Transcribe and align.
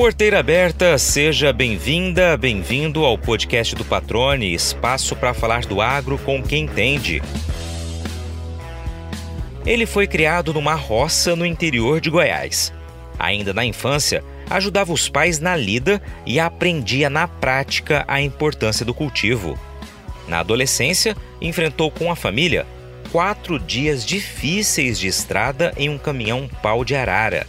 Porteira 0.00 0.38
aberta, 0.38 0.96
seja 0.96 1.52
bem-vinda, 1.52 2.34
bem-vindo 2.34 3.04
ao 3.04 3.18
podcast 3.18 3.74
do 3.74 3.84
Patrone, 3.84 4.54
espaço 4.54 5.14
para 5.14 5.34
falar 5.34 5.66
do 5.66 5.78
agro 5.82 6.16
com 6.16 6.42
quem 6.42 6.64
entende. 6.64 7.22
Ele 9.66 9.84
foi 9.84 10.06
criado 10.06 10.54
numa 10.54 10.72
roça 10.72 11.36
no 11.36 11.44
interior 11.44 12.00
de 12.00 12.08
Goiás. 12.08 12.72
Ainda 13.18 13.52
na 13.52 13.62
infância, 13.62 14.24
ajudava 14.48 14.90
os 14.90 15.06
pais 15.06 15.38
na 15.38 15.54
lida 15.54 16.00
e 16.24 16.40
aprendia 16.40 17.10
na 17.10 17.28
prática 17.28 18.02
a 18.08 18.22
importância 18.22 18.86
do 18.86 18.94
cultivo. 18.94 19.58
Na 20.26 20.38
adolescência, 20.38 21.14
enfrentou 21.42 21.90
com 21.90 22.10
a 22.10 22.16
família 22.16 22.66
quatro 23.12 23.58
dias 23.58 24.06
difíceis 24.06 24.98
de 24.98 25.08
estrada 25.08 25.74
em 25.76 25.90
um 25.90 25.98
caminhão 25.98 26.48
pau 26.62 26.86
de 26.86 26.96
arara 26.96 27.46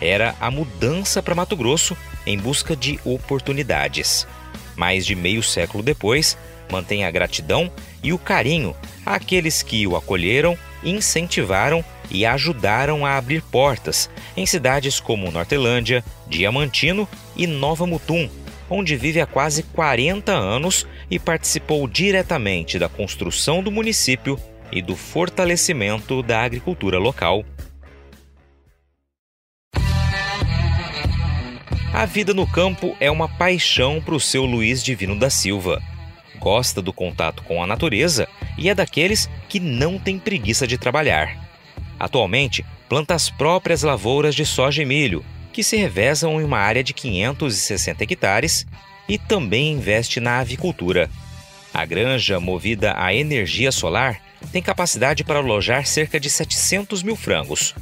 era 0.00 0.34
a 0.40 0.50
mudança 0.50 1.22
para 1.22 1.34
Mato 1.34 1.56
Grosso 1.56 1.96
em 2.26 2.38
busca 2.38 2.76
de 2.76 2.98
oportunidades. 3.04 4.26
Mais 4.74 5.06
de 5.06 5.14
meio 5.14 5.42
século 5.42 5.82
depois, 5.82 6.36
mantém 6.70 7.04
a 7.04 7.10
gratidão 7.10 7.70
e 8.02 8.12
o 8.12 8.18
carinho 8.18 8.74
àqueles 9.04 9.62
que 9.62 9.86
o 9.86 9.96
acolheram, 9.96 10.58
incentivaram 10.82 11.84
e 12.10 12.24
ajudaram 12.24 13.04
a 13.04 13.16
abrir 13.16 13.42
portas 13.42 14.10
em 14.36 14.46
cidades 14.46 15.00
como 15.00 15.30
Nortelândia, 15.30 16.04
Diamantino 16.28 17.08
e 17.36 17.46
Nova 17.46 17.86
Mutum, 17.86 18.28
onde 18.68 18.96
vive 18.96 19.20
há 19.20 19.26
quase 19.26 19.62
40 19.62 20.32
anos 20.32 20.86
e 21.10 21.18
participou 21.18 21.86
diretamente 21.88 22.78
da 22.78 22.88
construção 22.88 23.62
do 23.62 23.70
município 23.70 24.38
e 24.70 24.82
do 24.82 24.96
fortalecimento 24.96 26.22
da 26.22 26.42
agricultura 26.42 26.98
local. 26.98 27.44
A 31.96 32.04
vida 32.04 32.34
no 32.34 32.46
campo 32.46 32.94
é 33.00 33.10
uma 33.10 33.26
paixão 33.26 34.02
para 34.02 34.14
o 34.14 34.20
seu 34.20 34.44
Luiz 34.44 34.84
Divino 34.84 35.18
da 35.18 35.30
Silva. 35.30 35.82
Gosta 36.38 36.82
do 36.82 36.92
contato 36.92 37.42
com 37.44 37.62
a 37.62 37.66
natureza 37.66 38.28
e 38.58 38.68
é 38.68 38.74
daqueles 38.74 39.30
que 39.48 39.58
não 39.58 39.98
tem 39.98 40.18
preguiça 40.18 40.66
de 40.66 40.76
trabalhar. 40.76 41.34
Atualmente, 41.98 42.62
planta 42.86 43.14
as 43.14 43.30
próprias 43.30 43.82
lavouras 43.82 44.34
de 44.34 44.44
soja 44.44 44.82
e 44.82 44.84
milho, 44.84 45.24
que 45.54 45.62
se 45.62 45.74
revezam 45.78 46.38
em 46.38 46.44
uma 46.44 46.58
área 46.58 46.84
de 46.84 46.92
560 46.92 48.04
hectares, 48.04 48.66
e 49.08 49.16
também 49.16 49.72
investe 49.72 50.20
na 50.20 50.40
avicultura. 50.40 51.08
A 51.72 51.86
granja, 51.86 52.38
movida 52.38 52.92
a 52.98 53.14
energia 53.14 53.72
solar, 53.72 54.20
tem 54.52 54.60
capacidade 54.60 55.24
para 55.24 55.38
alojar 55.38 55.86
cerca 55.86 56.20
de 56.20 56.28
700 56.28 57.02
mil 57.02 57.16
frangos, 57.16 57.74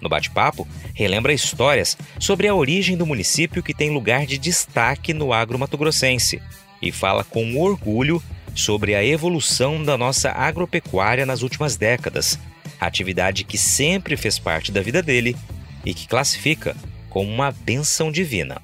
no 0.00 0.08
bate-papo, 0.08 0.66
relembra 0.94 1.32
histórias 1.32 1.96
sobre 2.18 2.48
a 2.48 2.54
origem 2.54 2.96
do 2.96 3.06
município 3.06 3.62
que 3.62 3.74
tem 3.74 3.90
lugar 3.90 4.26
de 4.26 4.38
destaque 4.38 5.12
no 5.12 5.32
agro 5.32 5.58
mato-grossense 5.58 6.40
e 6.80 6.90
fala 6.90 7.24
com 7.24 7.58
orgulho 7.58 8.22
sobre 8.54 8.94
a 8.94 9.04
evolução 9.04 9.82
da 9.82 9.96
nossa 9.96 10.30
agropecuária 10.30 11.26
nas 11.26 11.42
últimas 11.42 11.76
décadas, 11.76 12.38
atividade 12.80 13.44
que 13.44 13.58
sempre 13.58 14.16
fez 14.16 14.38
parte 14.38 14.72
da 14.72 14.80
vida 14.80 15.02
dele 15.02 15.36
e 15.84 15.94
que 15.94 16.08
classifica 16.08 16.76
como 17.08 17.30
uma 17.30 17.50
benção 17.50 18.10
divina. 18.10 18.60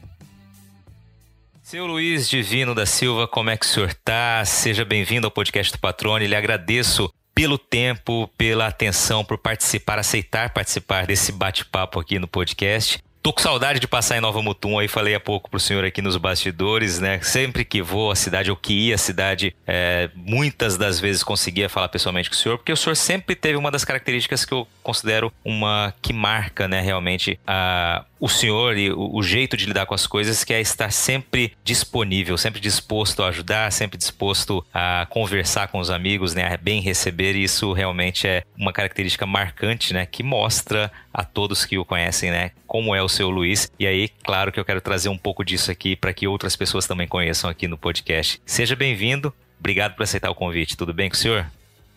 Seu 1.62 1.84
Luiz 1.84 2.28
Divino 2.28 2.76
da 2.76 2.86
Silva, 2.86 3.26
como 3.26 3.50
é 3.50 3.56
que 3.56 3.66
o 3.66 3.68
senhor 3.68 3.88
está? 3.88 4.44
Seja 4.44 4.84
bem-vindo 4.84 5.26
ao 5.26 5.32
podcast 5.32 5.72
do 5.72 5.80
Patrone. 5.80 6.26
Lhe 6.26 6.36
agradeço 6.36 7.12
pelo 7.36 7.58
tempo, 7.58 8.26
pela 8.38 8.66
atenção, 8.66 9.22
por 9.22 9.36
participar, 9.36 9.98
aceitar 9.98 10.54
participar 10.54 11.06
desse 11.06 11.30
bate-papo 11.30 12.00
aqui 12.00 12.18
no 12.18 12.26
podcast. 12.26 12.98
Tô 13.26 13.32
com 13.32 13.40
saudade 13.40 13.80
de 13.80 13.88
passar 13.88 14.16
em 14.16 14.20
Nova 14.20 14.40
Mutum, 14.40 14.78
aí 14.78 14.86
falei 14.86 15.12
há 15.12 15.18
pouco 15.18 15.50
pro 15.50 15.58
senhor 15.58 15.84
aqui 15.84 16.00
nos 16.00 16.16
bastidores, 16.16 17.00
né? 17.00 17.18
Sempre 17.22 17.64
que 17.64 17.82
vou 17.82 18.12
à 18.12 18.14
cidade, 18.14 18.52
ou 18.52 18.56
que 18.56 18.72
ia 18.72 18.94
à 18.94 18.98
cidade, 18.98 19.52
é, 19.66 20.08
muitas 20.14 20.78
das 20.78 21.00
vezes 21.00 21.24
conseguia 21.24 21.68
falar 21.68 21.88
pessoalmente 21.88 22.30
com 22.30 22.36
o 22.36 22.38
senhor, 22.38 22.56
porque 22.56 22.70
o 22.70 22.76
senhor 22.76 22.94
sempre 22.94 23.34
teve 23.34 23.56
uma 23.58 23.68
das 23.68 23.84
características 23.84 24.44
que 24.44 24.54
eu 24.54 24.64
considero 24.80 25.32
uma 25.44 25.92
que 26.00 26.12
marca, 26.12 26.68
né, 26.68 26.80
realmente, 26.80 27.36
a, 27.44 28.04
o 28.20 28.28
senhor 28.28 28.76
e 28.76 28.90
o, 28.92 29.16
o, 29.16 29.22
jeito 29.24 29.56
de 29.56 29.66
lidar 29.66 29.86
com 29.86 29.94
as 29.94 30.06
coisas, 30.06 30.44
que 30.44 30.54
é 30.54 30.60
estar 30.60 30.92
sempre 30.92 31.52
disponível, 31.64 32.38
sempre 32.38 32.60
disposto 32.60 33.24
a 33.24 33.28
ajudar, 33.28 33.72
sempre 33.72 33.98
disposto 33.98 34.64
a 34.72 35.06
conversar 35.10 35.66
com 35.68 35.80
os 35.80 35.90
amigos, 35.90 36.32
né, 36.32 36.54
a 36.54 36.56
bem 36.56 36.80
receber. 36.80 37.34
E 37.34 37.42
isso 37.42 37.72
realmente 37.72 38.26
é 38.26 38.44
uma 38.56 38.72
característica 38.72 39.26
marcante, 39.26 39.92
né, 39.92 40.06
que 40.06 40.22
mostra 40.22 40.92
a 41.16 41.24
todos 41.24 41.64
que 41.64 41.78
o 41.78 41.84
conhecem, 41.84 42.30
né, 42.30 42.50
como 42.66 42.94
é 42.94 43.02
o 43.02 43.08
seu 43.08 43.30
Luiz. 43.30 43.72
E 43.78 43.86
aí, 43.86 44.10
claro 44.22 44.52
que 44.52 44.60
eu 44.60 44.64
quero 44.66 44.82
trazer 44.82 45.08
um 45.08 45.16
pouco 45.16 45.42
disso 45.42 45.70
aqui 45.70 45.96
para 45.96 46.12
que 46.12 46.28
outras 46.28 46.54
pessoas 46.54 46.86
também 46.86 47.08
conheçam 47.08 47.48
aqui 47.48 47.66
no 47.66 47.78
podcast. 47.78 48.38
Seja 48.44 48.76
bem-vindo. 48.76 49.32
Obrigado 49.58 49.94
por 49.94 50.02
aceitar 50.02 50.28
o 50.28 50.34
convite. 50.34 50.76
Tudo 50.76 50.92
bem 50.92 51.08
com 51.08 51.16
o 51.16 51.18
senhor? 51.18 51.46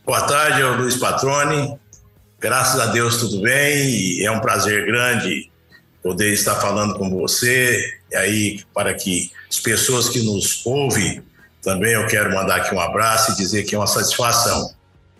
Boa 0.06 0.22
tarde, 0.22 0.62
eu 0.62 0.74
Luiz 0.78 0.96
Patrone. 0.96 1.78
Graças 2.40 2.80
a 2.80 2.86
Deus 2.86 3.18
tudo 3.18 3.42
bem 3.42 4.24
é 4.24 4.32
um 4.32 4.40
prazer 4.40 4.86
grande 4.86 5.52
poder 6.02 6.32
estar 6.32 6.56
falando 6.56 6.98
com 6.98 7.10
você. 7.10 8.00
E 8.10 8.16
aí, 8.16 8.64
para 8.74 8.94
que 8.94 9.34
as 9.50 9.60
pessoas 9.60 10.08
que 10.08 10.22
nos 10.22 10.66
ouvem, 10.66 11.22
também 11.62 11.92
eu 11.92 12.08
quero 12.08 12.34
mandar 12.34 12.56
aqui 12.56 12.74
um 12.74 12.80
abraço 12.80 13.34
e 13.34 13.36
dizer 13.36 13.64
que 13.64 13.76
é 13.76 13.78
uma 13.78 13.86
satisfação. 13.86 14.74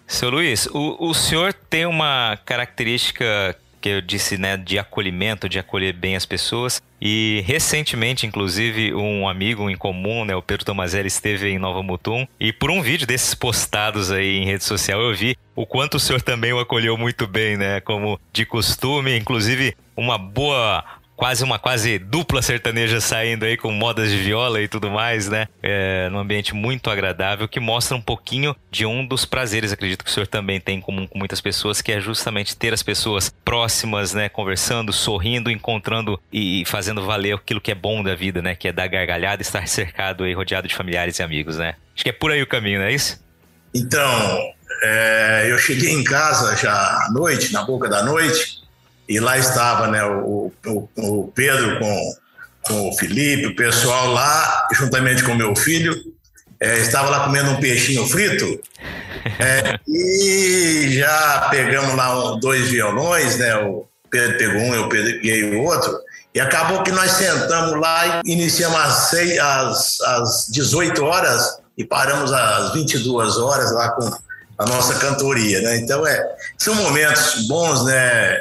Seu 0.08 0.30
Luiz, 0.30 0.68
o, 0.68 1.10
o 1.10 1.14
senhor 1.14 1.54
tem 1.54 1.86
uma 1.86 2.40
característica 2.46 3.58
que 3.80 3.90
eu 3.90 4.02
disse, 4.02 4.38
né, 4.38 4.58
de 4.58 4.78
acolhimento, 4.78 5.50
de 5.50 5.60
acolher 5.60 5.94
bem 5.94 6.16
as 6.16 6.26
pessoas. 6.26 6.82
E 7.02 7.42
recentemente, 7.46 8.28
inclusive, 8.28 8.94
um 8.94 9.28
amigo 9.28 9.70
em 9.70 9.78
comum, 9.78 10.26
né, 10.26 10.36
o 10.36 10.42
Pedro 10.42 10.66
Tomazelli, 10.66 11.08
esteve 11.08 11.50
em 11.50 11.58
Nova 11.58 11.82
Mutum. 11.82 12.28
E 12.40 12.52
por 12.52 12.70
um 12.70 12.82
vídeo 12.82 13.08
desses 13.08 13.34
postados 13.34 14.12
aí 14.12 14.38
em 14.38 14.46
rede 14.46 14.64
social, 14.64 15.02
eu 15.02 15.16
vi 15.16 15.38
o 15.56 15.66
quanto 15.66 15.96
o 15.96 16.00
senhor 16.00 16.22
também 16.22 16.52
o 16.54 16.60
acolheu 16.60 16.98
muito 16.98 17.26
bem, 17.28 17.58
né? 17.58 17.80
Como 17.82 18.20
de 18.32 18.46
costume, 18.46 19.18
inclusive 19.18 19.76
uma 19.96 20.18
boa 20.18 20.84
quase 21.20 21.44
uma 21.44 21.60
quase 21.60 22.00
dupla 22.00 22.42
sertaneja 22.42 23.02
saindo 23.02 23.44
aí 23.44 23.58
com 23.58 23.74
modas 23.74 24.10
de 24.10 24.16
viola 24.16 24.62
e 24.62 24.70
tudo 24.70 24.90
mais, 24.90 25.28
né? 25.28 25.50
É, 25.62 26.08
num 26.10 26.18
ambiente 26.18 26.56
muito 26.56 26.90
agradável 26.90 27.46
que 27.46 27.60
mostra 27.60 27.98
um 27.98 28.02
pouquinho 28.02 28.56
de 28.72 28.86
um 28.86 29.06
dos 29.06 29.26
prazeres, 29.26 29.74
acredito 29.74 30.02
que 30.02 30.10
o 30.10 30.14
senhor 30.14 30.28
também 30.28 30.62
tem 30.62 30.78
em 30.78 30.82
comum 30.82 31.06
com 31.06 31.20
muitas 31.20 31.42
pessoas, 31.42 31.82
que 31.82 31.92
é 31.92 32.00
justamente 32.00 32.56
ter 32.56 32.74
as 32.74 32.82
pessoas 32.82 33.30
próximas, 33.44 34.14
né? 34.14 34.30
Conversando, 34.30 34.94
sorrindo, 34.94 35.52
encontrando 35.52 36.18
e 36.32 36.64
fazendo 36.66 37.06
valer 37.06 37.36
aquilo 37.36 37.60
que 37.60 37.72
é 37.72 37.76
bom 37.76 38.02
da 38.02 38.16
vida, 38.16 38.42
né? 38.42 38.56
Que 38.56 38.70
é 38.70 38.72
dar 38.72 38.88
gargalhada, 38.88 39.42
estar 39.42 39.68
cercado 39.68 40.26
e 40.26 40.34
rodeado 40.34 40.70
de 40.70 40.76
familiares 40.76 41.20
e 41.20 41.24
amigos, 41.24 41.58
né? 41.58 41.76
Acho 41.94 42.04
que 42.06 42.12
é 42.12 42.14
por 42.14 42.32
aí 42.32 42.42
o 42.42 42.48
caminho, 42.48 42.80
não 42.80 42.86
é 42.86 42.94
isso? 42.94 43.22
Então, 43.76 44.40
é, 44.82 45.48
eu 45.50 45.58
cheguei 45.58 45.92
em 45.92 46.04
casa 46.04 46.56
já 46.56 46.72
à 46.72 47.10
noite, 47.12 47.52
na 47.52 47.64
boca 47.64 47.90
da 47.90 48.04
noite, 48.04 48.59
e 49.10 49.20
lá 49.20 49.40
estava 49.40 49.88
né, 49.88 50.06
o, 50.06 50.52
o, 50.68 50.90
o 50.96 51.32
Pedro 51.34 51.80
com, 51.80 52.14
com 52.62 52.90
o 52.90 52.96
Felipe, 52.96 53.48
o 53.48 53.56
pessoal 53.56 54.12
lá, 54.12 54.68
juntamente 54.72 55.24
com 55.24 55.34
meu 55.34 55.56
filho, 55.56 56.00
é, 56.60 56.78
estava 56.78 57.10
lá 57.10 57.26
comendo 57.26 57.50
um 57.50 57.60
peixinho 57.60 58.06
frito. 58.08 58.46
É, 59.40 59.80
e 59.88 60.90
já 60.92 61.48
pegamos 61.50 61.96
lá 61.96 62.38
dois 62.40 62.68
violões, 62.68 63.38
né? 63.38 63.56
O 63.56 63.88
Pedro 64.12 64.38
pegou 64.38 64.62
um, 64.62 64.76
eu 64.76 64.88
peguei 64.88 65.56
o 65.56 65.64
outro. 65.64 65.98
E 66.36 66.40
acabou 66.40 66.84
que 66.84 66.92
nós 66.92 67.12
sentamos 67.12 67.80
lá 67.82 68.22
e 68.24 68.32
iniciamos 68.32 68.78
às, 68.78 69.14
às, 69.40 70.02
às 70.02 70.48
18 70.52 71.04
horas 71.04 71.58
e 71.76 71.84
paramos 71.84 72.32
às 72.32 72.74
22 72.74 73.38
horas 73.38 73.72
lá 73.72 73.90
com 73.90 74.08
a 74.60 74.66
nossa 74.68 75.00
cantoria, 75.00 75.62
né? 75.62 75.78
Então, 75.78 76.06
é, 76.06 76.22
são 76.60 76.76
momentos 76.76 77.48
bons, 77.48 77.86
né? 77.86 78.38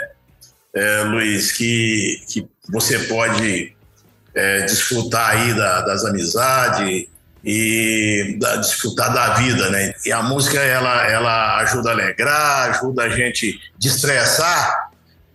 É, 0.74 1.02
Luiz, 1.02 1.52
que, 1.52 2.22
que 2.28 2.46
você 2.68 2.98
pode 3.00 3.74
é, 4.34 4.62
desfrutar 4.62 5.30
aí 5.30 5.54
da, 5.54 5.80
das 5.82 6.04
amizades 6.04 7.06
e 7.44 8.36
da, 8.38 8.56
desfrutar 8.56 9.12
da 9.12 9.34
vida, 9.34 9.70
né? 9.70 9.94
E 10.04 10.12
a 10.12 10.22
música, 10.22 10.58
ela, 10.58 11.06
ela 11.06 11.56
ajuda 11.58 11.90
a 11.90 11.92
alegrar, 11.92 12.70
ajuda 12.70 13.04
a 13.04 13.08
gente 13.08 13.58
destressar, 13.78 14.90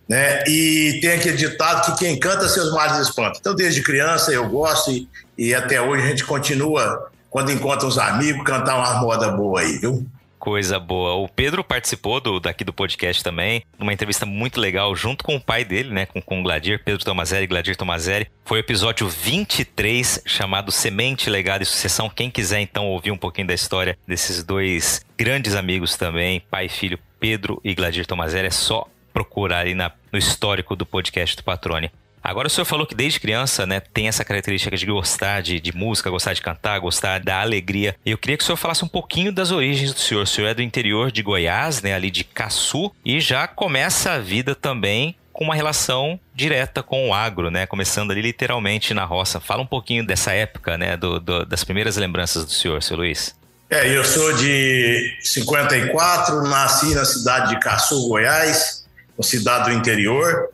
né? 0.08 0.44
E 0.46 0.98
tem 1.00 1.12
aquele 1.12 1.36
ditado 1.36 1.92
que 1.92 2.04
quem 2.04 2.18
canta 2.18 2.48
seus 2.48 2.72
males 2.72 3.06
espanta. 3.06 3.38
Então, 3.40 3.54
desde 3.54 3.82
criança 3.82 4.32
eu 4.32 4.48
gosto 4.48 4.90
e, 4.90 5.08
e 5.36 5.54
até 5.54 5.80
hoje 5.80 6.04
a 6.04 6.08
gente 6.08 6.24
continua, 6.24 7.10
quando 7.28 7.50
encontra 7.50 7.86
uns 7.86 7.98
amigos, 7.98 8.44
cantar 8.44 8.76
uma 8.76 9.00
moda 9.00 9.30
boa 9.30 9.60
aí, 9.60 9.78
viu? 9.78 10.06
Coisa 10.44 10.78
boa. 10.78 11.14
O 11.14 11.26
Pedro 11.26 11.64
participou 11.64 12.20
do, 12.20 12.38
daqui 12.38 12.64
do 12.64 12.72
podcast 12.72 13.24
também, 13.24 13.64
numa 13.78 13.94
entrevista 13.94 14.26
muito 14.26 14.60
legal, 14.60 14.94
junto 14.94 15.24
com 15.24 15.36
o 15.36 15.40
pai 15.40 15.64
dele, 15.64 15.88
né? 15.88 16.04
Com, 16.04 16.20
com 16.20 16.40
o 16.40 16.42
Gladir, 16.42 16.82
Pedro 16.84 17.02
Tomazelli, 17.02 17.46
Gladir 17.46 17.74
Tomazelli. 17.74 18.26
Foi 18.44 18.58
o 18.58 18.60
episódio 18.60 19.08
23, 19.08 20.22
chamado 20.26 20.70
Semente, 20.70 21.30
Legado 21.30 21.62
e 21.62 21.64
Sucessão. 21.64 22.10
Quem 22.10 22.30
quiser, 22.30 22.60
então, 22.60 22.88
ouvir 22.88 23.10
um 23.10 23.16
pouquinho 23.16 23.46
da 23.46 23.54
história 23.54 23.96
desses 24.06 24.44
dois 24.44 25.02
grandes 25.16 25.54
amigos 25.54 25.96
também, 25.96 26.40
pai 26.50 26.66
e 26.66 26.68
filho, 26.68 26.98
Pedro 27.18 27.58
e 27.64 27.74
Gladir 27.74 28.04
Tomazelli, 28.04 28.48
é 28.48 28.50
só 28.50 28.86
procurar 29.14 29.60
aí 29.60 29.72
na, 29.72 29.92
no 30.12 30.18
histórico 30.18 30.76
do 30.76 30.84
podcast 30.84 31.38
do 31.38 31.42
Patrone. 31.42 31.90
Agora 32.24 32.48
o 32.48 32.50
senhor 32.50 32.64
falou 32.64 32.86
que 32.86 32.94
desde 32.94 33.20
criança, 33.20 33.66
né, 33.66 33.80
tem 33.80 34.08
essa 34.08 34.24
característica 34.24 34.74
de 34.74 34.86
gostar 34.86 35.42
de, 35.42 35.60
de 35.60 35.76
música, 35.76 36.08
gostar 36.08 36.32
de 36.32 36.40
cantar, 36.40 36.78
gostar 36.78 37.20
da 37.20 37.42
alegria. 37.42 37.94
Eu 38.04 38.16
queria 38.16 38.38
que 38.38 38.42
o 38.42 38.46
senhor 38.46 38.56
falasse 38.56 38.82
um 38.82 38.88
pouquinho 38.88 39.30
das 39.30 39.50
origens 39.50 39.92
do 39.92 40.00
senhor. 40.00 40.22
O 40.22 40.26
senhor 40.26 40.48
é 40.48 40.54
do 40.54 40.62
interior 40.62 41.12
de 41.12 41.22
Goiás, 41.22 41.82
né, 41.82 41.92
ali 41.92 42.10
de 42.10 42.24
Caçu, 42.24 42.90
e 43.04 43.20
já 43.20 43.46
começa 43.46 44.12
a 44.12 44.18
vida 44.18 44.54
também 44.54 45.14
com 45.34 45.44
uma 45.44 45.54
relação 45.54 46.18
direta 46.34 46.82
com 46.82 47.10
o 47.10 47.12
agro, 47.12 47.50
né? 47.50 47.66
Começando 47.66 48.12
ali 48.12 48.22
literalmente 48.22 48.94
na 48.94 49.04
roça. 49.04 49.40
Fala 49.40 49.62
um 49.62 49.66
pouquinho 49.66 50.06
dessa 50.06 50.32
época, 50.32 50.78
né? 50.78 50.96
Do, 50.96 51.18
do, 51.18 51.44
das 51.44 51.64
primeiras 51.64 51.96
lembranças 51.96 52.44
do 52.44 52.52
senhor, 52.52 52.80
seu 52.82 52.96
Luiz. 52.96 53.34
É, 53.68 53.88
eu 53.94 54.04
sou 54.04 54.32
de 54.32 55.18
54, 55.20 56.42
nasci 56.44 56.94
na 56.94 57.04
cidade 57.04 57.50
de 57.50 57.58
Caçu, 57.58 58.08
Goiás, 58.08 58.86
uma 59.18 59.24
cidade 59.24 59.70
do 59.70 59.76
interior, 59.76 60.50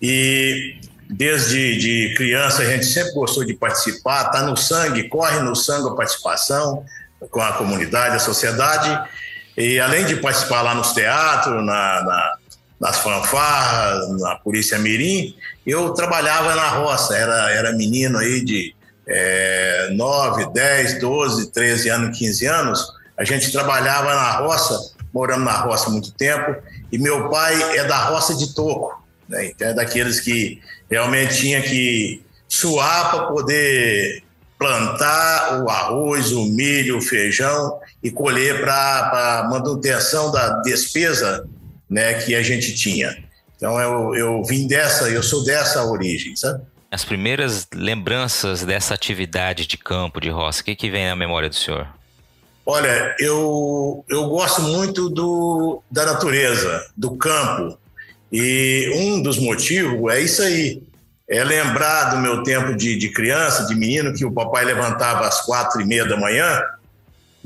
e 0.00 0.78
desde 1.08 1.78
de 1.78 2.14
criança 2.16 2.62
a 2.62 2.66
gente 2.66 2.86
sempre 2.86 3.12
gostou 3.12 3.44
de 3.44 3.54
participar, 3.54 4.30
tá 4.30 4.42
no 4.42 4.56
sangue, 4.56 5.08
corre 5.08 5.40
no 5.40 5.56
sangue 5.56 5.88
a 5.88 5.94
participação 5.94 6.84
com 7.30 7.40
a 7.40 7.52
comunidade, 7.52 8.16
a 8.16 8.20
sociedade, 8.20 9.08
e 9.56 9.80
além 9.80 10.04
de 10.04 10.16
participar 10.16 10.62
lá 10.62 10.74
nos 10.74 10.92
teatros, 10.92 11.64
na, 11.64 12.02
na 12.04 12.38
nas 12.80 12.98
fanfarras, 12.98 14.08
na 14.20 14.36
Polícia 14.36 14.78
Mirim, 14.78 15.34
eu 15.66 15.92
trabalhava 15.94 16.54
na 16.54 16.68
roça, 16.68 17.16
era, 17.16 17.50
era 17.50 17.72
menino 17.72 18.18
aí 18.18 18.44
de 18.44 18.74
é, 19.06 19.88
9, 19.92 20.52
10, 20.52 21.00
12, 21.00 21.50
13 21.50 21.88
anos, 21.88 22.18
15 22.18 22.46
anos, 22.46 22.92
a 23.16 23.24
gente 23.24 23.50
trabalhava 23.50 24.14
na 24.14 24.32
roça, 24.32 24.94
morando 25.12 25.44
na 25.44 25.52
roça 25.52 25.88
há 25.88 25.90
muito 25.90 26.12
tempo, 26.12 26.56
e 26.92 26.98
meu 26.98 27.28
pai 27.28 27.78
é 27.78 27.84
da 27.84 27.98
roça 28.04 28.34
de 28.36 28.54
toco, 28.54 28.97
né? 29.28 29.46
então 29.46 29.68
é 29.68 29.74
daqueles 29.74 30.20
que 30.20 30.60
realmente 30.90 31.36
tinha 31.36 31.60
que 31.60 32.22
suar 32.48 33.10
para 33.10 33.26
poder 33.26 34.22
plantar 34.58 35.62
o 35.62 35.70
arroz, 35.70 36.32
o 36.32 36.44
milho, 36.46 36.98
o 36.98 37.00
feijão 37.00 37.78
e 38.02 38.10
colher 38.10 38.60
para 38.60 39.46
manutenção 39.50 40.32
da 40.32 40.60
despesa 40.62 41.48
né, 41.88 42.14
que 42.14 42.34
a 42.34 42.42
gente 42.42 42.74
tinha. 42.74 43.16
Então 43.56 43.80
eu, 43.80 44.14
eu 44.14 44.42
vim 44.44 44.66
dessa, 44.66 45.08
eu 45.08 45.22
sou 45.22 45.44
dessa 45.44 45.84
origem, 45.84 46.34
sabe? 46.34 46.62
As 46.90 47.04
primeiras 47.04 47.68
lembranças 47.74 48.64
dessa 48.64 48.94
atividade 48.94 49.66
de 49.66 49.76
campo, 49.76 50.20
de 50.20 50.30
roça, 50.30 50.62
o 50.62 50.64
que, 50.64 50.74
que 50.74 50.90
vem 50.90 51.06
na 51.06 51.14
memória 51.14 51.48
do 51.48 51.54
senhor? 51.54 51.86
Olha, 52.64 53.14
eu, 53.18 54.04
eu 54.08 54.28
gosto 54.28 54.62
muito 54.62 55.08
do, 55.08 55.82
da 55.90 56.04
natureza, 56.04 56.86
do 56.96 57.16
campo. 57.16 57.78
E 58.32 58.90
um 58.94 59.22
dos 59.22 59.38
motivos 59.38 60.12
é 60.12 60.20
isso 60.20 60.42
aí. 60.42 60.82
É 61.28 61.44
lembrar 61.44 62.14
do 62.14 62.18
meu 62.18 62.42
tempo 62.42 62.74
de, 62.74 62.96
de 62.96 63.10
criança, 63.10 63.66
de 63.66 63.74
menino, 63.74 64.14
que 64.14 64.24
o 64.24 64.32
papai 64.32 64.64
levantava 64.64 65.26
às 65.26 65.42
quatro 65.42 65.80
e 65.80 65.84
meia 65.84 66.06
da 66.06 66.16
manhã 66.16 66.62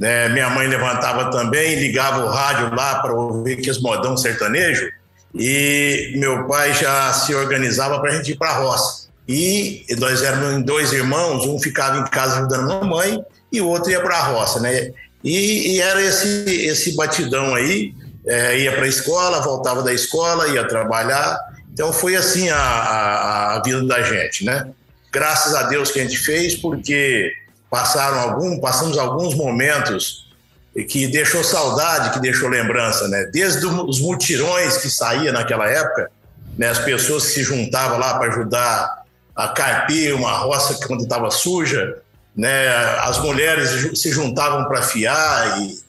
né? 0.02 0.29
Minha 0.31 0.50
mãe 0.50 0.67
levantava 0.67 1.31
também, 1.31 1.76
ligava 1.76 2.25
o 2.25 2.29
rádio 2.29 2.75
lá 2.75 3.00
para 3.00 3.12
ouvir 3.12 3.56
que 3.56 3.70
modão 3.81 4.17
sertanejo. 4.17 4.88
E 5.34 6.14
meu 6.17 6.46
pai 6.46 6.75
já 6.75 7.12
se 7.12 7.35
organizava 7.35 8.00
para 8.00 8.11
a 8.11 8.14
gente 8.17 8.32
ir 8.32 8.37
para 8.37 8.50
a 8.50 8.58
roça. 8.58 9.08
E 9.28 9.85
nós 9.99 10.23
éramos 10.23 10.64
dois 10.64 10.93
irmãos, 10.93 11.46
um 11.46 11.58
ficava 11.58 11.99
em 11.99 12.05
casa 12.05 12.38
ajudando 12.38 12.70
a 12.70 12.81
mamãe 12.81 13.25
e 13.50 13.61
o 13.61 13.69
outro 13.69 13.90
ia 13.90 14.00
para 14.00 14.17
a 14.17 14.25
roça, 14.25 14.61
né? 14.61 14.90
E, 15.23 15.76
e, 15.76 15.81
era 15.81 16.02
esse, 16.02 16.67
esse 16.67 16.96
batidão 16.96 17.55
aí, 17.55 17.94
é, 18.27 18.59
ia 18.59 18.73
para 18.73 18.85
a 18.85 18.89
escola, 18.89 19.41
voltava 19.41 19.83
da 19.83 19.93
escola, 19.93 20.49
ia 20.49 20.67
trabalhar. 20.67 21.39
Então 21.73 21.93
foi 21.93 22.17
assim 22.17 22.49
a, 22.51 22.59
a, 22.59 23.57
a 23.57 23.63
vida 23.63 23.83
da 23.85 24.03
gente, 24.03 24.45
né? 24.45 24.69
Graças 25.11 25.55
a 25.55 25.65
Deus 25.65 25.91
que 25.91 26.01
a 26.01 26.03
gente 26.03 26.19
fez, 26.19 26.55
porque 26.55 27.33
passaram 27.71 28.21
algum, 28.21 28.61
passamos 28.61 28.99
alguns 28.99 29.35
momentos 29.35 30.31
que 30.89 31.07
deixou 31.07 31.45
saudade, 31.45 32.11
que 32.11 32.21
deixou 32.21 32.49
lembrança, 32.49 33.09
né? 33.09 33.25
Desde 33.33 33.67
os 33.67 34.01
mutirões 34.01 34.79
que 34.79 34.89
saía 34.89 35.33
naquela 35.33 35.69
época, 35.69 36.11
né? 36.57 36.69
As 36.69 36.79
pessoas 36.79 37.27
que 37.27 37.33
se 37.33 37.43
juntavam 37.43 37.99
lá 37.99 38.19
para 38.19 38.31
ajudar 38.31 39.03
a 39.35 39.49
carpir 39.49 40.15
uma 40.15 40.33
roça 40.33 40.75
que 40.75 40.87
quando 40.87 41.03
estava 41.03 41.31
suja, 41.31 41.99
né? 42.37 42.69
As 43.01 43.19
mulheres 43.19 43.99
se 44.01 44.11
juntavam 44.11 44.67
para 44.67 44.83
fiar 44.83 45.61
e 45.61 45.83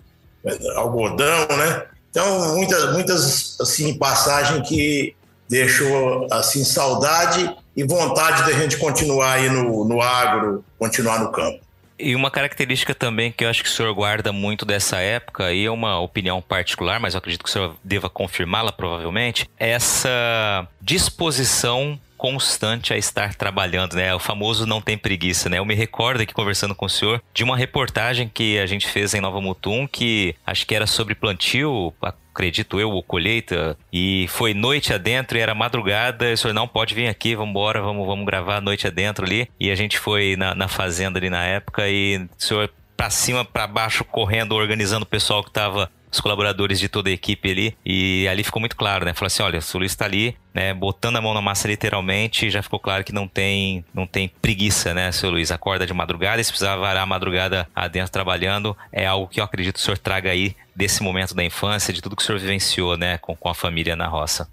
algodão, 0.76 1.48
né? 1.58 1.84
Então 2.14 2.56
muitas, 2.56 2.94
muitas 2.94 3.58
assim 3.60 3.98
passagem 3.98 4.62
que 4.62 5.16
deixou 5.50 6.28
assim 6.32 6.64
saudade 6.64 7.52
e 7.76 7.84
vontade 7.84 8.44
da 8.44 8.54
gente 8.54 8.78
continuar 8.78 9.34
aí 9.34 9.50
no, 9.50 9.84
no 9.84 10.00
agro, 10.00 10.64
continuar 10.78 11.20
no 11.20 11.32
campo. 11.32 11.60
E 11.98 12.16
uma 12.16 12.30
característica 12.30 12.94
também 12.94 13.32
que 13.32 13.44
eu 13.44 13.50
acho 13.50 13.64
que 13.64 13.70
o 13.70 13.72
senhor 13.72 13.92
guarda 13.96 14.32
muito 14.32 14.64
dessa 14.64 14.98
época, 14.98 15.52
e 15.52 15.66
é 15.66 15.72
uma 15.72 16.00
opinião 16.00 16.40
particular, 16.40 17.00
mas 17.00 17.14
eu 17.14 17.18
acredito 17.18 17.44
que 17.44 17.50
o 17.50 17.52
senhor 17.52 17.76
deva 17.84 18.10
confirmá-la 18.10 18.72
provavelmente, 18.72 19.50
é 19.60 19.70
essa 19.70 20.68
disposição 20.82 22.00
constante 22.24 22.94
a 22.94 22.98
estar 22.98 23.36
trabalhando, 23.36 23.98
né? 23.98 24.16
O 24.16 24.20
famoso 24.20 24.66
não 24.66 24.80
tem 24.80 24.98
preguiça, 24.98 25.50
né? 25.50 25.60
Eu 25.60 25.66
me 25.66 25.76
recordo 25.76 26.22
aqui 26.22 26.34
conversando 26.34 26.74
com 26.74 26.86
o 26.86 26.90
senhor 26.90 27.22
de 27.34 27.44
uma 27.44 27.58
reportagem 27.58 28.32
que 28.34 28.58
a 28.60 28.66
gente 28.66 28.88
fez 28.88 29.14
em 29.14 29.20
Nova 29.20 29.42
Mutum, 29.42 29.86
que 29.86 30.34
acho 30.46 30.66
que 30.66 30.74
era 30.74 30.88
sobre 30.88 31.16
plantio, 31.16 31.94
acredito 32.02 32.80
eu, 32.80 32.92
ou 32.92 33.04
colheita, 33.04 33.78
e 33.92 34.26
foi 34.30 34.54
noite 34.54 34.94
adentro 34.94 35.38
e 35.38 35.42
era 35.42 35.54
madrugada, 35.54 36.30
e 36.30 36.34
o 36.34 36.38
senhor 36.38 36.54
não 36.54 36.66
pode 36.66 36.96
vir 36.96 37.10
aqui, 37.10 37.36
vamos 37.36 37.50
embora, 37.50 37.82
vamos, 37.82 38.08
vamos 38.08 38.26
gravar 38.26 38.62
noite 38.62 38.88
adentro 38.88 39.26
ali. 39.26 39.50
E 39.60 39.70
a 39.70 39.76
gente 39.76 40.00
foi 40.00 40.38
na, 40.38 40.56
na 40.56 40.70
fazenda 40.70 41.20
ali 41.20 41.30
na 41.30 41.44
época 41.44 41.90
e 41.90 42.26
o 42.40 42.42
senhor 42.42 42.72
para 42.96 43.10
cima, 43.10 43.44
para 43.44 43.68
baixo, 43.68 44.06
correndo, 44.06 44.56
organizando 44.56 45.04
o 45.04 45.06
pessoal 45.06 45.44
que 45.44 45.50
estava 45.50 45.92
os 46.14 46.22
colaboradores 46.22 46.80
de 46.80 46.88
toda 46.88 47.10
a 47.10 47.12
equipe 47.12 47.50
ali. 47.50 47.78
E 47.84 48.28
ali 48.28 48.44
ficou 48.44 48.60
muito 48.60 48.76
claro, 48.76 49.04
né? 49.04 49.14
Falou 49.14 49.28
assim: 49.28 49.44
olha, 49.44 49.60
o 49.60 49.78
Luiz 49.78 49.92
está 49.92 50.06
ali, 50.06 50.38
né? 50.54 50.74
Botando 50.74 51.18
a 51.18 51.22
mão 51.22 51.34
na 51.34 51.42
massa 51.42 51.68
literalmente, 51.68 52.50
já 52.50 52.62
ficou 52.62 52.80
claro 52.80 53.04
que 53.04 53.12
não 53.12 53.28
tem, 53.28 53.84
não 53.94 54.06
tem 54.06 54.30
preguiça, 54.42 54.94
né, 54.94 55.12
seu 55.12 55.32
Luiz? 55.32 55.52
Acorda 55.52 55.86
de 55.86 55.94
madrugada 55.94 56.40
e 56.40 56.44
se 56.44 56.52
precisar 56.52 56.76
varar 56.76 57.04
a 57.04 57.06
madrugada 57.06 57.68
adentro 57.76 58.12
trabalhando, 58.12 58.78
é 58.92 59.06
algo 59.06 59.28
que 59.28 59.40
eu 59.40 59.44
acredito 59.44 59.76
que 59.76 59.82
o 59.82 59.84
senhor 59.84 59.98
traga 59.98 60.30
aí 60.30 60.56
desse 60.76 61.02
momento 61.02 61.34
da 61.34 61.44
infância, 61.44 61.94
de 61.94 62.02
tudo 62.02 62.16
que 62.16 62.22
o 62.22 62.26
senhor 62.26 62.40
vivenciou, 62.40 62.96
né, 62.98 63.18
com, 63.18 63.36
com 63.36 63.50
a 63.50 63.56
família 63.56 63.96
na 63.96 64.08
roça. 64.08 64.48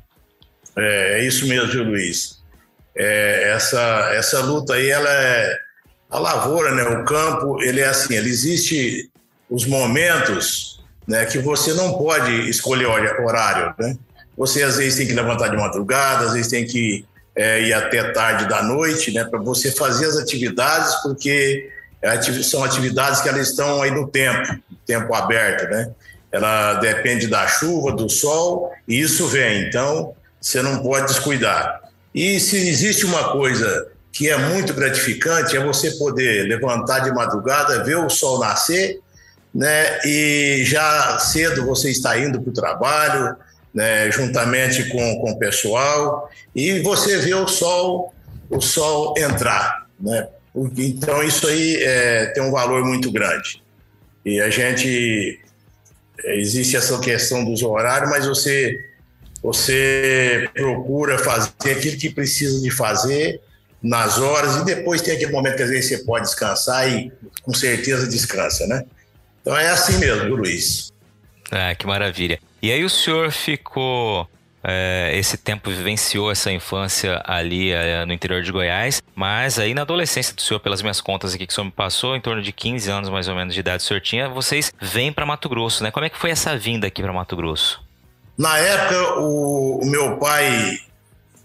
É, 0.76 1.20
é 1.20 1.26
isso 1.26 1.46
mesmo, 1.46 1.84
Luiz. 1.84 2.40
É, 2.96 3.52
essa, 3.54 4.10
essa 4.14 4.40
luta 4.40 4.74
aí, 4.74 4.90
ela 4.90 5.10
é 5.10 5.56
a 6.10 6.18
lavoura, 6.18 6.74
né? 6.74 6.82
O 6.82 7.04
campo, 7.04 7.62
ele 7.62 7.80
é 7.80 7.86
assim, 7.86 8.14
ele 8.14 8.28
existe 8.28 9.10
os 9.48 9.66
momentos 9.66 10.79
né, 11.06 11.24
que 11.26 11.38
você 11.38 11.72
não 11.72 11.94
pode 11.94 12.48
escolher 12.48 12.86
horário, 12.86 13.74
né? 13.78 13.96
Você 14.36 14.62
às 14.62 14.76
vezes 14.76 14.96
tem 14.96 15.06
que 15.06 15.12
levantar 15.12 15.48
de 15.48 15.56
madrugada, 15.56 16.26
às 16.26 16.32
vezes 16.32 16.48
tem 16.48 16.64
que 16.64 17.04
é, 17.34 17.62
ir 17.62 17.72
até 17.72 18.12
tarde 18.12 18.48
da 18.48 18.62
noite, 18.62 19.12
né, 19.12 19.24
para 19.24 19.38
você 19.38 19.70
fazer 19.70 20.06
as 20.06 20.16
atividades, 20.16 20.94
porque 21.02 21.70
são 22.42 22.64
atividades 22.64 23.20
que 23.20 23.28
elas 23.28 23.48
estão 23.48 23.82
aí 23.82 23.90
no 23.90 24.08
tempo, 24.08 24.58
tempo 24.86 25.14
aberto, 25.14 25.68
né? 25.70 25.90
Ela 26.32 26.74
depende 26.74 27.26
da 27.26 27.46
chuva, 27.46 27.92
do 27.92 28.08
sol, 28.08 28.72
e 28.86 29.00
isso 29.00 29.26
vem. 29.26 29.66
Então, 29.66 30.14
você 30.40 30.62
não 30.62 30.82
pode 30.82 31.06
descuidar. 31.06 31.82
E 32.14 32.40
se 32.40 32.56
existe 32.56 33.04
uma 33.04 33.32
coisa 33.32 33.88
que 34.12 34.28
é 34.28 34.36
muito 34.36 34.72
gratificante, 34.72 35.56
é 35.56 35.64
você 35.64 35.90
poder 35.92 36.44
levantar 36.48 37.00
de 37.00 37.12
madrugada, 37.12 37.84
ver 37.84 37.96
o 37.96 38.08
sol 38.08 38.38
nascer 38.38 39.00
né? 39.54 39.98
E 40.04 40.62
já 40.64 41.18
cedo 41.18 41.66
você 41.66 41.90
está 41.90 42.18
indo 42.18 42.40
para 42.40 42.50
o 42.50 42.54
trabalho, 42.54 43.36
né? 43.74 44.10
Juntamente 44.10 44.88
com, 44.90 45.20
com 45.20 45.32
o 45.32 45.38
pessoal 45.38 46.30
e 46.54 46.80
você 46.80 47.18
vê 47.18 47.34
o 47.34 47.46
sol, 47.46 48.14
o 48.48 48.60
sol 48.60 49.14
entrar, 49.18 49.86
né? 50.00 50.28
Então 50.76 51.22
isso 51.22 51.46
aí 51.46 51.76
é, 51.82 52.26
tem 52.26 52.42
um 52.42 52.50
valor 52.50 52.84
muito 52.84 53.10
grande. 53.10 53.62
E 54.24 54.40
a 54.40 54.50
gente 54.50 55.40
existe 56.24 56.76
essa 56.76 56.98
questão 57.00 57.44
dos 57.44 57.62
horários, 57.62 58.10
mas 58.10 58.26
você 58.26 58.86
você 59.42 60.50
procura 60.52 61.18
fazer 61.18 61.72
aquilo 61.72 61.96
que 61.96 62.10
precisa 62.10 62.60
de 62.60 62.70
fazer 62.70 63.40
nas 63.82 64.18
horas 64.18 64.56
e 64.56 64.64
depois 64.66 65.00
tem 65.00 65.14
aquele 65.14 65.32
momento 65.32 65.56
que 65.56 65.62
às 65.62 65.70
vezes 65.70 65.88
você 65.88 66.04
pode 66.04 66.26
descansar 66.26 66.86
e 66.92 67.10
com 67.42 67.54
certeza 67.54 68.06
descansa, 68.06 68.66
né? 68.66 68.84
Então 69.40 69.56
é 69.56 69.68
assim 69.70 69.98
mesmo, 69.98 70.36
Luiz. 70.36 70.92
Ah, 71.50 71.74
que 71.74 71.86
maravilha. 71.86 72.38
E 72.62 72.70
aí 72.70 72.84
o 72.84 72.90
senhor 72.90 73.30
ficou 73.32 74.28
é, 74.62 75.12
esse 75.14 75.36
tempo 75.38 75.70
vivenciou 75.70 76.30
essa 76.30 76.52
infância 76.52 77.22
ali 77.24 77.72
é, 77.72 78.04
no 78.04 78.12
interior 78.12 78.42
de 78.42 78.52
Goiás, 78.52 79.02
mas 79.14 79.58
aí 79.58 79.72
na 79.72 79.82
adolescência 79.82 80.34
do 80.34 80.42
senhor, 80.42 80.60
pelas 80.60 80.82
minhas 80.82 81.00
contas 81.00 81.34
aqui 81.34 81.46
que 81.46 81.52
o 81.52 81.54
senhor 81.54 81.64
me 81.64 81.70
passou, 81.70 82.14
em 82.14 82.20
torno 82.20 82.42
de 82.42 82.52
15 82.52 82.90
anos 82.90 83.08
mais 83.08 83.26
ou 83.28 83.34
menos 83.34 83.54
de 83.54 83.60
idade 83.60 83.82
o 83.82 83.86
senhor 83.86 84.00
tinha, 84.00 84.28
vocês 84.28 84.72
vêm 84.80 85.12
para 85.12 85.24
Mato 85.24 85.48
Grosso, 85.48 85.82
né? 85.82 85.90
Como 85.90 86.04
é 86.04 86.10
que 86.10 86.18
foi 86.18 86.30
essa 86.30 86.56
vinda 86.56 86.86
aqui 86.86 87.02
para 87.02 87.12
Mato 87.12 87.34
Grosso? 87.36 87.82
Na 88.38 88.56
época, 88.58 89.20
o, 89.20 89.80
o 89.82 89.86
meu 89.86 90.16
pai 90.18 90.78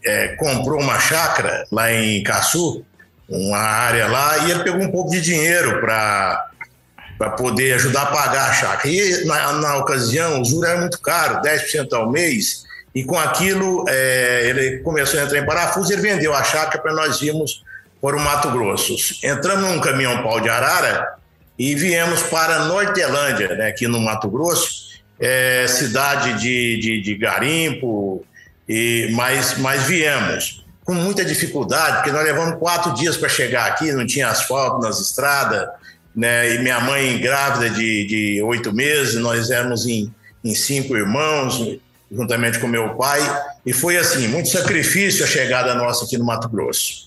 é, 0.05 0.35
comprou 0.35 0.79
uma 0.79 0.99
chácara 0.99 1.65
lá 1.71 1.91
em 1.91 2.21
Caçu, 2.23 2.85
uma 3.27 3.57
área 3.57 4.07
lá, 4.07 4.37
e 4.39 4.51
ele 4.51 4.63
pegou 4.63 4.81
um 4.81 4.91
pouco 4.91 5.11
de 5.11 5.21
dinheiro 5.21 5.79
para 5.81 6.49
para 7.17 7.31
poder 7.31 7.73
ajudar 7.73 8.03
a 8.03 8.05
pagar 8.07 8.49
a 8.49 8.53
chácara. 8.53 8.87
E 8.87 9.25
na, 9.25 9.53
na 9.53 9.77
ocasião, 9.77 10.41
o 10.41 10.45
juro 10.45 10.67
era 10.67 10.79
muito 10.79 10.99
caro, 10.99 11.41
10% 11.41 11.93
ao 11.93 12.11
mês, 12.11 12.65
e 12.93 13.03
com 13.03 13.17
aquilo 13.17 13.85
é, 13.87 14.47
ele 14.47 14.79
começou 14.79 15.19
a 15.19 15.23
entrar 15.23 15.39
em 15.39 15.45
parafuso 15.45 15.91
e 15.91 15.95
ele 15.95 16.01
vendeu 16.01 16.33
a 16.33 16.43
chácara 16.43 16.81
para 16.81 16.93
nós 16.93 17.21
irmos 17.21 17.63
para 18.01 18.15
o 18.15 18.19
Mato 18.19 18.51
Grosso. 18.51 18.95
Entramos 19.23 19.69
num 19.69 19.81
caminhão 19.81 20.23
pau 20.23 20.39
de 20.39 20.49
arara 20.49 21.15
e 21.57 21.75
viemos 21.75 22.23
para 22.23 22.65
Nortelândia, 22.65 23.55
né, 23.55 23.67
aqui 23.67 23.87
no 23.87 23.99
Mato 23.99 24.29
Grosso, 24.29 24.85
é, 25.19 25.65
cidade 25.67 26.39
de, 26.39 26.79
de, 26.79 27.01
de 27.01 27.15
garimpo, 27.15 28.23
e, 28.67 29.09
mas, 29.13 29.57
mas 29.57 29.83
viemos 29.83 30.65
com 30.83 30.93
muita 30.93 31.25
dificuldade, 31.25 31.97
porque 31.97 32.11
nós 32.11 32.23
levamos 32.23 32.59
quatro 32.59 32.93
dias 32.93 33.17
para 33.17 33.27
chegar 33.27 33.65
aqui, 33.65 33.91
não 33.91 34.05
tinha 34.05 34.29
asfalto 34.29 34.79
nas 34.79 34.99
estradas, 34.99 35.67
né? 36.15 36.55
E 36.55 36.59
minha 36.59 36.79
mãe 36.79 37.17
grávida 37.19 37.69
de, 37.69 38.05
de 38.05 38.41
oito 38.41 38.73
meses, 38.73 39.15
nós 39.15 39.49
éramos 39.49 39.85
em, 39.85 40.13
em 40.43 40.55
cinco 40.55 40.95
irmãos, 40.95 41.77
juntamente 42.11 42.59
com 42.59 42.67
meu 42.67 42.95
pai, 42.95 43.19
e 43.65 43.73
foi 43.73 43.97
assim, 43.97 44.27
muito 44.27 44.49
sacrifício 44.49 45.23
a 45.23 45.27
chegada 45.27 45.75
nossa 45.75 46.05
aqui 46.05 46.17
no 46.17 46.25
Mato 46.25 46.47
Grosso. 46.47 47.05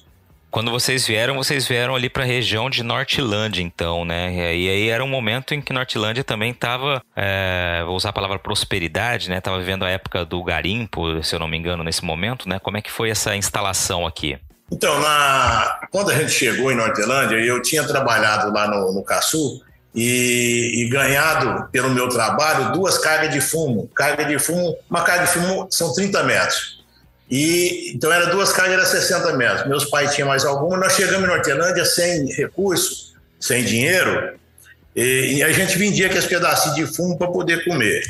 Quando 0.50 0.70
vocês 0.70 1.06
vieram, 1.06 1.36
vocês 1.36 1.68
vieram 1.68 1.94
ali 1.94 2.08
para 2.08 2.22
a 2.22 2.26
região 2.26 2.70
de 2.70 2.82
Nortilândia, 2.82 3.62
então, 3.62 4.06
né? 4.06 4.56
E 4.56 4.68
aí 4.68 4.88
era 4.88 5.04
um 5.04 5.08
momento 5.08 5.54
em 5.54 5.60
que 5.60 5.74
Nortilândia 5.74 6.24
também 6.24 6.52
estava, 6.52 7.02
é, 7.14 7.82
vou 7.84 7.94
usar 7.94 8.08
a 8.08 8.12
palavra 8.14 8.38
prosperidade, 8.38 9.28
né? 9.28 9.42
Tava 9.42 9.58
vivendo 9.58 9.84
a 9.84 9.90
época 9.90 10.24
do 10.24 10.42
garimpo, 10.42 11.22
se 11.22 11.34
eu 11.34 11.38
não 11.38 11.46
me 11.46 11.58
engano, 11.58 11.84
nesse 11.84 12.02
momento, 12.02 12.48
né? 12.48 12.58
Como 12.58 12.78
é 12.78 12.82
que 12.82 12.90
foi 12.90 13.10
essa 13.10 13.36
instalação 13.36 14.06
aqui? 14.06 14.38
Então, 14.70 15.00
na, 15.00 15.80
quando 15.90 16.10
a 16.10 16.14
gente 16.14 16.30
chegou 16.30 16.70
em 16.70 16.76
Nortilândia, 16.76 17.37
eu 17.37 17.60
tinha 17.62 17.84
trabalhado 17.84 18.52
lá 18.52 18.68
no, 18.68 18.92
no 18.92 19.02
Caçu 19.02 19.62
e, 19.94 20.84
e, 20.84 20.88
ganhado 20.90 21.68
pelo 21.70 21.90
meu 21.90 22.08
trabalho 22.08 22.72
duas 22.72 22.98
cargas 22.98 23.32
de 23.32 23.40
fumo. 23.40 23.88
Carga 23.94 24.25
de 24.25 24.38
fumo, 24.38 24.76
uma 24.90 25.02
carga 25.02 25.25
de 25.25 25.32
fumo 25.32 25.68
são 25.70 25.92
30 25.94 26.22
metros. 26.25 26.84
E, 27.30 27.92
então, 27.94 28.12
era 28.12 28.26
duas 28.26 28.52
cargas, 28.52 28.75
era 28.75 28.87
60 28.87 29.37
metros. 29.37 29.66
Meus 29.66 29.87
pais 29.87 30.14
tinham 30.14 30.28
mais 30.28 30.44
alguma. 30.44 30.76
Nós 30.76 30.94
chegamos 30.94 31.25
em 31.25 31.32
Nortelândia 31.32 31.84
sem 31.84 32.26
recurso, 32.34 33.14
sem 33.40 33.64
dinheiro, 33.64 34.38
e, 34.94 35.37
e 35.37 35.42
a 35.42 35.52
gente 35.52 35.78
vendia 35.78 36.06
aqueles 36.06 36.26
pedacinhos 36.26 36.76
de 36.76 36.87
fumo 36.94 37.16
para 37.16 37.28
poder 37.28 37.64
comer. 37.64 38.02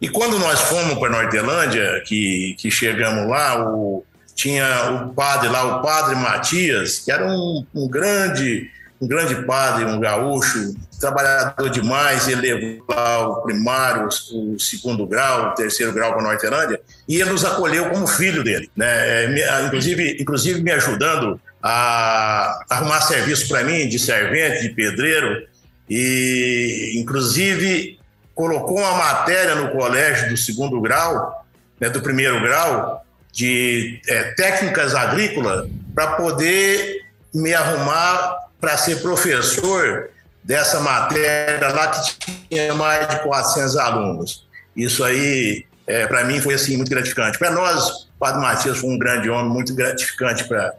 E 0.00 0.08
quando 0.08 0.38
nós 0.38 0.60
fomos 0.60 0.96
para 0.98 1.10
Nortelândia, 1.10 2.02
que, 2.06 2.54
que 2.58 2.70
chegamos 2.70 3.28
lá, 3.28 3.68
o, 3.68 4.04
tinha 4.38 5.04
o 5.04 5.12
padre 5.12 5.48
lá, 5.48 5.78
o 5.78 5.82
padre 5.82 6.14
Matias, 6.14 7.00
que 7.00 7.10
era 7.10 7.26
um, 7.26 7.66
um 7.74 7.88
grande 7.88 8.70
um 9.00 9.06
grande 9.06 9.36
padre, 9.46 9.84
um 9.84 10.00
gaúcho, 10.00 10.74
trabalhador 11.00 11.70
demais, 11.70 12.26
ele 12.26 12.52
levou 12.52 12.84
lá 12.88 13.28
o 13.28 13.42
primário, 13.42 14.08
o 14.32 14.58
segundo 14.58 15.06
grau, 15.06 15.50
o 15.50 15.54
terceiro 15.54 15.92
grau 15.92 16.12
para 16.12 16.20
a 16.20 16.24
Nortelândia, 16.24 16.80
e 17.06 17.20
ele 17.20 17.30
nos 17.30 17.44
acolheu 17.44 17.90
como 17.90 18.08
filho 18.08 18.42
dele, 18.42 18.68
né? 18.76 19.36
É, 19.36 19.66
inclusive, 19.66 20.16
inclusive 20.20 20.60
me 20.60 20.72
ajudando 20.72 21.40
a 21.62 22.64
arrumar 22.68 23.02
serviço 23.02 23.46
para 23.46 23.62
mim 23.62 23.88
de 23.88 24.00
servente, 24.00 24.62
de 24.62 24.70
pedreiro, 24.70 25.46
e 25.88 26.94
inclusive 26.96 28.00
colocou 28.34 28.78
uma 28.78 28.94
matéria 28.94 29.54
no 29.54 29.70
colégio 29.70 30.28
do 30.28 30.36
segundo 30.36 30.80
grau, 30.80 31.46
né, 31.80 31.88
do 31.88 32.00
primeiro 32.00 32.40
grau, 32.40 33.04
de 33.38 34.00
é, 34.08 34.32
técnicas 34.32 34.96
agrícolas, 34.96 35.70
para 35.94 36.08
poder 36.16 37.04
me 37.32 37.54
arrumar 37.54 38.36
para 38.60 38.76
ser 38.76 39.00
professor 39.00 40.10
dessa 40.42 40.80
matéria 40.80 41.68
lá 41.68 41.86
que 41.86 42.16
tinha 42.50 42.74
mais 42.74 43.06
de 43.06 43.20
400 43.20 43.76
alunos. 43.76 44.44
Isso 44.74 45.04
aí, 45.04 45.64
é, 45.86 46.04
para 46.08 46.24
mim, 46.24 46.40
foi 46.40 46.54
assim 46.54 46.76
muito 46.76 46.90
gratificante. 46.90 47.38
Para 47.38 47.52
nós, 47.52 47.88
o 47.88 48.18
Padre 48.18 48.40
Matias 48.40 48.78
foi 48.78 48.90
um 48.90 48.98
grande 48.98 49.30
homem, 49.30 49.52
muito 49.52 49.72
gratificante 49.72 50.42
pra, 50.42 50.74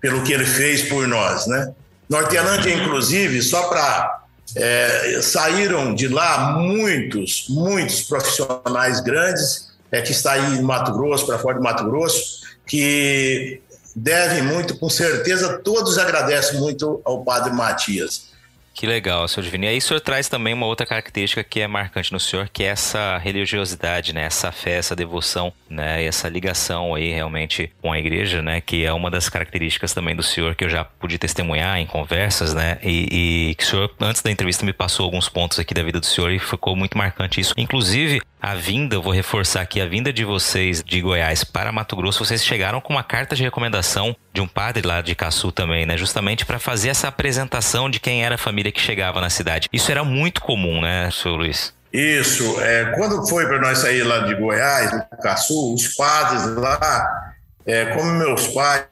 pelo 0.00 0.22
que 0.22 0.32
ele 0.32 0.46
fez 0.46 0.82
por 0.82 1.08
nós, 1.08 1.48
né? 1.48 1.72
Nortelândia, 2.08 2.72
inclusive, 2.72 3.42
só 3.42 3.66
para 3.68 4.22
é, 4.54 5.18
saíram 5.20 5.92
de 5.92 6.06
lá 6.06 6.52
muitos, 6.52 7.46
muitos 7.48 8.02
profissionais 8.02 9.00
grandes 9.00 9.73
é, 9.94 10.02
que 10.02 10.10
está 10.10 10.32
aí 10.32 10.56
no 10.56 10.62
Mato 10.64 10.92
Grosso, 10.92 11.24
para 11.24 11.38
fora 11.38 11.56
do 11.56 11.62
Mato 11.62 11.84
Grosso, 11.84 12.40
que 12.66 13.62
devem 13.94 14.42
muito, 14.42 14.76
com 14.76 14.90
certeza 14.90 15.58
todos 15.58 15.98
agradecem 15.98 16.58
muito 16.58 17.00
ao 17.04 17.22
Padre 17.22 17.52
Matias. 17.52 18.33
Que 18.74 18.88
legal, 18.88 19.28
senhor 19.28 19.44
Divino. 19.44 19.64
E 19.64 19.68
aí 19.68 19.78
o 19.78 19.80
senhor 19.80 20.00
traz 20.00 20.28
também 20.28 20.52
uma 20.52 20.66
outra 20.66 20.84
característica 20.84 21.44
que 21.44 21.60
é 21.60 21.66
marcante 21.68 22.12
no 22.12 22.18
senhor, 22.18 22.48
que 22.48 22.64
é 22.64 22.66
essa 22.66 23.16
religiosidade, 23.18 24.12
né? 24.12 24.24
Essa 24.24 24.50
fé, 24.50 24.72
essa 24.72 24.96
devoção, 24.96 25.52
né? 25.70 26.02
E 26.02 26.06
essa 26.06 26.28
ligação 26.28 26.92
aí 26.92 27.12
realmente 27.12 27.70
com 27.80 27.92
a 27.92 27.98
igreja, 28.00 28.42
né? 28.42 28.60
Que 28.60 28.84
é 28.84 28.92
uma 28.92 29.12
das 29.12 29.28
características 29.28 29.94
também 29.94 30.16
do 30.16 30.24
senhor 30.24 30.56
que 30.56 30.64
eu 30.64 30.68
já 30.68 30.84
pude 30.84 31.18
testemunhar 31.18 31.78
em 31.78 31.86
conversas, 31.86 32.52
né? 32.52 32.78
E, 32.82 33.50
e 33.50 33.54
que 33.54 33.62
o 33.62 33.66
senhor, 33.66 33.94
antes 34.00 34.22
da 34.22 34.30
entrevista, 34.30 34.66
me 34.66 34.72
passou 34.72 35.04
alguns 35.04 35.28
pontos 35.28 35.60
aqui 35.60 35.72
da 35.72 35.82
vida 35.82 36.00
do 36.00 36.06
senhor 36.06 36.32
e 36.32 36.40
ficou 36.40 36.74
muito 36.74 36.98
marcante 36.98 37.40
isso. 37.40 37.54
Inclusive, 37.56 38.20
a 38.42 38.56
vinda, 38.56 38.98
vou 38.98 39.12
reforçar 39.12 39.60
aqui, 39.60 39.80
a 39.80 39.86
vinda 39.86 40.12
de 40.12 40.24
vocês 40.24 40.82
de 40.84 41.00
Goiás 41.00 41.44
para 41.44 41.70
Mato 41.70 41.94
Grosso, 41.94 42.24
vocês 42.24 42.44
chegaram 42.44 42.80
com 42.80 42.92
uma 42.92 43.04
carta 43.04 43.36
de 43.36 43.42
recomendação 43.44 44.16
de 44.34 44.40
um 44.40 44.48
padre 44.48 44.84
lá 44.84 45.00
de 45.00 45.14
Caçu 45.14 45.52
também, 45.52 45.86
né? 45.86 45.96
Justamente 45.96 46.44
para 46.44 46.58
fazer 46.58 46.88
essa 46.88 47.06
apresentação 47.06 47.88
de 47.88 48.00
quem 48.00 48.24
era 48.24 48.34
a 48.34 48.38
família 48.38 48.72
que 48.72 48.80
chegava 48.80 49.20
na 49.20 49.30
cidade. 49.30 49.68
Isso 49.72 49.92
era 49.92 50.02
muito 50.02 50.40
comum, 50.40 50.80
né, 50.80 51.08
senhor 51.12 51.36
Luiz? 51.36 51.72
Isso. 51.92 52.60
É, 52.60 52.86
quando 52.96 53.24
foi 53.28 53.46
para 53.46 53.60
nós 53.60 53.78
sair 53.78 54.02
lá 54.02 54.18
de 54.20 54.34
Goiás, 54.34 54.90
do 54.90 55.16
Caçu, 55.22 55.72
os 55.72 55.94
padres 55.94 56.44
lá, 56.56 57.32
é, 57.64 57.86
como 57.94 58.12
meus 58.14 58.48
pais 58.48 58.84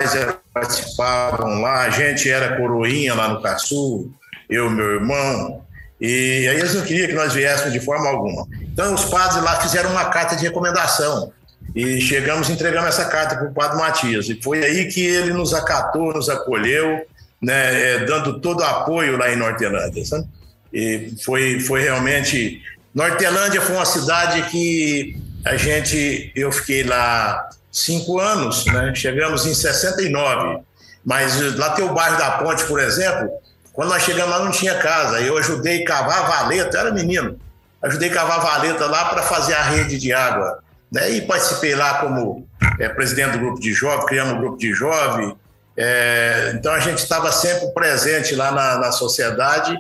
participavam 0.55 1.61
lá, 1.61 1.81
a 1.81 1.91
gente 1.91 2.31
era 2.31 2.57
coroinha 2.57 3.13
lá 3.13 3.27
no 3.27 3.43
Caçu, 3.43 4.09
eu 4.49 4.71
e 4.71 4.71
meu 4.71 4.91
irmão, 4.93 5.65
e 6.01 6.47
aí 6.49 6.57
eles 6.57 6.75
não 6.75 6.83
queriam 6.83 7.09
que 7.09 7.15
nós 7.15 7.35
viéssemos 7.35 7.73
de 7.73 7.81
forma 7.81 8.09
alguma. 8.09 8.47
Então 8.61 8.95
os 8.95 9.05
padres 9.07 9.43
lá 9.43 9.61
fizeram 9.61 9.91
uma 9.91 10.05
carta 10.05 10.37
de 10.37 10.45
recomendação 10.45 11.33
e 11.75 12.01
chegamos 12.01 12.51
entregando 12.51 12.87
essa 12.87 13.07
carta 13.07 13.37
para 13.37 13.49
o 13.49 13.55
padre 13.55 13.79
Matias. 13.79 14.29
E 14.29 14.41
foi 14.43 14.63
aí 14.65 14.89
que 14.89 15.05
ele 15.05 15.33
nos 15.33 15.55
acatou, 15.55 16.13
nos 16.13 16.29
acolheu, 16.29 17.07
né, 17.41 17.95
é, 17.95 18.05
dando 18.05 18.41
todo 18.41 18.61
o 18.61 18.65
apoio 18.65 19.17
lá 19.17 19.33
em 19.33 19.37
Nortelândia. 19.37 20.05
Sabe? 20.05 20.27
E 20.73 21.13
foi, 21.25 21.61
foi 21.61 21.83
realmente. 21.83 22.63
Nortelândia 22.95 23.61
foi 23.61 23.75
uma 23.75 23.85
cidade 23.87 24.43
que 24.51 25.17
a 25.45 25.57
gente. 25.57 26.31
Eu 26.37 26.53
fiquei 26.53 26.83
lá 26.83 27.49
cinco 27.71 28.19
anos, 28.19 28.67
né? 28.67 28.93
chegamos 28.95 29.47
em 29.47 29.55
69. 29.55 30.61
Mas 31.05 31.57
lá 31.57 31.71
tem 31.71 31.85
o 31.85 31.93
bairro 31.93 32.17
da 32.17 32.33
Ponte, 32.33 32.65
por 32.65 32.79
exemplo, 32.79 33.29
quando 33.73 33.89
nós 33.89 34.03
chegamos 34.03 34.31
lá, 34.31 34.45
não 34.45 34.53
tinha 34.53 34.79
casa. 34.79 35.21
Eu 35.21 35.37
ajudei 35.39 35.83
a 35.83 35.87
cavar 35.87 36.19
a 36.19 36.23
valeta, 36.23 36.79
era 36.79 36.93
menino. 36.93 37.39
Ajudei 37.83 38.09
a 38.11 38.13
cavar 38.13 38.39
a 38.39 38.43
valeta 38.43 38.87
lá 38.87 39.07
para 39.07 39.23
fazer 39.23 39.55
a 39.55 39.63
rede 39.63 39.99
de 39.99 40.13
água. 40.13 40.63
Né? 40.93 41.11
E 41.13 41.23
participei 41.23 41.75
lá 41.75 41.95
como 41.95 42.47
é, 42.79 42.89
presidente 42.91 43.33
do 43.33 43.39
grupo 43.39 43.61
de 43.61 43.73
jovens, 43.73 44.05
criamos 44.05 44.35
um 44.35 44.39
grupo 44.39 44.59
de 44.59 44.75
jovens. 44.75 45.35
É, 45.75 46.53
então 46.55 46.73
a 46.73 46.81
gente 46.81 46.99
estava 46.99 47.33
sempre 47.33 47.73
presente 47.73 48.35
lá 48.35 48.53
na, 48.53 48.79
na 48.79 48.93
sociedade. 48.93 49.75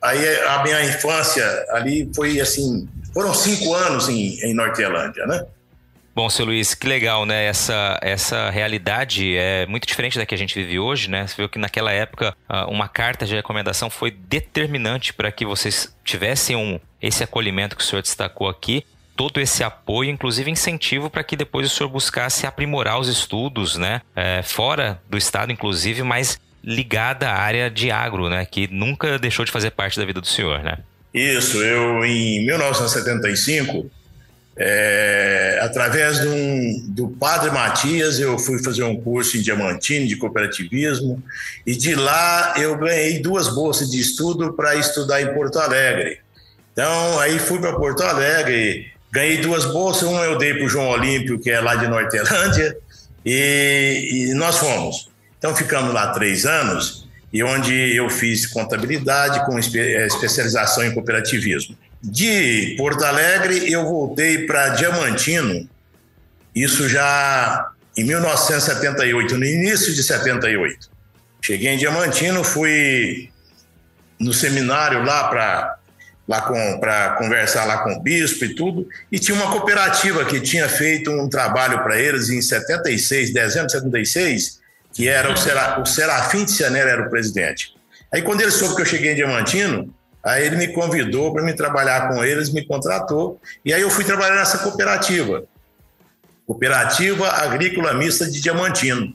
Aí 0.00 0.40
a 0.44 0.62
minha 0.62 0.82
infância 0.84 1.44
ali 1.70 2.10
foi 2.14 2.40
assim, 2.40 2.88
foram 3.12 3.34
cinco 3.34 3.74
anos 3.74 4.08
em, 4.08 4.38
em 4.42 4.54
Nortelândia, 4.54 5.26
né? 5.26 5.44
Bom, 6.14 6.30
seu 6.30 6.46
Luiz, 6.46 6.74
que 6.74 6.86
legal, 6.86 7.26
né? 7.26 7.44
Essa, 7.44 7.98
essa 8.00 8.48
realidade 8.48 9.36
é 9.36 9.66
muito 9.66 9.86
diferente 9.86 10.16
da 10.16 10.24
que 10.24 10.34
a 10.34 10.38
gente 10.38 10.54
vive 10.54 10.78
hoje, 10.78 11.10
né? 11.10 11.26
Você 11.26 11.36
viu 11.36 11.46
que 11.46 11.58
naquela 11.58 11.92
época 11.92 12.34
ah, 12.48 12.66
uma 12.70 12.88
carta 12.88 13.26
de 13.26 13.34
recomendação 13.34 13.90
foi 13.90 14.10
determinante 14.10 15.12
para 15.12 15.30
que 15.30 15.44
vocês 15.44 15.94
tivessem 16.02 16.56
um, 16.56 16.80
esse 17.02 17.22
acolhimento 17.22 17.76
que 17.76 17.82
o 17.82 17.84
senhor 17.84 18.00
destacou 18.00 18.48
aqui, 18.48 18.82
todo 19.16 19.40
esse 19.40 19.64
apoio, 19.64 20.10
inclusive 20.10 20.50
incentivo 20.50 21.08
para 21.08 21.24
que 21.24 21.36
depois 21.36 21.66
o 21.66 21.74
senhor 21.74 21.88
buscasse 21.88 22.46
aprimorar 22.46 23.00
os 23.00 23.08
estudos, 23.08 23.76
né? 23.76 24.02
É, 24.14 24.42
fora 24.42 25.00
do 25.08 25.16
estado, 25.16 25.50
inclusive, 25.50 26.02
mas 26.02 26.38
ligada 26.62 27.28
à 27.28 27.38
área 27.38 27.70
de 27.70 27.90
agro, 27.90 28.28
né? 28.28 28.44
Que 28.44 28.68
nunca 28.70 29.18
deixou 29.18 29.44
de 29.44 29.50
fazer 29.50 29.70
parte 29.70 29.98
da 29.98 30.04
vida 30.04 30.20
do 30.20 30.26
senhor, 30.26 30.62
né? 30.62 30.78
Isso, 31.14 31.62
eu 31.62 32.04
em 32.04 32.44
1975 32.44 33.90
é, 34.58 35.58
através 35.62 36.24
um, 36.24 36.86
do 36.88 37.08
Padre 37.08 37.50
Matias, 37.50 38.18
eu 38.18 38.38
fui 38.38 38.62
fazer 38.62 38.84
um 38.84 38.98
curso 38.98 39.36
em 39.36 39.42
Diamantino 39.42 40.06
de 40.06 40.16
cooperativismo 40.16 41.22
e 41.66 41.76
de 41.76 41.94
lá 41.94 42.54
eu 42.56 42.76
ganhei 42.78 43.18
duas 43.18 43.48
bolsas 43.54 43.90
de 43.90 44.00
estudo 44.00 44.54
para 44.54 44.74
estudar 44.76 45.20
em 45.20 45.34
Porto 45.34 45.58
Alegre. 45.58 46.20
Então, 46.72 47.20
aí 47.20 47.38
fui 47.38 47.58
para 47.58 47.74
Porto 47.74 48.02
Alegre, 48.02 48.92
ganhei 49.10 49.38
duas 49.38 49.64
bolsas, 49.64 50.08
uma 50.08 50.22
eu 50.22 50.38
dei 50.38 50.54
para 50.54 50.64
o 50.64 50.68
João 50.68 50.88
Olímpio, 50.88 51.38
que 51.38 51.50
é 51.50 51.60
lá 51.60 51.74
de 51.76 51.86
Nortelândia, 51.86 52.76
E, 53.24 54.28
e 54.30 54.34
nós 54.34 54.58
fomos. 54.58 55.10
Então 55.36 55.54
ficamos 55.54 55.92
lá 55.92 56.12
três 56.12 56.46
anos 56.46 57.08
e 57.32 57.42
onde 57.42 57.74
eu 57.96 58.08
fiz 58.08 58.46
contabilidade 58.46 59.44
com 59.44 59.58
espe 59.58 59.80
eh, 59.80 60.06
especialização 60.06 60.84
em 60.84 60.94
cooperativismo. 60.94 61.76
De 62.02 62.76
Porto 62.78 63.04
Alegre 63.04 63.70
eu 63.70 63.84
voltei 63.84 64.46
para 64.46 64.70
Diamantino, 64.70 65.68
isso 66.54 66.88
já 66.88 67.72
em 67.96 68.04
1978, 68.04 69.36
no 69.36 69.44
início 69.44 69.92
de 69.92 70.02
78. 70.02 70.88
Cheguei 71.42 71.70
em 71.70 71.78
Diamantino, 71.78 72.44
fui 72.44 73.28
no 74.20 74.32
seminário 74.32 75.04
lá 75.04 75.28
para 75.28 75.78
lá 76.26 76.42
para 76.80 77.10
conversar 77.18 77.64
lá 77.64 77.78
com 77.78 77.92
o 77.92 78.00
bispo 78.00 78.44
e 78.44 78.54
tudo, 78.54 78.88
e 79.10 79.18
tinha 79.18 79.36
uma 79.36 79.50
cooperativa 79.50 80.24
que 80.24 80.40
tinha 80.40 80.68
feito 80.68 81.10
um 81.10 81.28
trabalho 81.28 81.82
para 81.82 82.00
eles 82.00 82.28
em 82.30 82.42
76, 82.42 83.32
dezembro 83.32 83.66
de 83.66 83.72
76, 83.72 84.60
que 84.92 85.08
era 85.08 85.32
o, 85.32 85.36
Sera, 85.36 85.80
o 85.80 85.86
Serafim 85.86 86.44
de 86.44 86.50
Cianera 86.52 86.90
era 86.90 87.06
o 87.06 87.10
presidente. 87.10 87.74
Aí 88.12 88.22
quando 88.22 88.40
ele 88.40 88.50
soube 88.50 88.74
que 88.74 88.82
eu 88.82 88.86
cheguei 88.86 89.12
em 89.12 89.14
Diamantino, 89.14 89.94
aí 90.24 90.44
ele 90.44 90.56
me 90.56 90.68
convidou 90.68 91.32
para 91.32 91.44
me 91.44 91.54
trabalhar 91.54 92.08
com 92.08 92.24
eles, 92.24 92.50
me 92.52 92.66
contratou, 92.66 93.40
e 93.64 93.72
aí 93.72 93.82
eu 93.82 93.90
fui 93.90 94.04
trabalhar 94.04 94.36
nessa 94.36 94.58
cooperativa, 94.58 95.44
Cooperativa 96.46 97.28
Agrícola 97.28 97.92
Mista 97.94 98.24
de 98.24 98.40
Diamantino. 98.40 99.12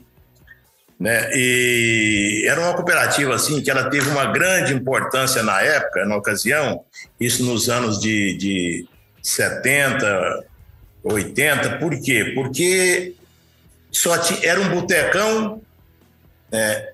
Né? 1.02 1.30
E 1.34 2.46
era 2.46 2.60
uma 2.60 2.74
cooperativa 2.74 3.34
assim 3.34 3.60
que 3.60 3.68
ela 3.68 3.90
teve 3.90 4.08
uma 4.08 4.26
grande 4.26 4.72
importância 4.72 5.42
na 5.42 5.60
época, 5.60 6.04
na 6.04 6.14
ocasião, 6.14 6.84
isso 7.18 7.44
nos 7.44 7.68
anos 7.68 7.98
de, 7.98 8.36
de 8.36 8.88
70, 9.20 10.44
80. 11.02 11.78
Por 11.78 12.00
quê? 12.00 12.30
Porque 12.36 13.14
só 13.90 14.16
tinha, 14.16 14.48
era 14.48 14.60
um 14.60 14.68
botecão, 14.68 15.60
né? 16.52 16.90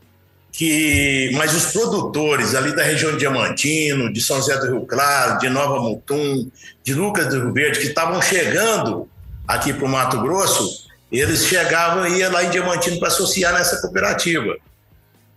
que, 0.52 1.30
mas 1.34 1.54
os 1.54 1.66
produtores 1.72 2.54
ali 2.54 2.74
da 2.74 2.82
região 2.82 3.12
de 3.12 3.18
Diamantino, 3.18 4.10
de 4.10 4.22
São 4.22 4.38
José 4.38 4.56
do 4.56 4.68
Rio 4.68 4.86
Claro, 4.86 5.38
de 5.38 5.50
Nova 5.50 5.82
Mutum, 5.82 6.50
de 6.82 6.94
Lucas 6.94 7.28
do 7.28 7.42
Rio 7.42 7.52
Verde, 7.52 7.78
que 7.78 7.88
estavam 7.88 8.22
chegando 8.22 9.06
aqui 9.46 9.74
para 9.74 9.84
o 9.84 9.88
Mato 9.88 10.18
Grosso, 10.22 10.87
eles 11.10 11.46
chegavam 11.46 12.06
e 12.06 12.18
iam 12.18 12.30
lá 12.30 12.44
em 12.44 12.50
Diamantino 12.50 12.98
para 12.98 13.08
associar 13.08 13.54
nessa 13.54 13.80
cooperativa. 13.80 14.56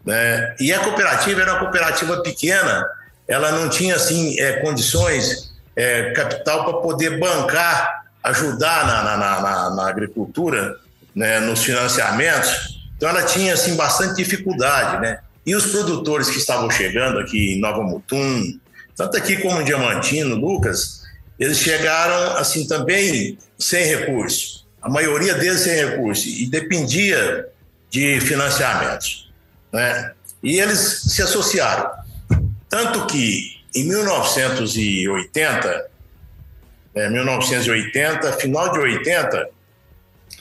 Né? 0.06 0.56
E 0.60 0.74
a 0.74 0.80
cooperativa 0.80 1.42
era 1.42 1.54
uma 1.54 1.60
cooperativa 1.60 2.22
pequena, 2.22 2.86
ela 3.28 3.51
não 3.51 3.70
tinha 3.70 3.96
assim 3.96 4.38
é, 4.40 4.54
condições, 4.60 5.54
é, 5.75 6.12
capital 6.12 6.66
para 6.66 6.82
poder 6.82 7.18
bancar, 7.20 8.06
ajudar 8.24 8.86
na, 8.86 9.04
na, 9.04 9.42
na, 9.42 9.75
na 9.75 9.90
agricultura, 9.90 10.75
né, 11.16 11.40
nos 11.40 11.63
financiamentos. 11.63 12.82
Então 12.98 13.08
ela 13.10 13.24
tinha 13.24 13.54
assim 13.54 13.75
bastante 13.75 14.16
dificuldade, 14.16 15.01
né? 15.01 15.20
E 15.46 15.56
os 15.56 15.68
produtores 15.68 16.30
que 16.30 16.38
estavam 16.38 16.70
chegando 16.70 17.18
aqui 17.18 17.54
em 17.54 17.60
Nova 17.60 17.82
Mutum, 17.82 18.60
tanto 18.96 19.18
aqui 19.18 19.38
como 19.38 19.60
em 19.60 19.66
Diamantino, 19.66 20.36
Lucas, 20.36 21.01
eles 21.40 21.58
chegaram 21.58 22.38
assim 22.38 22.68
também 22.68 23.40
sem 23.58 23.84
recursos 23.86 24.61
a 24.81 24.89
maioria 24.89 25.35
deles 25.35 25.61
sem 25.61 25.75
recursos, 25.75 26.25
e 26.25 26.47
dependia 26.47 27.47
de 27.89 28.19
financiamentos. 28.21 29.31
Né? 29.71 30.13
E 30.41 30.59
eles 30.59 31.03
se 31.07 31.21
associaram. 31.21 31.91
Tanto 32.67 33.05
que, 33.05 33.61
em 33.75 33.88
1980, 33.88 35.85
né, 36.95 37.09
1980, 37.09 38.33
final 38.33 38.71
de 38.71 38.79
80, 38.79 39.50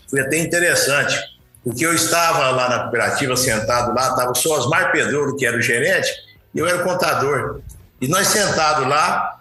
foi 0.09 0.21
até 0.21 0.39
interessante, 0.39 1.19
porque 1.63 1.85
eu 1.85 1.95
estava 1.95 2.51
lá 2.51 2.69
na 2.69 2.79
cooperativa, 2.85 3.37
sentado 3.37 3.95
lá, 3.95 4.09
estava 4.11 4.35
só 4.35 4.59
Osmar 4.59 4.91
Pedro, 4.91 5.37
que 5.37 5.45
era 5.45 5.57
o 5.57 5.63
gerente, 5.63 6.11
e 6.55 6.59
eu 6.59 6.67
era 6.67 6.79
o 6.79 6.85
contador. 6.85 7.61
E 8.01 8.09
nós 8.09 8.29
sentados 8.29 8.89
lá, 8.89 9.41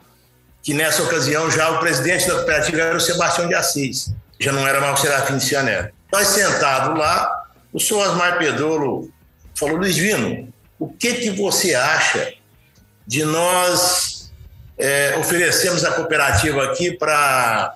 que 0.61 0.73
nessa 0.73 1.03
ocasião 1.03 1.49
já 1.49 1.69
o 1.71 1.79
presidente 1.79 2.27
da 2.27 2.33
cooperativa 2.35 2.81
era 2.81 2.97
o 2.97 2.99
Sebastião 2.99 3.47
de 3.47 3.55
Assis 3.55 4.13
já 4.39 4.51
não 4.51 4.67
era 4.67 4.79
mais 4.79 4.99
o 4.99 5.01
Serafim 5.01 5.39
Ciané. 5.39 5.91
Nós 6.11 6.27
sentados 6.27 6.97
lá, 6.97 7.45
o 7.73 7.79
senhor 7.79 8.07
Osmar 8.07 8.37
Pedrolo 8.37 9.11
falou, 9.53 9.77
Luiz 9.77 9.97
Vino, 9.97 10.51
o 10.79 10.87
que, 10.87 11.15
que 11.15 11.29
você 11.31 11.75
acha 11.75 12.33
de 13.05 13.25
nós 13.25 14.31
é, 14.77 15.15
oferecermos 15.19 15.83
a 15.83 15.91
cooperativa 15.91 16.63
aqui 16.63 16.91
para 16.91 17.75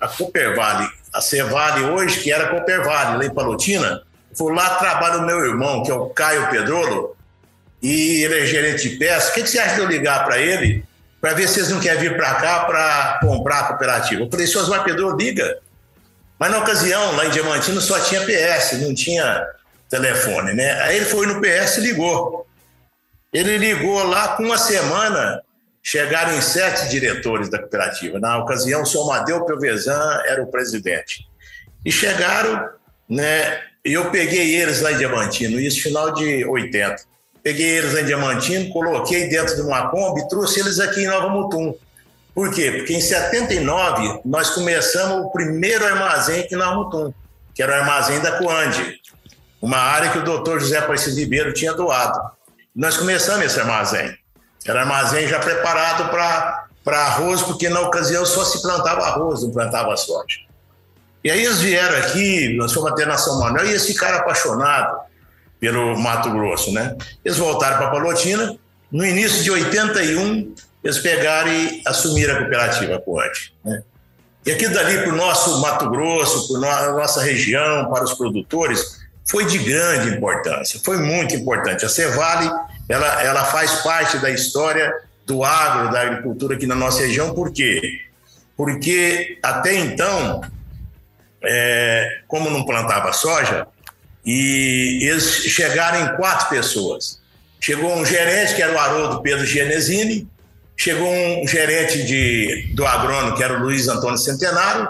a 0.00 0.08
Coopervale, 0.08 0.88
a 1.12 1.20
Cevale 1.20 1.84
hoje, 1.84 2.20
que 2.20 2.32
era 2.32 2.48
Coopervale, 2.48 3.18
lá 3.18 3.24
em 3.24 3.34
Palotina, 3.34 4.02
foi 4.36 4.52
lá 4.52 4.76
trabalha 4.76 5.18
o 5.18 5.26
meu 5.26 5.44
irmão, 5.44 5.82
que 5.82 5.90
é 5.90 5.94
o 5.94 6.06
Caio 6.06 6.48
Pedrolo, 6.50 7.16
e 7.80 8.24
ele 8.24 8.40
é 8.40 8.46
gerente 8.46 8.88
de 8.88 8.96
peça. 8.96 9.30
O 9.30 9.34
que, 9.34 9.42
que 9.42 9.50
você 9.50 9.58
acha 9.58 9.74
de 9.74 9.80
eu 9.82 9.86
ligar 9.86 10.24
para 10.24 10.38
ele 10.38 10.84
para 11.20 11.34
ver 11.34 11.46
se 11.46 11.54
vocês 11.54 11.68
não 11.68 11.80
querem 11.80 12.00
vir 12.00 12.16
para 12.16 12.34
cá 12.34 12.60
para 12.60 13.20
comprar 13.22 13.60
a 13.60 13.64
cooperativa? 13.64 14.22
Eu 14.22 14.30
falei, 14.30 14.46
senhor 14.46 14.62
Osmar 14.62 14.82
Pedrolo, 14.82 15.16
liga. 15.16 15.58
Mas 16.44 16.52
na 16.52 16.58
ocasião, 16.58 17.16
lá 17.16 17.24
em 17.24 17.30
Diamantino, 17.30 17.80
só 17.80 17.98
tinha 18.00 18.20
PS, 18.20 18.78
não 18.82 18.94
tinha 18.94 19.48
telefone, 19.88 20.52
né? 20.52 20.72
Aí 20.82 20.96
ele 20.96 21.06
foi 21.06 21.26
no 21.26 21.40
PS 21.40 21.78
e 21.78 21.80
ligou. 21.80 22.46
Ele 23.32 23.56
ligou 23.56 24.02
lá 24.02 24.36
com 24.36 24.42
uma 24.42 24.58
semana, 24.58 25.40
chegaram 25.82 26.36
em 26.36 26.42
sete 26.42 26.90
diretores 26.90 27.48
da 27.48 27.58
cooperativa. 27.58 28.20
Na 28.20 28.36
ocasião, 28.36 28.82
o 28.82 28.84
senhor 28.84 29.06
Madeu 29.06 29.42
Pelvezan 29.46 30.20
era 30.26 30.42
o 30.42 30.46
presidente. 30.46 31.26
E 31.82 31.90
chegaram, 31.90 32.68
né? 33.08 33.62
E 33.82 33.94
eu 33.94 34.10
peguei 34.10 34.54
eles 34.54 34.82
lá 34.82 34.92
em 34.92 34.98
Diamantino, 34.98 35.58
isso 35.58 35.82
final 35.82 36.12
de 36.12 36.44
80. 36.44 37.04
Peguei 37.42 37.78
eles 37.78 37.94
lá 37.94 38.02
em 38.02 38.04
Diamantino, 38.04 38.70
coloquei 38.70 39.30
dentro 39.30 39.56
de 39.56 39.62
uma 39.62 39.88
Kombi 39.88 40.20
e 40.20 40.28
trouxe 40.28 40.60
eles 40.60 40.78
aqui 40.78 41.04
em 41.04 41.06
Nova 41.06 41.30
Mutum. 41.30 41.74
Por 42.34 42.52
quê? 42.52 42.72
Porque 42.72 42.94
em 42.94 43.00
79 43.00 44.20
nós 44.24 44.50
começamos 44.50 45.24
o 45.24 45.30
primeiro 45.30 45.86
armazém 45.86 46.40
aqui 46.40 46.56
na 46.56 46.74
Mutum, 46.74 47.14
que 47.54 47.62
era 47.62 47.72
o 47.72 47.80
armazém 47.80 48.20
da 48.20 48.32
Coande, 48.38 49.00
uma 49.62 49.78
área 49.78 50.10
que 50.10 50.18
o 50.18 50.24
doutor 50.24 50.60
José 50.60 50.78
Aparecido 50.78 51.16
Ribeiro 51.16 51.54
tinha 51.54 51.72
doado. 51.72 52.20
Nós 52.74 52.96
começamos 52.96 53.46
esse 53.46 53.60
armazém. 53.60 54.16
Era 54.66 54.80
armazém 54.80 55.28
já 55.28 55.38
preparado 55.38 56.10
para 56.10 56.66
arroz, 56.86 57.42
porque 57.42 57.68
na 57.68 57.80
ocasião 57.80 58.26
só 58.26 58.44
se 58.44 58.60
plantava 58.60 59.02
arroz, 59.02 59.42
não 59.42 59.52
plantava 59.52 59.96
soja. 59.96 60.40
E 61.22 61.30
aí 61.30 61.44
eles 61.44 61.60
vieram 61.60 61.96
aqui, 61.98 62.54
nós 62.56 62.72
fomos 62.72 62.92
até 62.92 63.06
na 63.06 63.16
São 63.16 63.38
Manuel, 63.40 63.66
e 63.66 63.72
esse 63.72 63.94
cara 63.94 64.18
apaixonado 64.18 64.98
pelo 65.60 65.98
Mato 65.98 66.30
Grosso, 66.30 66.72
né? 66.72 66.96
Eles 67.24 67.38
voltaram 67.38 67.78
para 67.78 67.90
Palotina. 67.90 68.56
No 68.92 69.04
início 69.04 69.42
de 69.42 69.50
81, 69.50 70.54
eles 70.84 70.98
pegaram 70.98 71.50
e 71.50 71.82
assumiram 71.86 72.34
a 72.34 72.38
cooperativa 72.40 73.00
Coante. 73.00 73.54
Né? 73.64 73.82
E 74.44 74.52
aquilo 74.52 74.74
dali 74.74 74.98
para 74.98 75.14
o 75.14 75.16
nosso 75.16 75.58
Mato 75.62 75.88
Grosso, 75.88 76.52
para 76.52 76.88
a 76.88 76.92
nossa 76.92 77.22
região, 77.22 77.90
para 77.90 78.04
os 78.04 78.12
produtores, 78.12 79.00
foi 79.24 79.46
de 79.46 79.56
grande 79.56 80.14
importância, 80.14 80.78
foi 80.84 80.98
muito 80.98 81.34
importante. 81.34 81.86
A 81.86 81.88
Cevale, 81.88 82.50
ela, 82.86 83.22
ela 83.22 83.44
faz 83.46 83.76
parte 83.76 84.18
da 84.18 84.30
história 84.30 84.92
do 85.24 85.42
agro, 85.42 85.90
da 85.90 86.02
agricultura 86.02 86.56
aqui 86.56 86.66
na 86.66 86.74
nossa 86.74 87.00
região, 87.00 87.32
por 87.34 87.50
quê? 87.50 87.80
Porque 88.54 89.38
até 89.42 89.74
então, 89.74 90.42
é, 91.42 92.20
como 92.28 92.50
não 92.50 92.66
plantava 92.66 93.10
soja, 93.14 93.66
e 94.26 95.00
eles 95.02 95.24
chegaram 95.24 96.04
em 96.04 96.16
quatro 96.16 96.50
pessoas. 96.50 97.18
Chegou 97.58 97.94
um 97.94 98.04
gerente, 98.04 98.54
que 98.54 98.62
era 98.62 98.74
o 98.74 98.78
Haroldo 98.78 99.22
Pedro 99.22 99.46
Genesini, 99.46 100.28
Chegou 100.76 101.08
um 101.08 101.46
gerente 101.46 102.04
de, 102.04 102.72
do 102.74 102.84
agrônomo, 102.86 103.36
que 103.36 103.42
era 103.42 103.54
o 103.54 103.62
Luiz 103.62 103.88
Antônio 103.88 104.18
Centenário, 104.18 104.88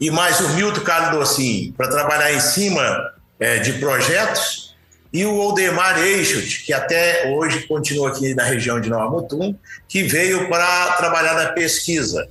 e 0.00 0.10
mais 0.10 0.40
o 0.40 0.48
Milton 0.50 0.80
Carlos 0.80 1.18
Docin, 1.18 1.72
para 1.76 1.88
trabalhar 1.88 2.32
em 2.32 2.40
cima 2.40 3.12
é, 3.38 3.58
de 3.58 3.74
projetos, 3.74 4.72
e 5.12 5.24
o 5.26 5.34
Oldemar 5.36 5.98
Eixut, 6.02 6.64
que 6.64 6.72
até 6.72 7.28
hoje 7.28 7.66
continua 7.66 8.08
aqui 8.08 8.34
na 8.34 8.44
região 8.44 8.80
de 8.80 8.88
Nova 8.88 9.10
Mutum, 9.10 9.54
que 9.86 10.02
veio 10.02 10.48
para 10.48 10.92
trabalhar 10.92 11.34
na 11.34 11.52
pesquisa. 11.52 12.28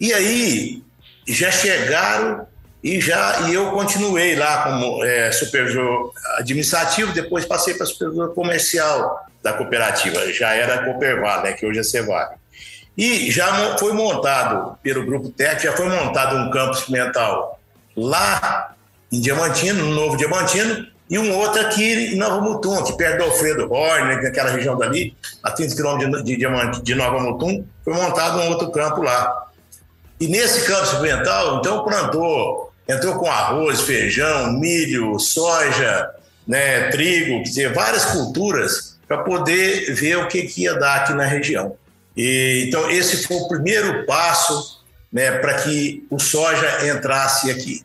E 0.00 0.12
aí 0.12 0.82
já 1.26 1.50
chegaram 1.50 2.46
e 2.82 3.00
já 3.00 3.48
e 3.48 3.54
eu 3.54 3.70
continuei 3.70 4.34
lá 4.36 4.64
como 4.64 5.04
é, 5.04 5.30
supervisor 5.32 6.12
administrativo, 6.38 7.12
depois 7.12 7.44
passei 7.44 7.74
para 7.74 7.86
supervisor 7.86 8.34
comercial 8.34 9.26
da 9.46 9.52
cooperativa, 9.52 10.32
já 10.32 10.54
era 10.54 10.74
a 10.74 10.84
Cooperval, 10.84 11.44
né, 11.44 11.52
que 11.52 11.64
hoje 11.64 11.78
é 11.78 11.84
Cevale. 11.84 12.34
E 12.98 13.30
já 13.30 13.76
foi 13.78 13.92
montado, 13.92 14.76
pelo 14.82 15.06
Grupo 15.06 15.28
Tec, 15.28 15.62
já 15.62 15.72
foi 15.72 15.88
montado 15.88 16.36
um 16.36 16.50
campo 16.50 16.72
experimental 16.72 17.60
lá 17.96 18.74
em 19.12 19.20
Diamantino, 19.20 19.84
no 19.84 19.94
Novo 19.94 20.16
Diamantino, 20.16 20.88
e 21.08 21.16
um 21.16 21.32
outro 21.38 21.60
aqui 21.60 22.14
em 22.14 22.16
Nova 22.16 22.40
Mutum, 22.40 22.76
aqui 22.80 22.96
perto 22.96 23.18
do 23.18 23.24
Alfredo 23.24 23.72
Horner, 23.72 24.20
naquela 24.20 24.50
região 24.50 24.76
dali, 24.76 25.16
a 25.44 25.52
30 25.52 25.76
quilômetros 25.76 26.24
de, 26.24 26.36
de, 26.36 26.82
de 26.82 26.94
Nova 26.96 27.20
Mutum, 27.20 27.64
foi 27.84 27.94
montado 27.94 28.40
um 28.40 28.48
outro 28.48 28.72
campo 28.72 29.02
lá. 29.02 29.46
E 30.18 30.26
nesse 30.26 30.66
campo 30.66 30.82
experimental, 30.82 31.58
então, 31.58 31.84
plantou 31.84 32.72
entrou 32.88 33.14
com 33.16 33.30
arroz, 33.30 33.82
feijão, 33.82 34.52
milho, 34.52 35.18
soja, 35.18 36.08
né, 36.46 36.88
trigo, 36.90 37.38
quer 37.38 37.48
dizer, 37.48 37.72
várias 37.72 38.04
culturas 38.06 38.95
para 39.06 39.18
poder 39.18 39.94
ver 39.94 40.16
o 40.18 40.28
que, 40.28 40.42
que 40.42 40.62
ia 40.62 40.74
dar 40.74 40.96
aqui 40.96 41.12
na 41.12 41.24
região. 41.24 41.76
E, 42.16 42.64
então, 42.66 42.90
esse 42.90 43.26
foi 43.26 43.36
o 43.36 43.48
primeiro 43.48 44.04
passo 44.06 44.84
né, 45.12 45.32
para 45.38 45.54
que 45.54 46.06
o 46.10 46.18
soja 46.18 46.88
entrasse 46.88 47.50
aqui. 47.50 47.82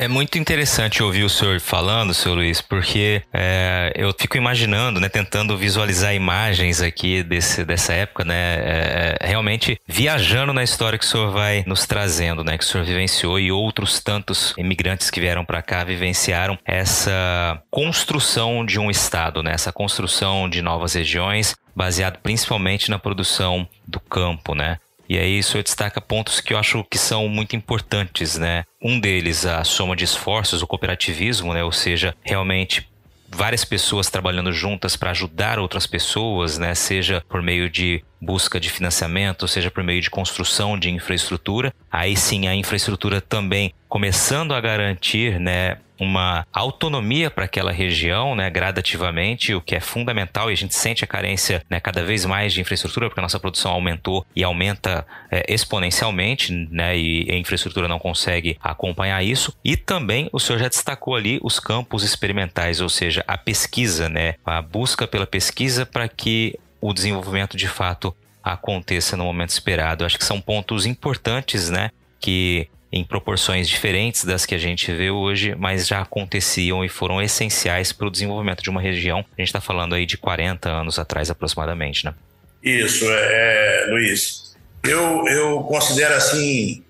É 0.00 0.06
muito 0.06 0.38
interessante 0.38 1.02
ouvir 1.02 1.24
o 1.24 1.28
senhor 1.28 1.58
falando, 1.58 2.14
senhor 2.14 2.36
Luiz, 2.36 2.60
porque 2.60 3.20
é, 3.32 3.92
eu 3.96 4.14
fico 4.16 4.36
imaginando, 4.36 5.00
né, 5.00 5.08
tentando 5.08 5.58
visualizar 5.58 6.14
imagens 6.14 6.80
aqui 6.80 7.24
desse, 7.24 7.64
dessa 7.64 7.92
época, 7.92 8.24
né, 8.24 8.34
é, 8.36 9.16
é, 9.20 9.26
realmente 9.26 9.76
viajando 9.88 10.52
na 10.52 10.62
história 10.62 10.96
que 10.96 11.04
o 11.04 11.08
senhor 11.08 11.32
vai 11.32 11.64
nos 11.66 11.84
trazendo, 11.84 12.44
né, 12.44 12.56
que 12.56 12.62
o 12.62 12.66
senhor 12.66 12.84
vivenciou 12.84 13.40
e 13.40 13.50
outros 13.50 13.98
tantos 13.98 14.54
imigrantes 14.56 15.10
que 15.10 15.18
vieram 15.18 15.44
para 15.44 15.62
cá 15.62 15.82
vivenciaram 15.82 16.56
essa 16.64 17.60
construção 17.68 18.64
de 18.64 18.78
um 18.78 18.88
estado, 18.92 19.42
né, 19.42 19.50
essa 19.52 19.72
construção 19.72 20.48
de 20.48 20.62
novas 20.62 20.94
regiões, 20.94 21.56
baseado 21.74 22.20
principalmente 22.22 22.88
na 22.88 23.00
produção 23.00 23.68
do 23.84 23.98
campo, 23.98 24.54
né? 24.54 24.78
E 25.08 25.18
aí 25.18 25.38
o 25.38 25.42
senhor 25.42 25.62
destaca 25.62 26.00
pontos 26.00 26.40
que 26.40 26.52
eu 26.52 26.58
acho 26.58 26.84
que 26.90 26.98
são 26.98 27.28
muito 27.28 27.56
importantes, 27.56 28.36
né? 28.36 28.64
Um 28.82 29.00
deles, 29.00 29.46
a 29.46 29.64
soma 29.64 29.96
de 29.96 30.04
esforços, 30.04 30.62
o 30.62 30.66
cooperativismo, 30.66 31.54
né? 31.54 31.64
Ou 31.64 31.72
seja, 31.72 32.14
realmente 32.22 32.86
várias 33.30 33.64
pessoas 33.64 34.10
trabalhando 34.10 34.52
juntas 34.52 34.96
para 34.96 35.10
ajudar 35.10 35.58
outras 35.58 35.86
pessoas, 35.86 36.58
né? 36.58 36.74
Seja 36.74 37.22
por 37.28 37.42
meio 37.42 37.70
de 37.70 38.02
busca 38.20 38.58
de 38.58 38.70
financiamento, 38.70 39.46
seja 39.46 39.70
por 39.70 39.82
meio 39.82 40.00
de 40.00 40.10
construção 40.10 40.78
de 40.78 40.90
infraestrutura. 40.90 41.72
Aí 41.90 42.16
sim 42.16 42.48
a 42.48 42.54
infraestrutura 42.54 43.20
também 43.20 43.72
começando 43.88 44.52
a 44.52 44.60
garantir, 44.60 45.38
né, 45.40 45.78
uma 45.98 46.46
autonomia 46.52 47.30
para 47.30 47.44
aquela 47.44 47.72
região, 47.72 48.34
né, 48.34 48.48
gradativamente, 48.50 49.54
o 49.54 49.60
que 49.60 49.74
é 49.74 49.80
fundamental 49.80 50.50
e 50.50 50.52
a 50.52 50.56
gente 50.56 50.74
sente 50.74 51.04
a 51.04 51.06
carência 51.06 51.62
né, 51.68 51.80
cada 51.80 52.04
vez 52.04 52.24
mais 52.24 52.52
de 52.52 52.60
infraestrutura, 52.60 53.08
porque 53.08 53.20
a 53.20 53.22
nossa 53.22 53.40
produção 53.40 53.72
aumentou 53.72 54.24
e 54.34 54.44
aumenta 54.44 55.06
é, 55.30 55.52
exponencialmente, 55.52 56.52
né, 56.70 56.96
e 56.96 57.30
a 57.30 57.36
infraestrutura 57.36 57.88
não 57.88 57.98
consegue 57.98 58.56
acompanhar 58.62 59.22
isso. 59.22 59.54
E 59.64 59.76
também 59.76 60.28
o 60.32 60.38
senhor 60.38 60.58
já 60.58 60.68
destacou 60.68 61.14
ali 61.14 61.38
os 61.42 61.58
campos 61.58 62.02
experimentais, 62.04 62.80
ou 62.80 62.88
seja, 62.88 63.24
a 63.26 63.36
pesquisa, 63.36 64.08
né, 64.08 64.34
a 64.44 64.62
busca 64.62 65.06
pela 65.06 65.26
pesquisa 65.26 65.84
para 65.84 66.08
que 66.08 66.58
o 66.80 66.92
desenvolvimento 66.92 67.56
de 67.56 67.68
fato 67.68 68.14
aconteça 68.42 69.16
no 69.16 69.24
momento 69.24 69.50
esperado. 69.50 70.04
Acho 70.04 70.18
que 70.18 70.24
são 70.24 70.40
pontos 70.40 70.86
importantes, 70.86 71.68
né, 71.68 71.90
que 72.20 72.68
em 72.90 73.04
proporções 73.04 73.68
diferentes 73.68 74.24
das 74.24 74.46
que 74.46 74.54
a 74.54 74.58
gente 74.58 74.90
vê 74.92 75.10
hoje, 75.10 75.54
mas 75.54 75.86
já 75.86 76.00
aconteciam 76.00 76.84
e 76.84 76.88
foram 76.88 77.20
essenciais 77.20 77.92
para 77.92 78.06
o 78.06 78.10
desenvolvimento 78.10 78.62
de 78.62 78.70
uma 78.70 78.80
região. 78.80 79.18
A 79.18 79.40
gente 79.40 79.48
está 79.48 79.60
falando 79.60 79.94
aí 79.94 80.06
de 80.06 80.16
40 80.16 80.68
anos 80.68 80.98
atrás 80.98 81.30
aproximadamente, 81.30 82.04
né? 82.04 82.14
Isso, 82.62 83.04
é, 83.08 83.86
Luiz. 83.90 84.56
Eu, 84.82 85.26
eu 85.28 85.60
considero 85.64 86.14
assim 86.14 86.82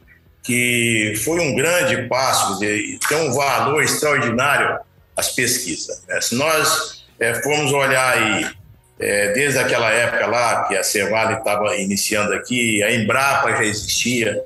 que 0.42 1.14
foi 1.24 1.40
um 1.40 1.54
grande 1.54 2.08
passo, 2.08 2.58
tem 2.58 3.18
um 3.18 3.32
valor 3.34 3.82
extraordinário 3.82 4.78
as 5.16 5.30
pesquisas. 5.34 6.02
Né? 6.08 6.20
Se 6.20 6.34
nós 6.36 7.04
é, 7.18 7.34
formos 7.42 7.72
olhar 7.72 8.14
aí, 8.14 8.46
é, 9.00 9.32
desde 9.32 9.58
aquela 9.58 9.90
época 9.92 10.26
lá 10.26 10.64
que 10.64 10.76
a 10.76 10.82
Cevale 10.82 11.38
estava 11.38 11.76
iniciando 11.76 12.32
aqui, 12.32 12.82
a 12.82 12.92
Embrapa 12.92 13.50
já 13.50 13.64
existia, 13.64 14.42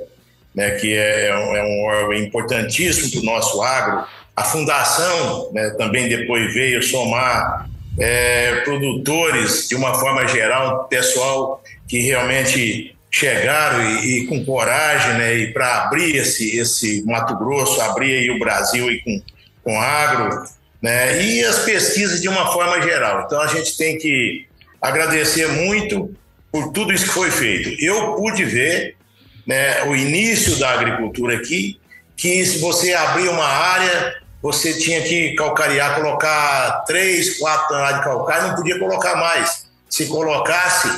né, 0.54 0.72
que 0.72 0.94
é, 0.94 1.28
é, 1.28 1.36
um, 1.36 1.56
é 1.56 1.62
um 1.62 1.84
órgão 1.84 2.14
importantíssimo 2.14 3.10
para 3.10 3.20
o 3.20 3.24
nosso 3.24 3.62
agro. 3.62 4.04
A 4.34 4.44
fundação 4.44 5.50
né, 5.52 5.70
também 5.78 6.08
depois 6.08 6.52
veio 6.54 6.82
somar 6.82 7.68
é, 7.98 8.56
produtores, 8.64 9.68
de 9.68 9.74
uma 9.74 9.94
forma 9.94 10.26
geral, 10.26 10.84
pessoal 10.88 11.62
que 11.86 12.00
realmente 12.00 12.96
chegaram 13.10 13.82
e, 13.84 14.20
e 14.20 14.26
com 14.26 14.44
coragem 14.44 15.18
né, 15.18 15.36
e 15.36 15.52
para 15.52 15.84
abrir 15.84 16.16
esse, 16.16 16.56
esse 16.56 17.04
Mato 17.04 17.36
Grosso, 17.36 17.80
abrir 17.80 18.14
aí 18.14 18.30
o 18.30 18.38
Brasil 18.38 18.90
e 18.90 19.00
com, 19.02 19.22
com 19.62 19.80
agro, 19.80 20.42
né, 20.80 21.22
e 21.22 21.44
as 21.44 21.60
pesquisas 21.60 22.22
de 22.22 22.28
uma 22.28 22.50
forma 22.52 22.80
geral. 22.80 23.24
Então 23.26 23.40
a 23.40 23.46
gente 23.46 23.76
tem 23.76 23.98
que 23.98 24.46
agradecer 24.80 25.46
muito 25.48 26.14
por 26.50 26.72
tudo 26.72 26.92
isso 26.92 27.06
que 27.06 27.12
foi 27.12 27.30
feito. 27.30 27.82
Eu 27.82 28.14
pude 28.14 28.44
ver 28.44 28.96
né, 29.46 29.84
o 29.84 29.94
início 29.94 30.58
da 30.58 30.70
agricultura 30.70 31.36
aqui, 31.36 31.80
que 32.16 32.44
se 32.44 32.58
você 32.58 32.92
abrir 32.94 33.28
uma 33.28 33.44
área, 33.44 34.14
você 34.40 34.74
tinha 34.74 35.02
que 35.02 35.34
calcarear, 35.34 35.94
colocar 35.94 36.84
3, 36.86 37.38
4 37.38 37.68
toneladas 37.68 37.98
de 37.98 38.04
calcário, 38.04 38.48
não 38.48 38.54
podia 38.54 38.78
colocar 38.78 39.16
mais. 39.16 39.66
Se 39.88 40.06
colocasse, 40.06 40.88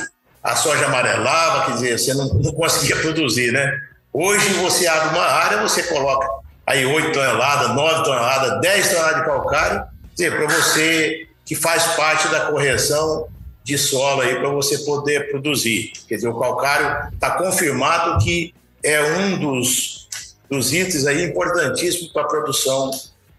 a 0.43 0.55
soja 0.55 0.85
amarelava, 0.85 1.65
quer 1.65 1.71
dizer, 1.73 1.99
você 1.99 2.13
não, 2.13 2.27
não 2.27 2.51
conseguia 2.53 2.95
produzir, 3.01 3.51
né? 3.51 3.71
Hoje 4.13 4.47
você 4.53 4.87
abre 4.87 5.09
uma 5.09 5.25
área, 5.25 5.61
você 5.61 5.83
coloca 5.83 6.27
aí 6.65 6.85
8 6.85 7.11
toneladas, 7.11 7.75
9 7.75 8.03
toneladas, 8.03 8.61
10 8.61 8.89
toneladas 8.89 9.17
de 9.17 9.25
calcário, 9.25 9.79
quer 10.15 10.29
dizer, 10.29 10.37
para 10.37 10.47
você 10.47 11.27
que 11.45 11.55
faz 11.55 11.83
parte 11.95 12.27
da 12.29 12.41
correção 12.47 13.27
de 13.65 13.79
solo 13.79 14.21
aí 14.21 14.35
para 14.35 14.49
você 14.49 14.77
poder 14.77 15.31
produzir. 15.31 15.91
Quer 16.07 16.17
dizer, 16.17 16.27
o 16.27 16.39
calcário 16.39 17.11
está 17.11 17.31
confirmado 17.31 18.23
que 18.23 18.53
é 18.83 19.01
um 19.01 19.39
dos, 19.39 20.07
dos 20.47 20.71
itens 20.71 21.07
aí 21.07 21.23
importantíssimos 21.23 22.13
para 22.13 22.21
a 22.21 22.27
produção 22.27 22.91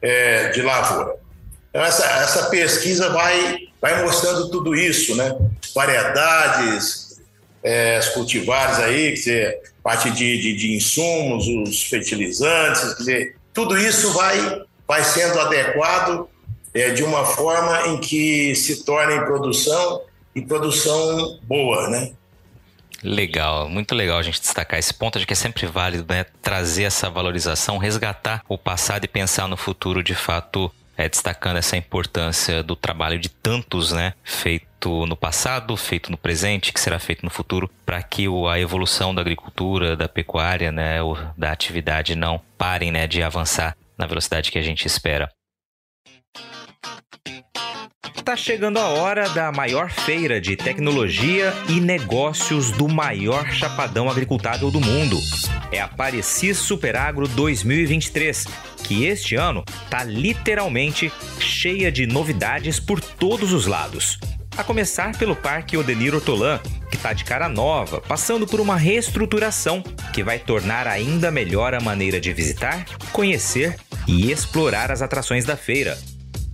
é, 0.02 0.48
de 0.48 0.62
lavoura. 0.62 1.14
Então, 1.70 1.80
essa, 1.80 2.04
essa 2.04 2.50
pesquisa 2.50 3.08
vai, 3.10 3.68
vai 3.80 4.02
mostrando 4.02 4.50
tudo 4.50 4.74
isso, 4.74 5.14
né? 5.14 5.32
Variedades, 5.72 7.20
é, 7.62 8.00
cultivares 8.12 8.80
aí, 8.80 9.10
quer 9.10 9.14
dizer, 9.14 9.62
parte 9.80 10.10
de, 10.10 10.42
de, 10.42 10.56
de 10.56 10.74
insumos, 10.74 11.46
os 11.46 11.84
fertilizantes, 11.84 12.82
quer 12.94 12.98
dizer, 12.98 13.36
tudo 13.54 13.78
isso 13.78 14.12
vai, 14.12 14.62
vai 14.88 15.04
sendo 15.04 15.38
adequado 15.38 16.28
é, 16.74 16.90
de 16.90 17.04
uma 17.04 17.24
forma 17.24 17.86
em 17.86 18.00
que 18.00 18.56
se 18.56 18.82
torna 18.82 19.14
em 19.14 19.24
produção 19.24 20.02
e 20.36 20.42
produção 20.42 21.40
boa, 21.44 21.88
né? 21.88 22.12
Legal, 23.02 23.68
muito 23.68 23.94
legal 23.94 24.18
a 24.18 24.22
gente 24.22 24.40
destacar 24.40 24.78
esse 24.78 24.92
ponto 24.92 25.18
de 25.18 25.26
que 25.26 25.32
é 25.32 25.36
sempre 25.36 25.66
válido 25.66 26.04
né, 26.12 26.24
trazer 26.42 26.84
essa 26.84 27.08
valorização, 27.08 27.78
resgatar 27.78 28.42
o 28.48 28.58
passado 28.58 29.04
e 29.04 29.08
pensar 29.08 29.48
no 29.48 29.56
futuro 29.56 30.02
de 30.02 30.14
fato, 30.14 30.70
é, 30.96 31.08
destacando 31.08 31.56
essa 31.56 31.76
importância 31.76 32.62
do 32.62 32.76
trabalho 32.76 33.18
de 33.18 33.28
tantos, 33.28 33.92
né, 33.92 34.12
feito 34.22 35.06
no 35.06 35.16
passado, 35.16 35.76
feito 35.76 36.10
no 36.10 36.18
presente, 36.18 36.72
que 36.72 36.80
será 36.80 36.98
feito 36.98 37.24
no 37.24 37.30
futuro, 37.30 37.70
para 37.84 38.02
que 38.02 38.26
a 38.50 38.58
evolução 38.58 39.14
da 39.14 39.20
agricultura, 39.20 39.96
da 39.96 40.08
pecuária, 40.08 40.70
né, 40.70 40.98
da 41.36 41.52
atividade 41.52 42.14
não 42.14 42.40
parem, 42.58 42.90
né, 42.90 43.06
de 43.06 43.22
avançar 43.22 43.76
na 43.96 44.06
velocidade 44.06 44.50
que 44.50 44.58
a 44.58 44.62
gente 44.62 44.86
espera. 44.86 45.30
Tá 48.26 48.36
chegando 48.36 48.78
a 48.78 48.88
hora 48.88 49.28
da 49.28 49.52
maior 49.52 49.88
feira 49.88 50.40
de 50.40 50.56
tecnologia 50.56 51.54
e 51.68 51.80
negócios 51.80 52.72
do 52.72 52.88
maior 52.88 53.52
chapadão 53.52 54.10
agricultável 54.10 54.68
do 54.68 54.80
mundo. 54.80 55.16
É 55.70 55.80
a 55.80 55.86
Parecis 55.86 56.58
Superagro 56.58 57.28
2023, 57.28 58.44
que 58.82 59.04
este 59.04 59.36
ano 59.36 59.64
tá 59.88 60.02
literalmente 60.02 61.12
cheia 61.38 61.92
de 61.92 62.04
novidades 62.04 62.80
por 62.80 63.00
todos 63.00 63.52
os 63.52 63.64
lados. 63.64 64.18
A 64.56 64.64
começar 64.64 65.16
pelo 65.16 65.36
Parque 65.36 65.76
Odenir 65.76 66.12
Ortolan, 66.12 66.58
que 66.90 66.96
está 66.96 67.12
de 67.12 67.22
cara 67.22 67.48
nova, 67.48 68.00
passando 68.00 68.44
por 68.44 68.58
uma 68.58 68.76
reestruturação 68.76 69.84
que 70.12 70.24
vai 70.24 70.40
tornar 70.40 70.88
ainda 70.88 71.30
melhor 71.30 71.74
a 71.74 71.80
maneira 71.80 72.20
de 72.20 72.32
visitar, 72.32 72.86
conhecer 73.12 73.76
e 74.04 74.32
explorar 74.32 74.90
as 74.90 75.00
atrações 75.00 75.44
da 75.44 75.56
feira. 75.56 75.96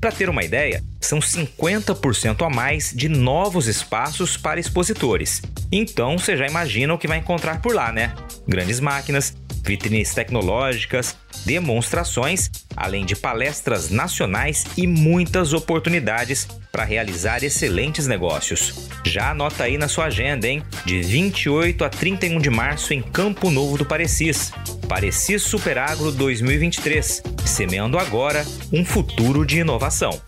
Para 0.02 0.10
ter 0.10 0.28
uma 0.28 0.42
ideia, 0.42 0.82
são 1.00 1.20
50% 1.20 2.44
a 2.44 2.50
mais 2.50 2.92
de 2.92 3.08
novos 3.08 3.68
espaços 3.68 4.36
para 4.36 4.58
expositores. 4.58 5.40
Então 5.70 6.18
você 6.18 6.36
já 6.36 6.44
imagina 6.44 6.92
o 6.92 6.98
que 6.98 7.06
vai 7.06 7.18
encontrar 7.18 7.62
por 7.62 7.72
lá, 7.72 7.92
né? 7.92 8.12
Grandes 8.44 8.80
máquinas, 8.80 9.32
vitrines 9.64 10.12
tecnológicas, 10.12 11.16
demonstrações, 11.44 12.50
além 12.76 13.04
de 13.04 13.14
palestras 13.14 13.90
nacionais 13.90 14.64
e 14.76 14.88
muitas 14.88 15.52
oportunidades 15.52 16.48
para 16.72 16.82
realizar 16.82 17.44
excelentes 17.44 18.08
negócios. 18.08 18.88
Já 19.04 19.30
anota 19.30 19.62
aí 19.62 19.78
na 19.78 19.86
sua 19.86 20.06
agenda, 20.06 20.48
hein? 20.48 20.64
De 20.84 21.00
28 21.00 21.84
a 21.84 21.88
31 21.88 22.40
de 22.40 22.50
março 22.50 22.92
em 22.92 23.02
Campo 23.02 23.50
Novo 23.50 23.78
do 23.78 23.84
Parecis. 23.84 24.52
Parecis 24.92 25.42
Superagro 25.44 26.12
2023, 26.12 27.22
semeando 27.46 27.98
agora 27.98 28.44
um 28.70 28.84
futuro 28.84 29.46
de 29.46 29.60
inovação. 29.60 30.20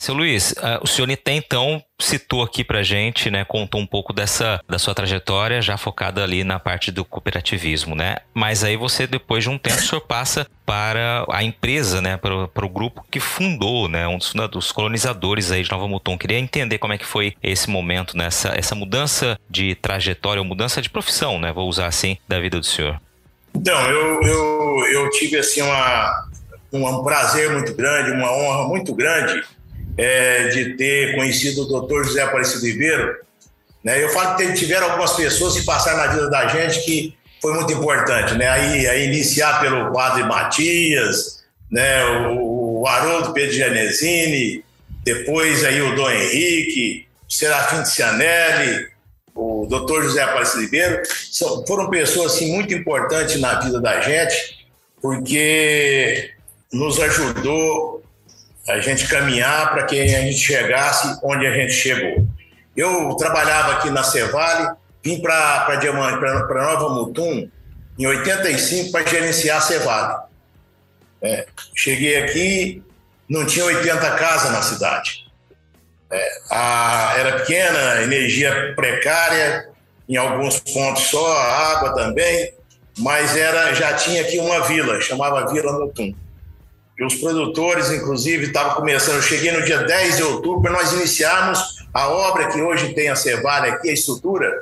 Seu 0.00 0.14
Luiz, 0.14 0.52
uh, 0.52 0.80
o 0.80 0.86
senhor 0.86 1.10
até 1.10 1.34
então 1.34 1.84
citou 2.00 2.42
aqui 2.42 2.64
pra 2.64 2.82
gente, 2.82 3.30
né, 3.30 3.44
contou 3.44 3.78
um 3.78 3.86
pouco 3.86 4.14
dessa 4.14 4.58
da 4.66 4.78
sua 4.78 4.94
trajetória 4.94 5.60
já 5.60 5.76
focada 5.76 6.24
ali 6.24 6.42
na 6.44 6.58
parte 6.58 6.90
do 6.90 7.04
cooperativismo, 7.04 7.94
né? 7.94 8.16
Mas 8.32 8.64
aí 8.64 8.74
você 8.74 9.06
depois 9.06 9.44
de 9.44 9.50
um 9.50 9.58
tempo 9.58 9.76
o 9.76 9.82
senhor 9.82 10.00
passa 10.00 10.46
para 10.64 11.26
a 11.30 11.44
empresa, 11.44 12.00
né, 12.00 12.16
para, 12.16 12.64
o 12.64 12.68
grupo 12.70 13.04
que 13.10 13.20
fundou, 13.20 13.86
né, 13.86 14.08
um 14.08 14.16
dos, 14.16 14.32
dos 14.50 14.72
colonizadores 14.72 15.52
aí 15.52 15.62
de 15.62 15.70
Nova 15.70 15.86
Mutum. 15.86 16.16
Queria 16.16 16.38
entender 16.38 16.78
como 16.78 16.94
é 16.94 16.98
que 16.98 17.04
foi 17.04 17.36
esse 17.42 17.68
momento, 17.68 18.16
nessa 18.16 18.48
né, 18.48 18.54
essa 18.56 18.74
mudança 18.74 19.38
de 19.46 19.74
trajetória, 19.74 20.42
mudança 20.42 20.80
de 20.80 20.88
profissão, 20.88 21.38
né, 21.38 21.52
vou 21.52 21.68
usar 21.68 21.86
assim, 21.86 22.16
da 22.26 22.40
vida 22.40 22.58
do 22.58 22.64
senhor. 22.64 22.98
Então, 23.54 23.80
eu, 23.90 24.22
eu, 24.22 24.86
eu 24.92 25.10
tive 25.10 25.38
assim 25.38 25.62
uma, 25.62 26.28
um 26.72 27.02
prazer 27.02 27.50
muito 27.50 27.74
grande, 27.74 28.12
uma 28.12 28.32
honra 28.32 28.68
muito 28.68 28.94
grande 28.94 29.42
é, 29.98 30.48
de 30.48 30.76
ter 30.76 31.14
conhecido 31.14 31.62
o 31.62 31.66
doutor 31.66 32.04
José 32.04 32.22
Aparecido 32.22 32.66
Ribeiro. 32.66 33.16
Né? 33.84 34.02
Eu 34.02 34.10
falo 34.10 34.36
que 34.36 34.52
tiveram 34.54 34.90
algumas 34.90 35.12
pessoas 35.12 35.56
que 35.56 35.64
passaram 35.64 35.98
na 35.98 36.06
vida 36.08 36.30
da 36.30 36.46
gente 36.48 36.84
que 36.84 37.14
foi 37.40 37.54
muito 37.54 37.72
importante. 37.72 38.34
Né? 38.34 38.48
Aí, 38.48 38.86
aí 38.86 39.06
iniciar 39.06 39.60
pelo 39.60 39.92
padre 39.92 40.24
Matias, 40.24 41.42
né? 41.70 42.04
o, 42.04 42.80
o 42.80 42.86
Haroldo 42.86 43.32
Pedro 43.32 43.52
Genesini, 43.52 44.64
depois 45.04 45.64
aí 45.64 45.80
o 45.82 45.94
Dom 45.94 46.10
Henrique, 46.10 47.06
o 47.28 47.32
Serafim 47.32 47.82
de 47.82 47.90
Cianelli, 47.90 48.89
o 49.40 49.66
doutor 49.66 50.02
José 50.02 50.22
Aparecido 50.22 50.62
Ribeiro, 50.62 51.02
são, 51.30 51.64
foram 51.66 51.88
pessoas 51.88 52.34
assim, 52.34 52.52
muito 52.52 52.74
importantes 52.74 53.40
na 53.40 53.58
vida 53.60 53.80
da 53.80 54.00
gente, 54.00 54.66
porque 55.00 56.34
nos 56.70 57.00
ajudou 57.00 58.02
a 58.68 58.78
gente 58.80 59.08
caminhar 59.08 59.72
para 59.72 59.84
que 59.84 59.98
a 59.98 60.06
gente 60.06 60.38
chegasse 60.38 61.18
onde 61.22 61.46
a 61.46 61.52
gente 61.52 61.72
chegou. 61.72 62.26
Eu 62.76 63.14
trabalhava 63.16 63.72
aqui 63.74 63.90
na 63.90 64.02
Cevale, 64.02 64.76
vim 65.02 65.20
para 65.20 65.76
Diamante, 65.76 66.18
para 66.18 66.62
Nova 66.62 66.94
Mutum, 66.94 67.48
em 67.98 68.06
85, 68.06 68.92
para 68.92 69.06
gerenciar 69.06 69.58
a 69.58 69.60
Cevale. 69.62 70.22
É, 71.22 71.46
cheguei 71.74 72.22
aqui, 72.22 72.82
não 73.28 73.46
tinha 73.46 73.64
80 73.64 74.10
casas 74.16 74.52
na 74.52 74.62
cidade. 74.62 75.29
É, 76.12 76.40
a, 76.50 77.14
era 77.18 77.38
pequena, 77.38 78.02
energia 78.02 78.72
precária, 78.74 79.68
em 80.08 80.16
alguns 80.16 80.58
pontos 80.58 81.04
só, 81.04 81.38
água 81.38 81.94
também, 81.94 82.52
mas 82.98 83.36
era 83.36 83.72
já 83.74 83.94
tinha 83.94 84.22
aqui 84.22 84.38
uma 84.38 84.60
vila, 84.66 85.00
chamava 85.00 85.52
Vila 85.52 85.72
Mutum 85.78 86.14
que 87.00 87.04
os 87.06 87.14
produtores, 87.14 87.90
inclusive, 87.90 88.44
estavam 88.44 88.74
começando. 88.74 89.16
Eu 89.16 89.22
cheguei 89.22 89.50
no 89.52 89.64
dia 89.64 89.78
10 89.78 90.18
de 90.18 90.22
outubro 90.22 90.70
nós 90.70 90.92
iniciarmos 90.92 91.58
a 91.94 92.10
obra 92.10 92.48
que 92.48 92.60
hoje 92.60 92.92
tem 92.92 93.08
a 93.08 93.16
Cevale 93.16 93.70
aqui, 93.70 93.88
a 93.88 93.94
estrutura, 93.94 94.52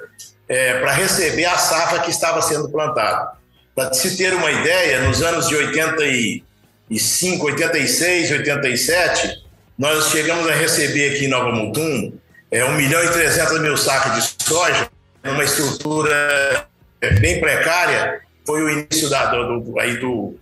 é, 0.48 0.78
para 0.78 0.92
receber 0.92 1.46
a 1.46 1.58
safra 1.58 1.98
que 1.98 2.12
estava 2.12 2.40
sendo 2.40 2.68
plantada. 2.70 3.32
Para 3.74 3.92
se 3.92 4.16
ter 4.16 4.32
uma 4.34 4.52
ideia, 4.52 5.00
nos 5.00 5.20
anos 5.20 5.48
de 5.48 5.56
85, 5.56 7.44
86, 7.44 8.30
87, 8.30 9.44
nós 9.78 10.10
chegamos 10.10 10.48
a 10.48 10.52
receber 10.52 11.14
aqui 11.14 11.26
em 11.26 11.28
Nova 11.28 11.52
Mutum 11.52 12.12
é, 12.50 12.64
1 12.64 12.72
milhão 12.72 13.02
e 13.04 13.08
300 13.08 13.60
mil 13.60 13.76
sacos 13.76 14.14
de 14.14 14.44
soja, 14.44 14.90
numa 15.22 15.44
estrutura 15.44 16.66
é, 17.00 17.10
bem 17.20 17.40
precária. 17.40 18.20
Foi 18.46 18.62
o 18.62 18.70
início 18.70 19.08
da, 19.08 19.30
do, 19.30 19.78
aí 19.78 19.98
do, 19.98 20.34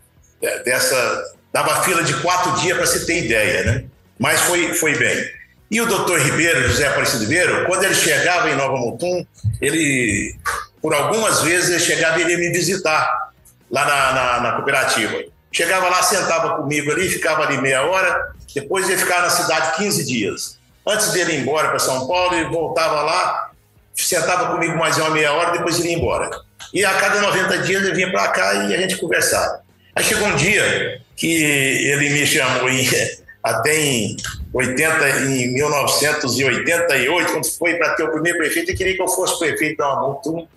dessa 0.64 1.36
Dava 1.56 1.82
fila 1.84 2.04
de 2.04 2.12
quatro 2.20 2.52
dias 2.60 2.76
para 2.76 2.86
se 2.86 3.06
ter 3.06 3.24
ideia, 3.24 3.64
né? 3.64 3.84
Mas 4.18 4.42
foi, 4.42 4.74
foi 4.74 4.94
bem. 4.94 5.24
E 5.70 5.80
o 5.80 5.86
doutor 5.86 6.20
Ribeiro, 6.20 6.68
José 6.68 6.86
Aparecido 6.86 7.22
Ribeiro, 7.22 7.64
quando 7.64 7.82
ele 7.82 7.94
chegava 7.94 8.50
em 8.50 8.54
Nova 8.54 8.76
Mutum, 8.76 9.26
ele, 9.58 10.36
por 10.82 10.92
algumas 10.92 11.40
vezes, 11.40 11.70
ele 11.70 11.80
chegava 11.80 12.18
e 12.18 12.24
iria 12.24 12.36
me 12.36 12.50
visitar 12.50 13.30
lá 13.70 13.86
na, 13.86 14.12
na, 14.12 14.40
na 14.40 14.52
cooperativa. 14.52 15.24
Chegava 15.50 15.88
lá, 15.88 16.02
sentava 16.02 16.58
comigo 16.58 16.92
ali, 16.92 17.08
ficava 17.08 17.44
ali 17.44 17.58
meia 17.58 17.86
hora, 17.86 18.35
depois 18.56 18.88
ele 18.88 18.96
ficava 18.96 19.20
na 19.20 19.30
cidade 19.30 19.76
15 19.76 20.04
dias. 20.06 20.58
Antes 20.86 21.12
dele 21.12 21.34
ir 21.34 21.40
embora 21.40 21.68
para 21.68 21.78
São 21.78 22.08
Paulo, 22.08 22.34
ele 22.34 22.48
voltava 22.48 23.02
lá, 23.02 23.50
sentava 23.94 24.54
comigo 24.54 24.78
mais 24.78 24.96
uma 24.96 25.10
meia 25.10 25.30
hora, 25.34 25.52
depois 25.52 25.78
ele 25.78 25.90
ia 25.90 25.98
embora. 25.98 26.30
E 26.72 26.82
a 26.82 26.94
cada 26.94 27.20
90 27.20 27.58
dias 27.58 27.82
ele 27.82 27.94
vinha 27.94 28.10
para 28.10 28.28
cá 28.28 28.54
e 28.54 28.74
a 28.74 28.78
gente 28.78 28.96
conversava. 28.96 29.60
Aí 29.94 30.02
chegou 30.02 30.26
um 30.26 30.36
dia 30.36 31.02
que 31.14 31.42
ele 31.44 32.08
me 32.08 32.26
chamou 32.26 32.70
em, 32.70 32.88
até 33.44 33.78
em 33.78 34.16
80, 34.54 35.08
em 35.26 35.52
1988, 35.52 37.32
quando 37.32 37.50
foi 37.58 37.74
para 37.74 37.90
ter 37.90 38.04
o 38.04 38.12
primeiro 38.12 38.38
prefeito, 38.38 38.70
ele 38.70 38.78
queria 38.78 38.96
que 38.96 39.02
eu 39.02 39.08
fosse 39.08 39.38
prefeito 39.38 39.76
da 39.76 39.96
Mutum. 39.96 40.48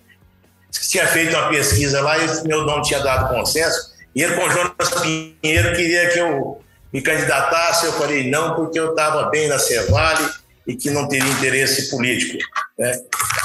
Tinha 0.88 1.06
feito 1.06 1.36
uma 1.36 1.50
pesquisa 1.50 2.00
lá 2.00 2.16
e 2.16 2.48
meu 2.48 2.64
nome 2.64 2.82
tinha 2.82 3.00
dado 3.00 3.28
consenso. 3.28 3.92
E 4.14 4.22
ele, 4.22 4.36
com 4.36 4.44
o 4.44 4.50
Jonas 4.50 4.90
Pinheiro, 5.02 5.76
queria 5.76 6.08
que 6.08 6.18
eu 6.18 6.62
me 6.92 7.00
candidatasse. 7.00 7.86
Eu 7.86 7.92
falei 7.94 8.30
não, 8.30 8.54
porque 8.54 8.78
eu 8.78 8.90
estava 8.90 9.28
bem 9.30 9.48
na 9.48 9.58
Cevale 9.58 10.28
e 10.66 10.76
que 10.76 10.90
não 10.90 11.08
teria 11.08 11.28
interesse 11.28 11.90
político. 11.90 12.38
Né? 12.78 12.92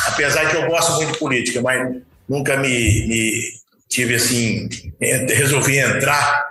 Apesar 0.08 0.50
que 0.50 0.58
eu 0.58 0.68
gosto 0.68 0.94
muito 0.94 1.14
de 1.14 1.20
política, 1.20 1.62
mas 1.62 2.02
nunca 2.28 2.58
me, 2.58 3.08
me 3.08 3.54
tive 3.90 4.16
assim, 4.16 4.70
resolvi 5.00 5.80
entrar 5.80 6.46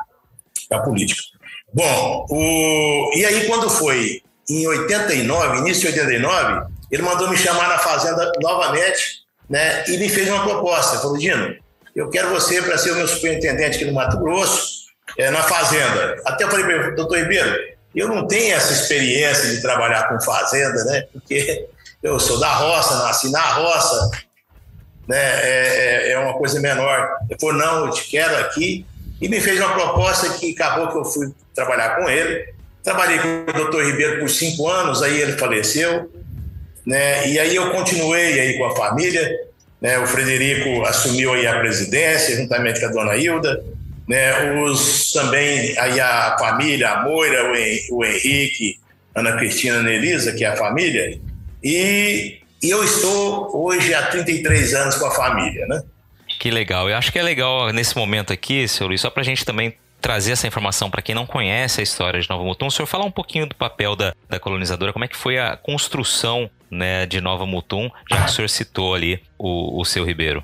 da 0.70 0.80
política. 0.80 1.22
Bom, 1.72 2.26
o... 2.30 3.10
e 3.14 3.24
aí 3.24 3.46
quando 3.46 3.68
foi 3.68 4.22
em 4.48 4.66
89, 4.66 5.58
início 5.58 5.92
de 5.92 6.00
89, 6.00 6.66
ele 6.90 7.02
mandou 7.02 7.28
me 7.28 7.36
chamar 7.36 7.68
na 7.68 7.78
fazenda 7.78 8.30
novamente, 8.40 9.24
né, 9.48 9.84
e 9.88 9.96
me 9.96 10.08
fez 10.08 10.28
uma 10.28 10.44
proposta, 10.44 10.98
falou, 10.98 11.18
Dino, 11.18 11.56
eu 11.94 12.10
quero 12.10 12.30
você 12.30 12.60
para 12.62 12.78
ser 12.78 12.92
o 12.92 12.96
meu 12.96 13.08
superintendente 13.08 13.76
aqui 13.76 13.84
no 13.84 13.92
Mato 13.92 14.18
Grosso, 14.18 14.73
é, 15.18 15.30
na 15.30 15.42
fazenda. 15.42 16.16
Até 16.24 16.44
eu 16.44 16.50
falei 16.50 16.64
para 16.64 16.74
ele, 16.74 16.96
doutor 16.96 17.18
Ribeiro, 17.18 17.74
eu 17.94 18.08
não 18.08 18.26
tenho 18.26 18.54
essa 18.54 18.72
experiência 18.72 19.50
de 19.50 19.62
trabalhar 19.62 20.08
com 20.08 20.20
fazenda, 20.20 20.84
né, 20.84 21.04
porque 21.12 21.66
eu 22.02 22.18
sou 22.18 22.38
da 22.40 22.52
roça, 22.52 22.98
nasci 23.04 23.30
na 23.30 23.52
roça, 23.52 24.10
né, 25.06 25.16
é, 25.18 26.08
é, 26.08 26.12
é 26.12 26.18
uma 26.18 26.34
coisa 26.34 26.60
menor. 26.60 27.08
Ele 27.28 27.38
falou, 27.40 27.54
não, 27.56 27.86
eu 27.86 27.90
te 27.92 28.04
quero 28.04 28.36
aqui, 28.38 28.86
e 29.20 29.28
me 29.28 29.40
fez 29.40 29.58
uma 29.60 29.72
proposta 29.72 30.28
que 30.34 30.52
acabou 30.52 30.88
que 30.88 30.98
eu 30.98 31.04
fui 31.04 31.32
trabalhar 31.54 31.96
com 31.96 32.08
ele. 32.10 32.52
Trabalhei 32.82 33.18
com 33.18 33.46
o 33.48 33.52
doutor 33.54 33.84
Ribeiro 33.84 34.20
por 34.20 34.28
cinco 34.28 34.68
anos, 34.68 35.02
aí 35.02 35.18
ele 35.18 35.38
faleceu, 35.38 36.12
né? 36.84 37.26
E 37.28 37.38
aí 37.38 37.56
eu 37.56 37.70
continuei 37.70 38.38
aí 38.38 38.58
com 38.58 38.66
a 38.66 38.76
família, 38.76 39.26
né? 39.80 39.98
O 39.98 40.06
Frederico 40.06 40.84
assumiu 40.84 41.32
aí 41.32 41.46
a 41.46 41.58
presidência, 41.58 42.36
juntamente 42.36 42.80
com 42.80 42.86
a 42.86 42.90
dona 42.90 43.16
Hilda, 43.16 43.64
né? 44.08 44.60
Os 44.62 45.12
também 45.12 45.78
aí 45.78 46.00
a 46.00 46.36
família, 46.38 46.90
a 46.90 47.02
Moira, 47.04 47.52
o 47.90 48.04
Henrique, 48.04 48.78
Ana 49.14 49.36
Cristina, 49.36 49.76
Ana 49.76 49.92
Elisa, 49.92 50.32
que 50.32 50.44
é 50.44 50.48
a 50.48 50.56
família, 50.56 51.18
e, 51.62 52.40
e 52.62 52.70
eu 52.70 52.84
estou 52.84 53.50
hoje 53.64 53.94
há 53.94 54.06
33 54.06 54.74
anos 54.74 54.96
com 54.96 55.06
a 55.06 55.10
família, 55.10 55.66
né? 55.66 55.82
Que 56.38 56.50
legal. 56.50 56.90
Eu 56.90 56.96
acho 56.96 57.10
que 57.10 57.18
é 57.18 57.22
legal 57.22 57.72
nesse 57.72 57.96
momento 57.96 58.32
aqui, 58.32 58.68
senhor 58.68 58.88
Luiz, 58.88 59.00
só 59.00 59.08
para 59.08 59.22
a 59.22 59.24
gente 59.24 59.44
também 59.44 59.74
trazer 60.00 60.32
essa 60.32 60.46
informação 60.46 60.90
para 60.90 61.00
quem 61.00 61.14
não 61.14 61.24
conhece 61.24 61.80
a 61.80 61.82
história 61.82 62.20
de 62.20 62.28
Nova 62.28 62.44
Mutum. 62.44 62.66
O 62.66 62.70
senhor 62.70 62.86
falar 62.86 63.06
um 63.06 63.10
pouquinho 63.10 63.46
do 63.46 63.54
papel 63.54 63.96
da, 63.96 64.12
da 64.28 64.38
colonizadora, 64.38 64.92
como 64.92 65.06
é 65.06 65.08
que 65.08 65.16
foi 65.16 65.38
a 65.38 65.56
construção 65.56 66.50
né, 66.70 67.06
de 67.06 67.22
Nova 67.22 67.46
Mutum, 67.46 67.90
já 68.10 68.22
que 68.22 68.30
o 68.30 68.34
senhor 68.34 68.48
citou 68.48 68.94
ali 68.94 69.22
o, 69.38 69.80
o 69.80 69.84
seu 69.86 70.04
Ribeiro. 70.04 70.42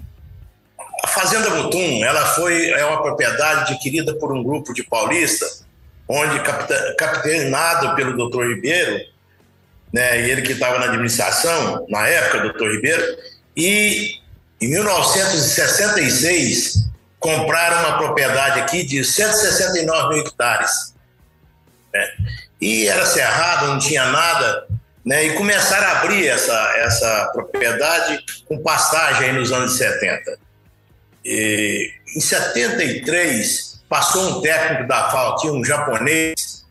A 1.02 1.06
Fazenda 1.06 1.50
Mutum, 1.50 2.04
ela 2.04 2.26
foi 2.34 2.70
é 2.70 2.84
uma 2.84 3.02
propriedade 3.02 3.72
adquirida 3.72 4.14
por 4.14 4.32
um 4.32 4.42
grupo 4.42 4.74
de 4.74 4.82
paulistas, 4.82 5.64
onde 6.08 6.40
capitaneado 6.96 7.94
pelo 7.94 8.16
doutor 8.16 8.48
Ribeiro, 8.48 9.00
né, 9.92 10.20
e 10.20 10.30
ele 10.30 10.42
que 10.42 10.52
estava 10.52 10.78
na 10.78 10.86
administração 10.86 11.86
na 11.88 12.06
época, 12.06 12.40
doutor 12.40 12.72
Ribeiro, 12.72 13.02
e 13.56 14.20
em 14.60 14.68
1966, 14.68 16.88
compraram 17.18 17.88
uma 17.88 17.98
propriedade 17.98 18.60
aqui 18.60 18.82
de 18.82 19.04
169 19.04 20.14
mil 20.14 20.24
hectares. 20.24 20.94
Né? 21.92 22.08
E 22.60 22.86
era 22.86 23.06
cerrado, 23.06 23.68
não 23.68 23.78
tinha 23.78 24.04
nada, 24.06 24.66
né? 25.04 25.24
e 25.24 25.34
começaram 25.34 25.86
a 25.86 26.00
abrir 26.00 26.28
essa, 26.28 26.74
essa 26.76 27.30
propriedade 27.32 28.22
com 28.46 28.62
pastagem 28.62 29.32
nos 29.32 29.50
anos 29.50 29.76
70. 29.76 30.38
E, 31.24 31.92
em 32.16 32.20
73, 32.20 33.82
passou 33.88 34.38
um 34.38 34.40
técnico 34.40 34.88
da 34.88 35.10
FAO 35.10 35.34
aqui, 35.34 35.50
um 35.50 35.64
japonês, 35.64 36.64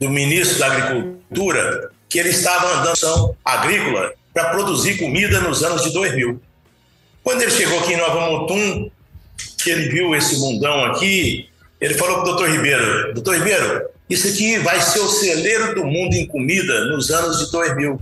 do 0.00 0.10
ministro 0.10 0.58
da 0.58 0.66
Agricultura, 0.66 1.90
que 2.08 2.18
ele 2.18 2.30
estava 2.30 2.80
andando 2.80 3.36
agrícola 3.44 4.12
para 4.32 4.50
produzir 4.50 4.98
comida 4.98 5.40
nos 5.40 5.62
anos 5.62 5.82
de 5.82 5.92
2000. 5.92 6.40
Quando 7.22 7.42
ele 7.42 7.50
chegou 7.50 7.78
aqui 7.80 7.92
em 7.92 7.96
Nova 7.96 8.30
Mutum, 8.30 8.90
que 9.62 9.70
ele 9.70 9.88
viu 9.88 10.14
esse 10.14 10.38
mundão 10.38 10.84
aqui, 10.86 11.48
ele 11.80 11.94
falou 11.94 12.16
para 12.16 12.22
o 12.22 12.26
doutor 12.26 12.50
Ribeiro: 12.50 13.14
Doutor 13.14 13.36
Ribeiro, 13.36 13.88
Isso 14.08 14.26
aqui 14.26 14.58
vai 14.58 14.80
ser 14.80 14.98
o 14.98 15.08
celeiro 15.08 15.74
do 15.74 15.84
mundo 15.84 16.14
em 16.14 16.26
comida 16.26 16.86
nos 16.86 17.10
anos 17.10 17.38
de 17.38 17.52
2000. 17.52 18.00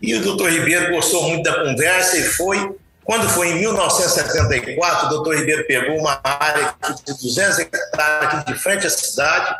E 0.00 0.14
o 0.14 0.22
doutor 0.22 0.50
Ribeiro 0.50 0.92
gostou 0.94 1.28
muito 1.28 1.42
da 1.42 1.62
conversa 1.64 2.16
e 2.16 2.22
foi. 2.22 2.74
Quando 3.08 3.26
foi 3.26 3.52
em 3.52 3.60
1974, 3.60 5.06
o 5.06 5.08
doutor 5.08 5.34
Ribeiro 5.34 5.66
pegou 5.66 5.96
uma 5.96 6.20
área 6.22 6.74
de 7.06 7.18
200 7.18 7.58
hectares 7.58 8.44
de 8.44 8.54
frente 8.54 8.86
à 8.86 8.90
cidade 8.90 9.56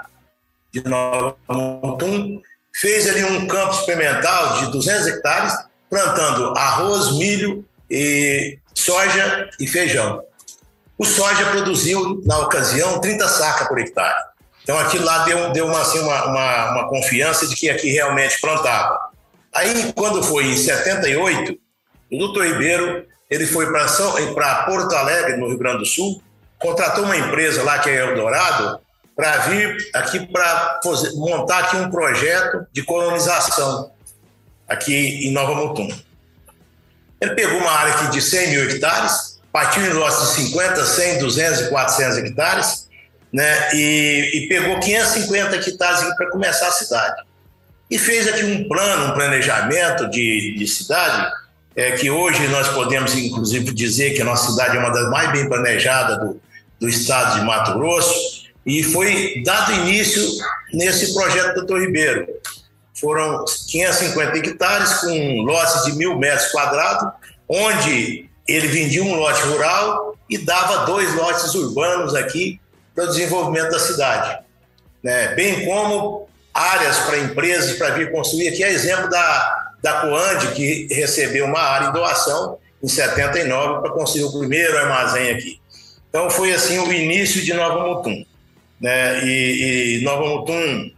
de 0.71 0.85
Nova 0.85 1.35
Mutum, 1.49 2.43
fez 2.75 3.09
ali 3.09 3.25
um 3.25 3.47
campo 3.47 3.73
experimental 3.73 4.59
de 4.59 4.71
200 4.71 5.07
hectares, 5.07 5.55
plantando 5.89 6.53
arroz, 6.59 7.17
milho, 7.17 7.65
e 7.91 8.59
soja 8.75 9.49
e 9.59 9.67
feijão. 9.67 10.23
O 10.99 11.07
soja 11.07 11.47
produziu, 11.47 12.21
na 12.27 12.41
ocasião, 12.41 13.01
30 13.01 13.27
sacas 13.29 13.67
por 13.67 13.79
hectare. 13.79 14.25
Então 14.63 14.79
aquilo 14.79 15.07
lá 15.07 15.25
deu, 15.25 15.53
deu 15.53 15.65
uma, 15.65 15.81
assim, 15.81 16.01
uma, 16.01 16.27
uma, 16.27 16.73
uma 16.73 16.89
confiança 16.91 17.47
de 17.47 17.57
que 17.57 17.71
aqui 17.71 17.93
realmente 17.93 18.39
plantava. 18.43 19.09
Aí, 19.55 19.91
quando 19.95 20.23
foi 20.23 20.49
em 20.49 20.55
78, 20.55 21.59
o 22.13 22.19
doutor 22.19 22.45
Ribeiro 22.45 23.09
ele 23.31 23.47
foi 23.47 23.71
para 23.71 24.65
Porto 24.65 24.95
Alegre, 24.95 25.37
no 25.37 25.49
Rio 25.49 25.59
Grande 25.59 25.79
do 25.79 25.87
Sul, 25.87 26.23
contratou 26.59 27.05
uma 27.05 27.17
empresa 27.17 27.63
lá 27.63 27.79
que 27.79 27.91
é 27.91 28.01
Eldorado 28.01 28.81
para 29.15 29.37
vir 29.39 29.91
aqui 29.95 30.27
para 30.27 30.81
montar 31.17 31.59
aqui 31.61 31.77
um 31.77 31.91
projeto 31.91 32.67
de 32.73 32.83
colonização 32.83 33.91
aqui 34.69 35.27
em 35.27 35.33
Nova 35.33 35.55
Mutum. 35.55 35.89
Ele 37.21 37.35
pegou 37.35 37.59
uma 37.59 37.73
área 37.73 37.95
aqui 37.95 38.11
de 38.11 38.23
100 38.23 38.51
mil 38.51 38.71
hectares, 38.71 39.41
partiu 39.53 39.83
em 39.85 39.93
lotes 39.93 40.37
de 40.37 40.43
50, 40.45 40.85
100, 40.85 41.19
200 41.19 41.61
e 41.63 41.69
400 41.69 42.19
hectares, 42.19 42.89
né? 43.33 43.75
E, 43.75 44.31
e 44.35 44.49
pegou 44.49 44.79
550 44.79 45.57
hectares 45.57 46.15
para 46.17 46.31
começar 46.31 46.69
a 46.69 46.73
cidade. 46.73 47.23
E 47.91 47.99
fez 47.99 48.29
aqui 48.29 48.45
um 48.45 48.69
plano, 48.69 49.11
um 49.11 49.15
planejamento 49.15 50.09
de, 50.11 50.55
de 50.57 50.67
cidade, 50.69 51.33
é, 51.79 51.93
que 51.93 52.11
hoje 52.11 52.49
nós 52.49 52.67
podemos, 52.71 53.15
inclusive, 53.15 53.73
dizer 53.73 54.11
que 54.11 54.21
a 54.21 54.25
nossa 54.25 54.51
cidade 54.51 54.77
é 54.77 54.81
uma 54.81 54.91
das 54.91 55.09
mais 55.11 55.31
bem 55.31 55.49
planejadas 55.49 56.19
do, 56.19 56.41
do 56.81 56.89
estado 56.89 57.39
de 57.39 57.47
Mato 57.47 57.79
Grosso, 57.79 58.49
e 58.67 58.83
foi 58.83 59.45
dado 59.47 59.73
início 59.75 60.21
nesse 60.75 61.15
projeto 61.15 61.55
do 61.55 61.67
Dr. 61.67 61.83
Ribeiro. 61.83 62.27
Foram 63.01 63.45
550 63.69 64.39
hectares 64.39 64.95
com 64.95 65.43
lotes 65.43 65.85
de 65.85 65.93
mil 65.93 66.19
metros 66.19 66.51
quadrados, 66.51 67.13
onde 67.49 68.29
ele 68.49 68.67
vendia 68.67 69.05
um 69.05 69.15
lote 69.15 69.41
rural 69.43 70.17
e 70.29 70.37
dava 70.37 70.85
dois 70.85 71.15
lotes 71.15 71.55
urbanos 71.55 72.13
aqui 72.17 72.61
para 72.93 73.05
o 73.05 73.07
desenvolvimento 73.07 73.71
da 73.71 73.79
cidade. 73.79 74.41
Né? 75.01 75.29
Bem 75.29 75.65
como 75.65 76.29
áreas 76.53 76.99
para 76.99 77.19
empresas 77.19 77.79
para 77.79 77.91
vir 77.91 78.11
construir 78.11 78.49
aqui, 78.49 78.65
é 78.65 78.73
exemplo 78.73 79.09
da, 79.09 79.68
da 79.83 80.01
Coand, 80.01 80.55
que 80.55 80.87
recebeu 80.91 81.47
uma 81.47 81.61
área 81.61 81.89
em 81.89 81.93
doação 81.93 82.59
em 82.83 82.89
79 82.89 83.81
para 83.81 83.91
construir 83.93 84.25
o 84.25 84.39
primeiro 84.39 84.77
armazém 84.79 85.31
aqui. 85.31 85.61
Então 86.09 86.31
foi 86.31 86.53
assim 86.53 86.79
o 86.79 86.93
início 86.93 87.43
de 87.43 87.53
Nova 87.53 87.87
Mutum. 87.87 88.25
Né? 88.81 89.25
E, 89.25 89.99
e 89.99 90.05
Nova 90.05 90.27
Mutum 90.27 90.91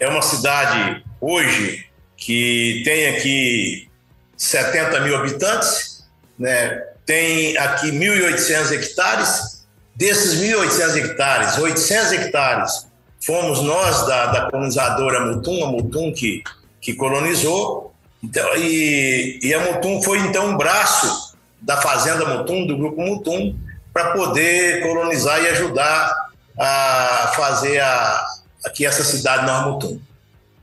é 0.00 0.08
uma 0.08 0.22
cidade 0.22 1.04
hoje 1.20 1.86
que 2.16 2.82
tem 2.84 3.08
aqui 3.08 3.88
70 4.36 5.00
mil 5.00 5.16
habitantes, 5.16 6.06
né? 6.38 6.82
tem 7.04 7.56
aqui 7.58 7.90
1.800 7.90 8.72
hectares. 8.72 9.56
Desses 9.94 10.38
1.800 10.40 10.96
hectares, 10.96 11.56
800 11.56 12.12
hectares 12.12 12.86
fomos 13.26 13.62
nós 13.62 14.06
da, 14.06 14.26
da 14.26 14.50
colonizadora 14.50 15.26
Mutum, 15.26 15.64
a 15.64 15.66
Mutum 15.68 16.12
que, 16.12 16.42
que 16.86 16.94
colonizou. 16.94 17.92
Então, 18.22 18.48
e, 18.56 19.40
e 19.42 19.52
a 19.52 19.58
Mutum 19.58 20.00
foi 20.00 20.20
então 20.20 20.50
um 20.50 20.56
braço 20.56 21.36
da 21.60 21.78
Fazenda 21.78 22.24
Mutum, 22.24 22.64
do 22.64 22.78
Grupo 22.78 23.02
Mutum, 23.02 23.58
para 23.92 24.12
poder 24.12 24.82
colonizar 24.82 25.42
e 25.42 25.48
ajudar 25.48 26.28
a 26.56 27.32
fazer 27.34 27.80
a, 27.80 28.24
aqui 28.64 28.86
essa 28.86 29.02
cidade 29.02 29.44
Nova 29.44 29.70
Mutum. 29.70 30.00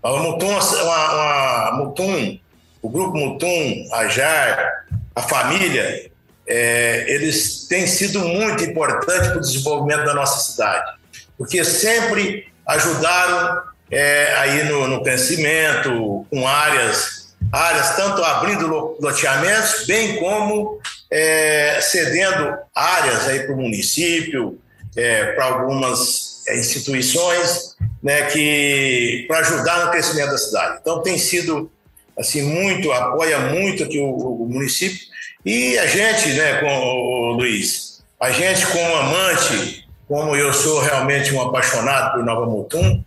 Nova 0.02 0.24
Mutum, 0.24 0.48
Mutum, 1.78 2.40
o 2.82 2.90
grupo 2.90 3.18
Mutum, 3.18 3.90
a 3.92 4.08
JAR, 4.08 4.86
a 5.14 5.22
família, 5.24 6.10
é, 6.48 7.06
eles 7.10 7.68
têm 7.68 7.86
sido 7.86 8.20
muito 8.22 8.64
importantes 8.64 9.28
para 9.28 9.38
o 9.38 9.42
desenvolvimento 9.42 10.06
da 10.06 10.14
nossa 10.14 10.52
cidade, 10.52 10.94
porque 11.38 11.66
sempre 11.66 12.48
ajudaram 12.66 13.73
é, 13.94 14.34
aí 14.38 14.64
no, 14.64 14.88
no 14.88 15.04
crescimento, 15.04 16.26
com 16.30 16.48
áreas, 16.48 17.36
áreas 17.52 17.96
tanto 17.96 18.24
abrindo 18.24 18.98
loteamentos, 19.00 19.86
bem 19.86 20.18
como 20.18 20.80
é, 21.12 21.80
cedendo 21.80 22.58
áreas 22.76 23.28
aí 23.28 23.42
para 23.42 23.54
o 23.54 23.62
município, 23.62 24.60
é, 24.96 25.34
para 25.34 25.46
algumas 25.46 26.44
é, 26.48 26.58
instituições, 26.58 27.76
né, 28.02 28.24
que 28.24 29.26
para 29.28 29.40
ajudar 29.40 29.86
no 29.86 29.92
crescimento 29.92 30.32
da 30.32 30.38
cidade. 30.38 30.80
Então 30.82 31.04
tem 31.04 31.18
sido 31.18 31.72
assim 32.18 32.42
muito 32.42 32.92
apoia 32.92 33.40
muito 33.40 33.84
aqui 33.84 34.00
o, 34.00 34.06
o 34.06 34.48
município 34.48 35.00
e 35.46 35.78
a 35.78 35.86
gente, 35.86 36.30
né, 36.30 36.62
com 36.62 36.68
o, 36.68 37.34
Luiz, 37.34 38.02
a 38.20 38.32
gente 38.32 38.66
como 38.68 38.96
amante, 38.96 39.88
como 40.08 40.36
eu 40.36 40.52
sou 40.54 40.80
realmente 40.82 41.34
um 41.34 41.42
apaixonado 41.42 42.14
por 42.14 42.24
Nova 42.24 42.46
Mutum, 42.46 43.04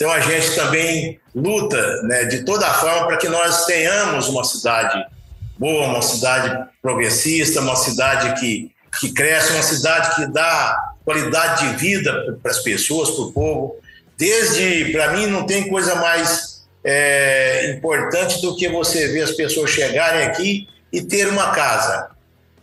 então 0.00 0.10
a 0.10 0.20
gente 0.20 0.54
também 0.54 1.20
luta, 1.34 2.02
né, 2.04 2.24
de 2.24 2.42
toda 2.42 2.66
forma 2.72 3.06
para 3.06 3.18
que 3.18 3.28
nós 3.28 3.66
tenhamos 3.66 4.28
uma 4.28 4.42
cidade 4.44 5.04
boa, 5.58 5.88
uma 5.88 6.00
cidade 6.00 6.70
progressista, 6.80 7.60
uma 7.60 7.76
cidade 7.76 8.40
que, 8.40 8.70
que 8.98 9.12
cresce, 9.12 9.52
uma 9.52 9.62
cidade 9.62 10.16
que 10.16 10.26
dá 10.32 10.94
qualidade 11.04 11.68
de 11.68 11.76
vida 11.76 12.38
para 12.42 12.50
as 12.50 12.60
pessoas, 12.60 13.10
para 13.10 13.24
o 13.24 13.32
povo. 13.32 13.76
Desde, 14.16 14.86
para 14.86 15.12
mim, 15.12 15.26
não 15.26 15.44
tem 15.44 15.68
coisa 15.68 15.94
mais 15.96 16.64
é, 16.82 17.70
importante 17.76 18.40
do 18.40 18.56
que 18.56 18.70
você 18.70 19.08
ver 19.08 19.24
as 19.24 19.32
pessoas 19.32 19.68
chegarem 19.68 20.22
aqui 20.22 20.66
e 20.90 21.02
ter 21.02 21.28
uma 21.28 21.50
casa. 21.50 22.08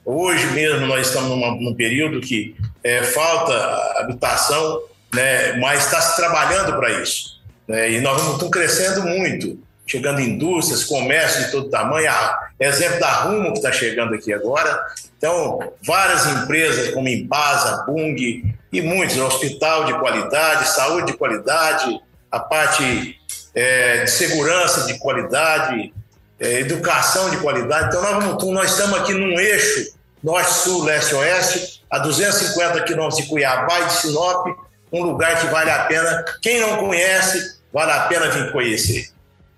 Hoje 0.04 0.48
mesmo 0.48 0.88
nós 0.88 1.06
estamos 1.06 1.30
numa, 1.30 1.52
num 1.52 1.76
período 1.76 2.20
que 2.20 2.56
é, 2.84 3.04
falta 3.04 3.54
habitação, 4.00 4.82
né, 5.14 5.54
mas 5.58 5.86
está 5.86 6.02
se 6.02 6.16
trabalhando 6.16 6.76
para 6.78 6.92
isso. 7.02 7.40
Né, 7.68 7.92
e 7.92 8.02
nós 8.02 8.22
estamos 8.22 8.50
crescendo 8.50 9.04
muito 9.04 9.60
chegando 9.88 10.20
indústrias, 10.20 10.84
comércio 10.84 11.46
de 11.46 11.52
todo 11.52 11.70
tamanho, 11.70 12.12
exemplo 12.60 13.00
da 13.00 13.10
Rumo 13.22 13.54
que 13.54 13.60
está 13.60 13.72
chegando 13.72 14.14
aqui 14.14 14.34
agora. 14.34 14.86
Então, 15.18 15.74
várias 15.82 16.26
empresas 16.28 16.94
como 16.94 17.08
Impasa, 17.08 17.86
Bung 17.86 18.54
e 18.72 18.82
muitos, 18.82 19.18
hospital 19.18 19.86
de 19.86 19.94
qualidade, 19.94 20.68
saúde 20.68 21.14
de 21.14 21.18
qualidade, 21.18 22.00
a 22.30 22.40
parte 22.40 23.18
é, 23.56 24.04
de 24.04 24.12
segurança 24.12 24.86
de 24.86 25.00
qualidade, 25.00 25.94
é, 26.40 26.60
educação 26.60 27.30
de 27.30 27.38
qualidade. 27.38 27.88
Então, 27.88 28.02
nós, 28.02 28.44
nós 28.44 28.72
estamos 28.72 29.00
aqui 29.00 29.14
num 29.14 29.40
eixo 29.40 29.96
norte-sul, 30.22 30.84
leste-oeste, 30.84 31.82
a 31.90 32.00
250 32.00 32.84
quilômetros 32.84 33.22
de 33.22 33.30
Cuiabá 33.30 33.80
e 33.80 33.86
de 33.86 33.94
Sinop, 33.94 34.48
um 34.92 35.04
lugar 35.04 35.40
que 35.40 35.48
vale 35.48 35.70
a 35.70 35.86
pena, 35.86 36.24
quem 36.42 36.60
não 36.60 36.78
conhece, 36.78 37.60
vale 37.74 37.92
a 37.92 38.02
pena 38.02 38.30
vir 38.30 38.52
conhecer. 38.52 39.10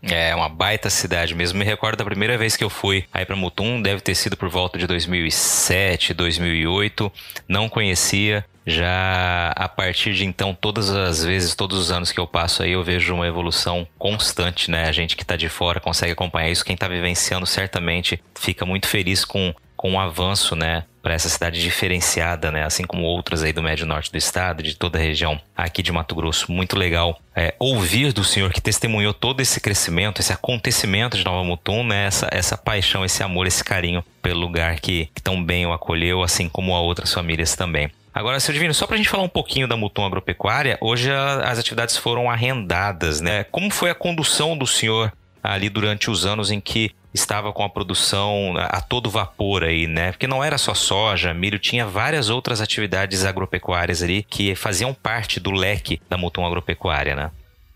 É 0.01 0.33
uma 0.33 0.47
baita 0.47 0.89
cidade 0.89 1.35
mesmo. 1.35 1.59
Me 1.59 1.65
recordo 1.65 1.97
da 1.97 2.05
primeira 2.05 2.37
vez 2.37 2.55
que 2.55 2.63
eu 2.63 2.69
fui 2.69 3.05
aí 3.11 3.25
para 3.25 3.35
Mutum, 3.35 3.81
deve 3.81 4.01
ter 4.01 4.15
sido 4.15 4.37
por 4.37 4.47
volta 4.47 4.77
de 4.77 4.87
2007, 4.87 6.13
2008. 6.13 7.11
Não 7.47 7.67
conhecia. 7.67 8.45
Já 8.65 9.51
a 9.55 9.67
partir 9.67 10.13
de 10.13 10.25
então, 10.25 10.53
todas 10.53 10.91
as 10.91 11.23
vezes, 11.23 11.55
todos 11.55 11.77
os 11.77 11.91
anos 11.91 12.11
que 12.11 12.19
eu 12.19 12.27
passo 12.27 12.61
aí, 12.61 12.73
eu 12.73 12.83
vejo 12.83 13.15
uma 13.15 13.27
evolução 13.27 13.87
constante, 13.97 14.69
né? 14.69 14.87
A 14.87 14.91
gente 14.91 15.17
que 15.17 15.23
está 15.23 15.35
de 15.35 15.49
fora 15.49 15.79
consegue 15.79 16.11
acompanhar 16.11 16.49
isso. 16.49 16.63
Quem 16.63 16.75
está 16.75 16.87
vivenciando 16.87 17.47
certamente 17.47 18.21
fica 18.35 18.65
muito 18.65 18.87
feliz 18.87 19.25
com, 19.25 19.53
com 19.79 19.93
o 19.93 19.99
avanço, 19.99 20.57
né? 20.57 20.83
para 21.01 21.13
essa 21.13 21.29
cidade 21.29 21.61
diferenciada, 21.61 22.51
né? 22.51 22.65
Assim 22.65 22.83
como 22.83 23.03
outras 23.03 23.41
aí 23.41 23.53
do 23.53 23.63
médio 23.63 23.85
norte 23.85 24.11
do 24.11 24.17
estado, 24.17 24.61
de 24.61 24.75
toda 24.75 24.99
a 24.99 25.01
região 25.01 25.39
aqui 25.55 25.81
de 25.81 25.93
Mato 25.93 26.13
Grosso. 26.13 26.51
Muito 26.51 26.77
legal 26.77 27.17
é, 27.33 27.55
ouvir 27.57 28.11
do 28.11 28.21
senhor 28.21 28.51
que 28.51 28.59
testemunhou 28.59 29.13
todo 29.13 29.39
esse 29.39 29.61
crescimento, 29.61 30.19
esse 30.19 30.33
acontecimento 30.33 31.17
de 31.17 31.23
Nova 31.23 31.41
Mutum, 31.45 31.85
né? 31.85 32.05
Essa, 32.05 32.27
essa 32.29 32.57
paixão, 32.57 33.05
esse 33.05 33.23
amor, 33.23 33.47
esse 33.47 33.63
carinho 33.63 34.03
pelo 34.21 34.41
lugar 34.41 34.81
que, 34.81 35.09
que 35.15 35.21
tão 35.21 35.41
bem 35.41 35.65
o 35.65 35.71
acolheu, 35.71 36.21
assim 36.21 36.49
como 36.49 36.75
a 36.75 36.81
outras 36.81 37.13
famílias 37.13 37.55
também. 37.55 37.89
Agora, 38.13 38.39
seu 38.41 38.53
Divino, 38.53 38.73
só 38.73 38.85
para 38.85 38.95
a 38.95 38.97
gente 38.97 39.07
falar 39.07 39.23
um 39.23 39.29
pouquinho 39.29 39.67
da 39.67 39.77
Mutum 39.77 40.05
Agropecuária, 40.05 40.77
hoje 40.81 41.09
as 41.11 41.57
atividades 41.57 41.95
foram 41.95 42.29
arrendadas, 42.29 43.21
né? 43.21 43.45
Como 43.45 43.71
foi 43.71 43.89
a 43.89 43.95
condução 43.95 44.57
do 44.57 44.67
senhor 44.67 45.13
ali 45.43 45.69
durante 45.69 46.09
os 46.09 46.25
anos 46.25 46.51
em 46.51 46.59
que 46.59 46.91
estava 47.13 47.51
com 47.51 47.63
a 47.63 47.69
produção 47.69 48.53
a 48.57 48.81
todo 48.81 49.09
vapor 49.09 49.63
aí, 49.63 49.87
né? 49.87 50.11
Porque 50.11 50.27
não 50.27 50.43
era 50.43 50.57
só 50.57 50.73
soja, 50.73 51.33
milho, 51.33 51.57
tinha 51.57 51.85
várias 51.85 52.29
outras 52.29 52.61
atividades 52.61 53.25
agropecuárias 53.25 54.03
ali 54.03 54.23
que 54.23 54.55
faziam 54.55 54.93
parte 54.93 55.39
do 55.39 55.51
leque 55.51 56.01
da 56.09 56.17
Mutum 56.17 56.45
Agropecuária, 56.45 57.15
né? 57.15 57.31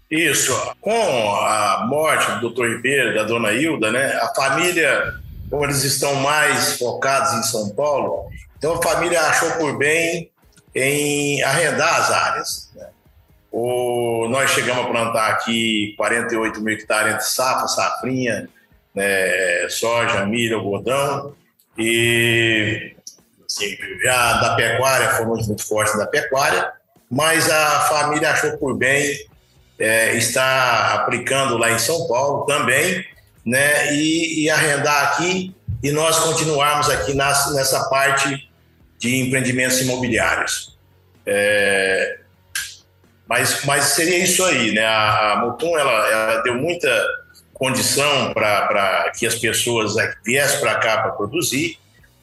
Isso. 0.10 0.56
Com 0.80 1.36
a 1.36 1.88
morte 1.90 2.30
do 2.34 2.42
doutor 2.42 2.70
Ribeiro, 2.70 3.16
da 3.16 3.24
dona 3.24 3.52
Hilda, 3.52 3.92
né? 3.92 4.14
A 4.22 4.32
família, 4.36 5.14
como 5.50 5.64
eles 5.64 5.84
estão 5.84 6.14
mais 6.16 6.78
focados 6.78 7.34
em 7.34 7.44
São 7.44 7.70
Paulo, 7.70 8.30
então 8.58 8.76
a 8.76 8.82
família 8.82 9.20
achou 9.22 9.52
por 9.54 9.78
bem 9.78 10.30
em 10.76 11.42
arrendar 11.44 11.96
as 11.96 12.12
áreas. 12.12 12.63
O, 13.56 14.28
nós 14.30 14.50
chegamos 14.50 14.84
a 14.84 14.90
plantar 14.90 15.30
aqui 15.30 15.94
48 15.96 16.60
mil 16.60 16.74
hectares 16.74 17.14
entre 17.14 17.26
safra, 17.26 17.68
safrinha, 17.68 18.50
né, 18.96 19.70
soja, 19.70 20.26
milho, 20.26 20.58
algodão. 20.58 21.36
E 21.78 22.96
assim, 23.46 23.78
a 24.10 24.34
da 24.42 24.56
pecuária, 24.56 25.12
fomos 25.12 25.48
muito 25.48 25.64
fortes 25.68 25.96
da 25.96 26.08
pecuária, 26.08 26.72
mas 27.12 27.48
a 27.48 27.82
família 27.82 28.32
achou 28.32 28.58
por 28.58 28.76
bem 28.76 29.24
é, 29.78 30.16
estar 30.16 30.96
aplicando 30.96 31.56
lá 31.56 31.72
em 31.72 31.78
São 31.78 32.08
Paulo 32.08 32.48
também, 32.48 33.06
né, 33.46 33.94
e, 33.94 34.46
e 34.46 34.50
arrendar 34.50 35.12
aqui 35.12 35.56
e 35.84 35.92
nós 35.92 36.18
continuarmos 36.22 36.90
aqui 36.90 37.14
nas, 37.14 37.54
nessa 37.54 37.88
parte 37.88 38.50
de 38.98 39.16
empreendimentos 39.16 39.80
imobiliários. 39.80 40.76
É, 41.24 42.23
mas, 43.34 43.66
mas 43.66 43.84
seria 43.86 44.20
isso 44.20 44.46
aí, 44.46 44.74
né? 44.74 44.86
A, 44.86 45.32
a 45.32 45.38
Mutum, 45.38 45.76
ela, 45.76 46.08
ela 46.08 46.42
deu 46.44 46.54
muita 46.54 46.88
condição 47.52 48.32
para 48.32 49.12
que 49.18 49.26
as 49.26 49.34
pessoas 49.34 49.96
viessem 50.24 50.60
para 50.60 50.76
cá 50.76 51.02
para 51.02 51.14
produzir. 51.14 51.80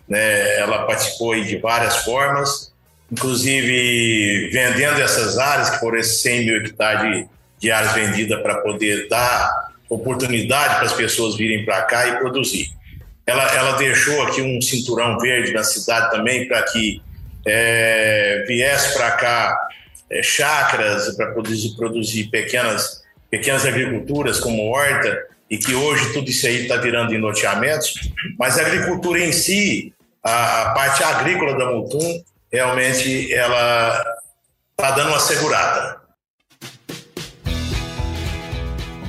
Né? 0.08 0.58
Ela 0.60 0.86
participou 0.86 1.34
de 1.34 1.56
várias 1.56 1.96
formas, 2.04 2.72
inclusive 3.10 4.50
vendendo 4.52 5.02
essas 5.02 5.36
áreas, 5.36 5.70
que 5.70 5.80
foram 5.80 5.98
esses 5.98 6.22
100 6.22 6.44
mil 6.44 6.56
hectares 6.58 7.02
de, 7.02 7.28
de 7.58 7.72
áreas 7.72 7.92
vendidas 7.92 8.40
para 8.40 8.60
poder 8.60 9.08
dar 9.08 9.50
oportunidade 9.88 10.76
para 10.76 10.84
as 10.84 10.92
pessoas 10.92 11.36
virem 11.36 11.64
para 11.64 11.82
cá 11.86 12.06
e 12.06 12.18
produzir. 12.18 12.70
Ela, 13.26 13.52
ela 13.56 13.72
deixou 13.72 14.22
aqui 14.22 14.42
um 14.42 14.62
cinturão 14.62 15.18
verde 15.18 15.52
na 15.52 15.64
cidade 15.64 16.12
também 16.12 16.46
para 16.46 16.62
que 16.62 17.02
é, 17.44 18.44
viesse 18.46 18.94
para 18.94 19.10
cá 19.10 19.70
é, 20.10 20.22
chácaras 20.22 21.14
para 21.16 21.32
produzir, 21.32 21.76
produzir 21.76 22.24
pequenas, 22.24 23.02
pequenas 23.30 23.64
agriculturas 23.64 24.40
como 24.40 24.70
horta, 24.70 25.26
e 25.48 25.58
que 25.58 25.74
hoje 25.74 26.12
tudo 26.12 26.30
isso 26.30 26.46
aí 26.46 26.62
está 26.62 26.76
virando 26.76 27.12
em 27.14 27.18
loteamentos, 27.18 27.94
mas 28.38 28.58
a 28.58 28.62
agricultura 28.62 29.18
em 29.18 29.32
si, 29.32 29.92
a, 30.22 30.62
a 30.62 30.74
parte 30.74 31.02
agrícola 31.02 31.58
da 31.58 31.66
Mutum, 31.70 32.22
realmente 32.52 33.32
ela 33.32 34.04
está 34.70 34.92
dando 34.92 35.08
uma 35.08 35.20
segurada. 35.20 36.00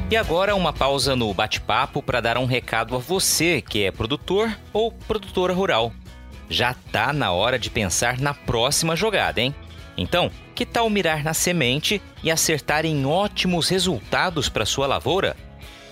E 0.10 0.18
agora 0.18 0.56
uma 0.56 0.74
pausa 0.74 1.16
no 1.16 1.34
bate-papo 1.34 2.04
para 2.04 2.20
dar 2.20 2.38
um 2.38 2.46
recado 2.46 2.96
a 2.98 3.00
você 3.00 3.62
que 3.62 3.86
é 3.86 3.92
produtor 3.92 4.54
ou 4.74 4.92
produtora 4.92 5.54
rural. 5.54 5.94
Já 6.50 6.74
tá 6.92 7.14
na 7.14 7.32
hora 7.32 7.58
de 7.58 7.70
pensar 7.70 8.20
na 8.20 8.34
próxima 8.34 8.94
jogada, 8.94 9.40
hein? 9.40 9.56
Então, 9.98 10.32
que 10.56 10.66
tal 10.66 10.90
mirar 10.90 11.22
na 11.24 11.34
semente 11.34 12.02
e 12.24 12.32
acertar 12.32 12.86
em 12.86 13.06
ótimos 13.06 13.68
resultados 13.70 14.50
para 14.50 14.66
sua 14.66 14.88
lavoura? 14.88 15.36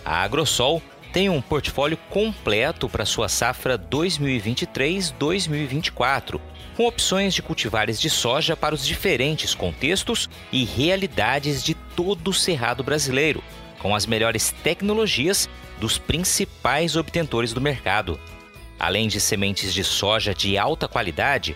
A 0.05 0.21
Agrosol 0.21 0.81
tem 1.11 1.29
um 1.29 1.41
portfólio 1.41 1.97
completo 2.09 2.87
para 2.87 3.05
sua 3.05 3.27
safra 3.27 3.77
2023-2024, 3.77 6.39
com 6.77 6.85
opções 6.85 7.33
de 7.33 7.41
cultivares 7.41 7.99
de 7.99 8.09
soja 8.09 8.55
para 8.55 8.75
os 8.75 8.85
diferentes 8.85 9.53
contextos 9.53 10.29
e 10.51 10.63
realidades 10.63 11.61
de 11.63 11.73
todo 11.73 12.29
o 12.29 12.33
cerrado 12.33 12.83
brasileiro 12.83 13.43
com 13.79 13.95
as 13.95 14.05
melhores 14.05 14.53
tecnologias 14.63 15.49
dos 15.79 15.97
principais 15.97 16.95
obtentores 16.95 17.53
do 17.53 17.61
mercado. 17.61 18.19
Além 18.79 19.07
de 19.07 19.19
sementes 19.19 19.73
de 19.73 19.83
soja 19.83 20.33
de 20.33 20.57
alta 20.57 20.87
qualidade, 20.87 21.55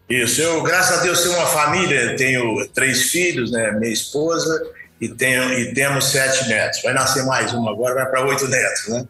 Isso, 0.08 0.42
eu, 0.42 0.62
graças 0.62 0.98
a 0.98 1.02
Deus, 1.02 1.22
tenho 1.22 1.34
uma 1.34 1.46
família, 1.46 2.14
tenho 2.16 2.68
três 2.74 3.04
filhos, 3.04 3.50
né, 3.50 3.72
minha 3.72 3.92
esposa, 3.92 4.62
e, 5.00 5.08
tenho, 5.08 5.52
e 5.58 5.72
temos 5.72 6.10
sete 6.10 6.48
netos. 6.48 6.82
Vai 6.82 6.92
nascer 6.92 7.24
mais 7.24 7.52
uma 7.52 7.70
agora, 7.70 7.94
vai 7.94 8.06
para 8.06 8.26
oito 8.26 8.46
netos, 8.48 8.88
né? 8.88 9.06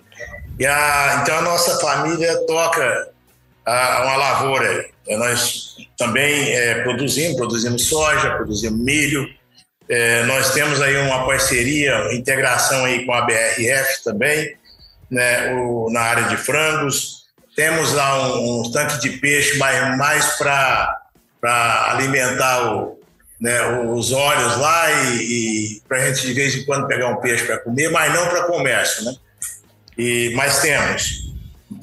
E 0.59 0.67
a, 0.67 1.21
então 1.23 1.39
a 1.39 1.43
nossa 1.43 1.79
família 1.81 2.37
toca 2.47 3.09
a, 3.67 4.03
uma 4.05 4.17
lavoura. 4.17 4.87
E 5.07 5.17
nós 5.17 5.77
também 5.99 6.53
é, 6.53 6.83
produzimos, 6.83 7.37
produzimos 7.37 7.87
soja, 7.87 8.37
produzimos 8.37 8.79
milho. 8.81 9.29
É, 9.89 10.23
nós 10.25 10.53
temos 10.53 10.81
aí 10.81 10.97
uma 10.97 11.27
parceria, 11.27 12.15
integração 12.15 12.85
aí 12.85 13.05
com 13.05 13.13
a 13.13 13.23
BRF 13.23 14.03
também, 14.03 14.57
né, 15.11 15.53
o, 15.55 15.91
na 15.91 16.01
área 16.01 16.25
de 16.25 16.37
frangos. 16.37 17.24
Temos 17.57 17.93
lá 17.93 18.37
um, 18.37 18.63
um 18.63 18.71
tanque 18.71 19.01
de 19.01 19.11
peixe, 19.19 19.59
mas 19.59 19.97
mais 19.97 20.37
para 20.37 21.01
alimentar 21.91 22.75
o, 22.75 22.99
né, 23.41 23.61
os 23.89 24.13
olhos 24.13 24.57
lá 24.57 24.91
e, 24.91 25.77
e 25.77 25.83
para 25.89 25.99
a 25.99 26.07
gente 26.07 26.27
de 26.27 26.33
vez 26.33 26.55
em 26.55 26.65
quando 26.65 26.87
pegar 26.87 27.09
um 27.09 27.17
peixe 27.17 27.45
para 27.45 27.59
comer, 27.59 27.91
mas 27.91 28.13
não 28.13 28.29
para 28.29 28.45
comércio, 28.45 29.05
né? 29.05 29.15
E, 29.97 30.33
mas 30.35 30.61
temos. 30.61 31.33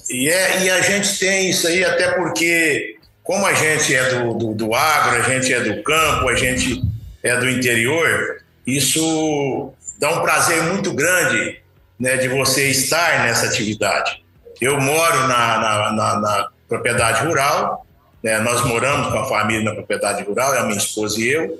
E, 0.09 0.29
é, 0.29 0.63
e 0.63 0.69
a 0.69 0.81
gente 0.81 1.17
tem 1.17 1.49
isso 1.49 1.67
aí 1.67 1.83
até 1.83 2.11
porque, 2.11 2.97
como 3.23 3.45
a 3.45 3.53
gente 3.53 3.95
é 3.95 4.09
do, 4.09 4.33
do, 4.33 4.53
do 4.53 4.75
agro, 4.75 5.17
a 5.17 5.21
gente 5.21 5.53
é 5.53 5.61
do 5.61 5.81
campo, 5.83 6.27
a 6.27 6.35
gente 6.35 6.81
é 7.23 7.37
do 7.37 7.49
interior, 7.49 8.41
isso 8.65 9.73
dá 9.99 10.09
um 10.11 10.21
prazer 10.21 10.63
muito 10.63 10.93
grande 10.93 11.61
né, 11.99 12.17
de 12.17 12.27
você 12.27 12.69
estar 12.69 13.23
nessa 13.23 13.45
atividade. 13.45 14.20
Eu 14.61 14.79
moro 14.79 15.27
na, 15.27 15.57
na, 15.57 15.91
na, 15.91 16.19
na 16.19 16.49
propriedade 16.69 17.25
rural, 17.25 17.85
né? 18.23 18.39
nós 18.39 18.63
moramos 18.65 19.11
com 19.11 19.17
a 19.17 19.27
família 19.27 19.63
na 19.63 19.73
propriedade 19.73 20.23
rural, 20.23 20.53
é 20.53 20.59
a 20.59 20.63
minha 20.63 20.77
esposa 20.77 21.19
e 21.19 21.27
eu, 21.27 21.59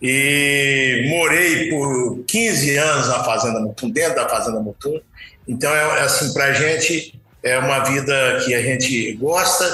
e 0.00 1.06
morei 1.08 1.70
por 1.70 2.24
15 2.26 2.76
anos 2.76 3.08
na 3.08 3.24
Fazenda 3.24 3.60
Mutum, 3.60 3.90
dentro 3.90 4.14
da 4.14 4.28
Fazenda 4.28 4.60
Mutum. 4.60 5.00
Então, 5.48 5.74
é, 5.74 5.98
é 5.98 6.02
assim, 6.02 6.32
para 6.32 6.44
a 6.46 6.52
gente 6.52 7.18
é 7.42 7.58
uma 7.58 7.80
vida 7.80 8.42
que 8.44 8.54
a 8.54 8.60
gente 8.60 9.12
gosta, 9.14 9.64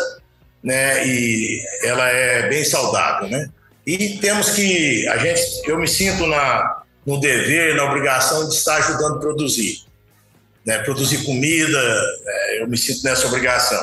né? 0.62 1.06
E 1.06 1.60
ela 1.82 2.08
é 2.08 2.48
bem 2.48 2.64
saudável, 2.64 3.28
né? 3.28 3.48
E 3.86 4.18
temos 4.18 4.50
que, 4.50 5.08
a 5.08 5.16
gente, 5.16 5.40
eu 5.66 5.78
me 5.78 5.88
sinto 5.88 6.26
na, 6.26 6.82
no 7.04 7.18
dever, 7.18 7.74
na 7.74 7.84
obrigação 7.84 8.48
de 8.48 8.54
estar 8.54 8.76
ajudando 8.76 9.16
a 9.16 9.20
produzir. 9.20 9.84
Né, 10.64 10.78
produzir 10.78 11.24
comida, 11.24 11.78
é, 12.26 12.62
eu 12.62 12.68
me 12.68 12.76
sinto 12.76 13.02
nessa 13.04 13.26
obrigação. 13.26 13.80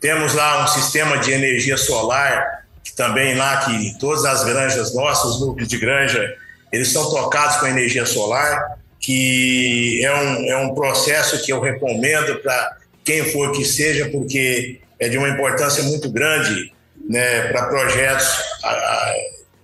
Temos 0.00 0.34
lá 0.34 0.64
um 0.64 0.66
sistema 0.66 1.18
de 1.18 1.32
energia 1.32 1.76
solar, 1.76 2.64
que 2.82 2.94
também 2.94 3.36
lá, 3.36 3.64
que 3.64 3.98
todas 3.98 4.24
as 4.24 4.44
granjas 4.44 4.94
nossas, 4.94 5.32
os 5.32 5.40
núcleos 5.40 5.68
de 5.68 5.78
granja, 5.78 6.36
eles 6.72 6.88
são 6.88 7.10
tocados 7.10 7.56
com 7.56 7.66
energia 7.66 8.06
solar, 8.06 8.78
que 8.98 10.04
é 10.04 10.14
um, 10.14 10.50
é 10.50 10.56
um 10.58 10.74
processo 10.74 11.42
que 11.44 11.52
eu 11.52 11.60
recomendo 11.60 12.36
para 12.40 12.76
quem 13.04 13.24
for 13.32 13.52
que 13.52 13.64
seja, 13.64 14.08
porque 14.10 14.80
é 14.98 15.08
de 15.08 15.16
uma 15.16 15.28
importância 15.28 15.82
muito 15.84 16.10
grande 16.10 16.72
né, 17.08 17.48
para 17.48 17.66
projetos 17.66 18.28
a, 18.62 18.68
a, 18.70 19.14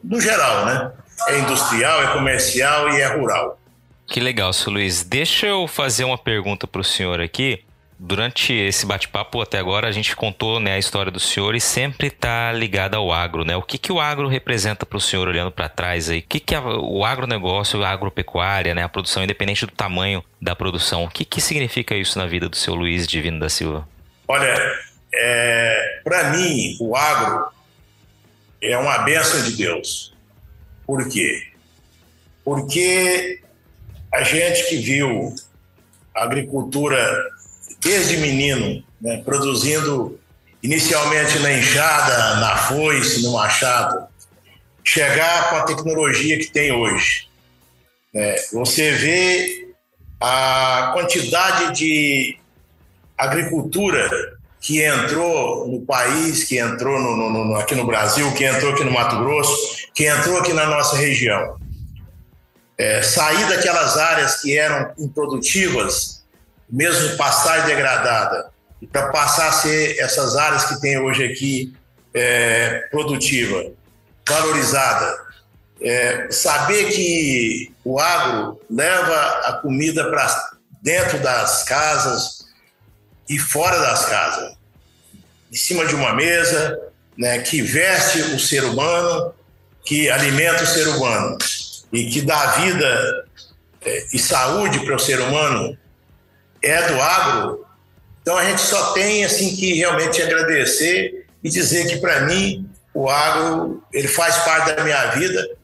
no 0.03 0.21
geral, 0.21 0.67
né? 0.67 0.93
É 1.29 1.39
industrial, 1.39 2.03
é 2.03 2.13
comercial 2.13 2.91
e 2.91 3.01
é 3.01 3.07
rural. 3.07 3.59
Que 4.07 4.21
legal, 4.21 4.53
seu 4.53 4.73
Luiz. 4.73 5.03
Deixa 5.03 5.47
eu 5.47 5.67
fazer 5.67 6.05
uma 6.05 6.17
pergunta 6.17 6.67
para 6.67 6.81
o 6.81 6.85
senhor 6.85 7.21
aqui. 7.21 7.63
Durante 7.99 8.53
esse 8.53 8.85
bate-papo 8.85 9.41
até 9.41 9.59
agora 9.59 9.89
a 9.89 9.93
gente 9.93 10.15
contou 10.15 10.61
né, 10.61 10.75
a 10.75 10.79
história 10.79 11.11
do 11.11 11.19
senhor 11.19 11.55
e 11.55 11.61
sempre 11.61 12.09
está 12.09 12.53
ligada 12.53 12.99
ao 12.99 13.11
agro, 13.11 13.43
né? 13.43 13.57
O 13.57 13.63
que, 13.63 13.79
que 13.79 13.91
o 13.91 13.99
agro 13.99 14.29
representa 14.29 14.85
para 14.85 14.99
o 14.99 15.01
senhor 15.01 15.27
olhando 15.27 15.51
para 15.51 15.67
trás 15.67 16.11
aí? 16.11 16.19
O 16.19 16.23
que, 16.23 16.39
que 16.39 16.55
é 16.55 16.61
o 16.61 17.05
agronegócio, 17.07 17.83
a 17.83 17.89
agropecuária, 17.89 18.75
né, 18.75 18.83
a 18.83 18.89
produção, 18.89 19.25
independente 19.25 19.65
do 19.65 19.73
tamanho 19.73 20.23
da 20.41 20.55
produção, 20.55 21.05
o 21.05 21.09
que, 21.09 21.25
que 21.25 21.41
significa 21.41 21.95
isso 21.95 22.19
na 22.19 22.27
vida 22.27 22.51
do 22.51 22.57
seu 22.57 22.75
Luiz 22.75 23.07
Divino 23.07 23.41
da 23.41 23.49
Silva? 23.49 23.89
Olha, 24.29 24.55
é, 25.15 26.01
para 26.05 26.33
mim, 26.33 26.77
o 26.79 26.95
agro 26.95 27.47
é 28.61 28.77
uma 28.77 28.99
bênção 28.99 29.43
de 29.43 29.57
Deus. 29.57 30.15
Por 30.87 31.09
quê? 31.09 31.49
Porque 32.45 33.41
a 34.17 34.23
gente 34.23 34.67
que 34.69 34.77
viu 34.77 35.35
a 36.15 36.25
agricultura 36.25 36.97
desde 37.83 38.17
menino, 38.17 38.83
né, 38.99 39.21
produzindo 39.23 40.19
inicialmente 40.63 41.39
na 41.41 41.53
enxada, 41.53 42.37
na 42.37 42.57
foice, 42.57 43.23
no 43.23 43.33
machado, 43.33 44.07
chegar 44.83 45.51
com 45.51 45.57
a 45.57 45.65
tecnologia 45.65 46.39
que 46.39 46.47
tem 46.47 46.73
hoje. 46.73 47.29
Né, 48.15 48.37
você 48.55 48.93
vê 48.93 49.69
a 50.19 50.93
quantidade 50.95 51.77
de 51.79 52.39
agricultura 53.19 54.09
que 54.63 54.83
entrou 54.83 55.69
no 55.69 55.83
país, 55.83 56.45
que 56.45 56.59
entrou 56.59 56.99
no, 56.99 57.17
no, 57.17 57.45
no, 57.45 57.57
aqui 57.57 57.75
no 57.75 57.87
Brasil, 57.87 58.33
que 58.33 58.45
entrou 58.45 58.73
aqui 58.73 58.83
no 58.83 58.93
Mato 58.93 59.19
Grosso, 59.19 59.89
que 59.95 60.07
entrou 60.07 60.39
aqui 60.39 60.55
na 60.55 60.65
nossa 60.65 60.97
região. 60.97 61.66
É, 62.79 63.03
sair 63.03 63.49
daquelas 63.49 63.97
áreas 63.97 64.43
que 64.43 64.57
eram 64.57 64.93
improdutivas, 64.99 66.23
mesmo 66.69 67.17
pastar 67.17 67.65
degradada, 67.65 68.51
para 68.93 69.09
passar 69.09 69.49
a 69.49 69.53
ser 69.53 69.99
essas 69.99 70.37
áreas 70.37 70.67
que 70.67 70.81
tem 70.81 70.99
hoje 70.99 71.25
aqui 71.25 71.75
é, 72.13 72.87
produtiva, 72.91 73.73
valorizada. 74.29 75.27
É, 75.81 76.31
saber 76.31 76.91
que 76.91 77.75
o 77.85 77.99
agro 77.99 78.61
leva 78.71 79.17
a 79.45 79.53
comida 79.55 80.11
para 80.11 80.51
dentro 80.83 81.19
das 81.19 81.65
casas, 81.65 82.47
e 83.29 83.39
fora 83.39 83.79
das 83.81 84.07
casas, 84.07 84.55
em 85.53 85.57
cima 85.57 85.85
de 85.87 85.95
uma 85.95 86.15
mesa, 86.15 86.79
né, 87.17 87.39
que 87.41 87.61
veste 87.63 88.21
o 88.21 88.39
ser 88.39 88.65
humano, 88.65 89.35
que 89.85 90.11
alimenta 90.11 90.63
o 90.63 90.67
ser 90.67 90.89
humano 90.89 91.39
e 91.97 92.11
que 92.11 92.21
dá 92.21 92.47
vida 92.53 93.27
é, 93.81 94.07
e 94.13 94.19
saúde 94.19 94.81
para 94.85 94.95
o 94.95 94.99
ser 94.99 95.19
humano 95.21 95.77
é 96.63 96.89
do 96.89 97.01
agro. 97.01 97.67
Então 98.21 98.37
a 98.37 98.45
gente 98.45 98.61
só 98.61 98.93
tem 98.93 99.25
assim 99.25 99.57
que 99.57 99.75
realmente 99.75 100.21
agradecer 100.21 101.27
e 101.43 101.49
dizer 101.49 101.89
que 101.89 101.97
para 101.97 102.23
mim 102.23 102.69
o 102.93 103.09
agro 103.09 103.83
ele 103.93 104.09
faz 104.09 104.37
parte 104.39 104.75
da 104.75 104.85
minha 104.85 105.07
vida, 105.13 105.57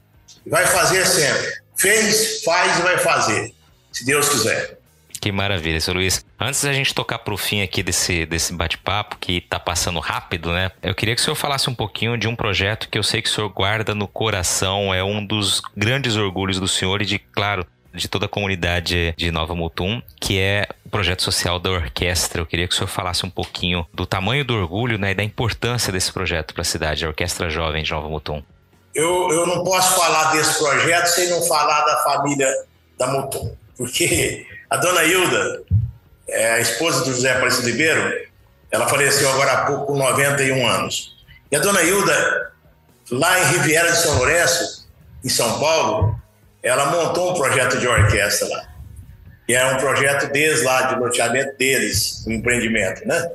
vai 0.46 0.66
fazer 0.66 1.04
sempre. 1.06 1.60
Fez, 1.76 2.42
faz 2.44 2.78
e 2.78 2.82
vai 2.82 2.98
fazer, 2.98 3.52
se 3.92 4.04
Deus 4.04 4.28
quiser. 4.28 4.78
Que 5.22 5.30
maravilha, 5.30 5.80
seu 5.80 5.94
Luiz. 5.94 6.26
Antes 6.36 6.64
da 6.64 6.72
gente 6.72 6.92
tocar 6.92 7.20
para 7.20 7.32
o 7.32 7.36
fim 7.36 7.62
aqui 7.62 7.80
desse, 7.80 8.26
desse 8.26 8.52
bate-papo, 8.52 9.18
que 9.20 9.36
está 9.36 9.60
passando 9.60 10.00
rápido, 10.00 10.50
né? 10.50 10.72
Eu 10.82 10.96
queria 10.96 11.14
que 11.14 11.20
o 11.20 11.24
senhor 11.24 11.36
falasse 11.36 11.70
um 11.70 11.74
pouquinho 11.76 12.18
de 12.18 12.26
um 12.26 12.34
projeto 12.34 12.88
que 12.90 12.98
eu 12.98 13.04
sei 13.04 13.22
que 13.22 13.28
o 13.28 13.32
senhor 13.32 13.48
guarda 13.48 13.94
no 13.94 14.08
coração, 14.08 14.92
é 14.92 15.04
um 15.04 15.24
dos 15.24 15.62
grandes 15.76 16.16
orgulhos 16.16 16.58
do 16.58 16.66
senhor 16.66 17.00
e 17.02 17.04
de, 17.04 17.20
claro, 17.20 17.64
de 17.94 18.08
toda 18.08 18.26
a 18.26 18.28
comunidade 18.28 19.14
de 19.16 19.30
Nova 19.30 19.54
Mutum, 19.54 20.02
que 20.20 20.40
é 20.40 20.66
o 20.84 20.88
projeto 20.88 21.22
social 21.22 21.60
da 21.60 21.70
orquestra. 21.70 22.42
Eu 22.42 22.46
queria 22.46 22.66
que 22.66 22.74
o 22.74 22.76
senhor 22.76 22.88
falasse 22.88 23.24
um 23.24 23.30
pouquinho 23.30 23.86
do 23.94 24.04
tamanho 24.04 24.44
do 24.44 24.56
orgulho 24.56 24.98
né, 24.98 25.12
e 25.12 25.14
da 25.14 25.22
importância 25.22 25.92
desse 25.92 26.12
projeto 26.12 26.52
para 26.52 26.62
a 26.62 26.64
cidade, 26.64 27.04
a 27.04 27.08
Orquestra 27.08 27.48
Jovem 27.48 27.84
de 27.84 27.92
Nova 27.92 28.08
Mutum. 28.08 28.42
Eu, 28.92 29.30
eu 29.30 29.46
não 29.46 29.62
posso 29.62 30.00
falar 30.00 30.32
desse 30.32 30.58
projeto 30.58 31.06
sem 31.06 31.30
não 31.30 31.42
falar 31.44 31.82
da 31.84 31.98
família 31.98 32.52
da 32.98 33.06
Mutum, 33.06 33.54
porque 33.76 34.50
a 34.72 34.76
dona 34.78 35.04
Hilda, 35.04 35.64
é 36.26 36.52
a 36.52 36.60
esposa 36.60 37.04
do 37.04 37.12
José 37.12 37.30
Aparecido 37.30 37.68
Ribeiro, 37.68 38.26
ela 38.70 38.88
faleceu 38.88 39.30
agora 39.30 39.52
há 39.52 39.66
pouco 39.66 39.88
com 39.88 39.98
91 39.98 40.66
anos. 40.66 41.14
E 41.50 41.56
a 41.56 41.58
dona 41.58 41.82
Hilda, 41.82 42.52
lá 43.10 43.38
em 43.38 43.52
Riviera 43.52 43.92
de 43.92 43.98
São 43.98 44.16
Lourenço, 44.16 44.88
em 45.22 45.28
São 45.28 45.60
Paulo, 45.60 46.18
ela 46.62 46.86
montou 46.86 47.32
um 47.32 47.34
projeto 47.34 47.76
de 47.76 47.86
orquestra 47.86 48.48
lá. 48.48 48.64
E 49.46 49.54
é 49.54 49.66
um 49.66 49.76
projeto 49.76 50.32
deles 50.32 50.62
lá, 50.62 50.82
de 50.84 50.98
loteamento 50.98 51.58
deles, 51.58 52.24
o 52.26 52.30
um 52.30 52.32
empreendimento, 52.32 53.06
né? 53.06 53.30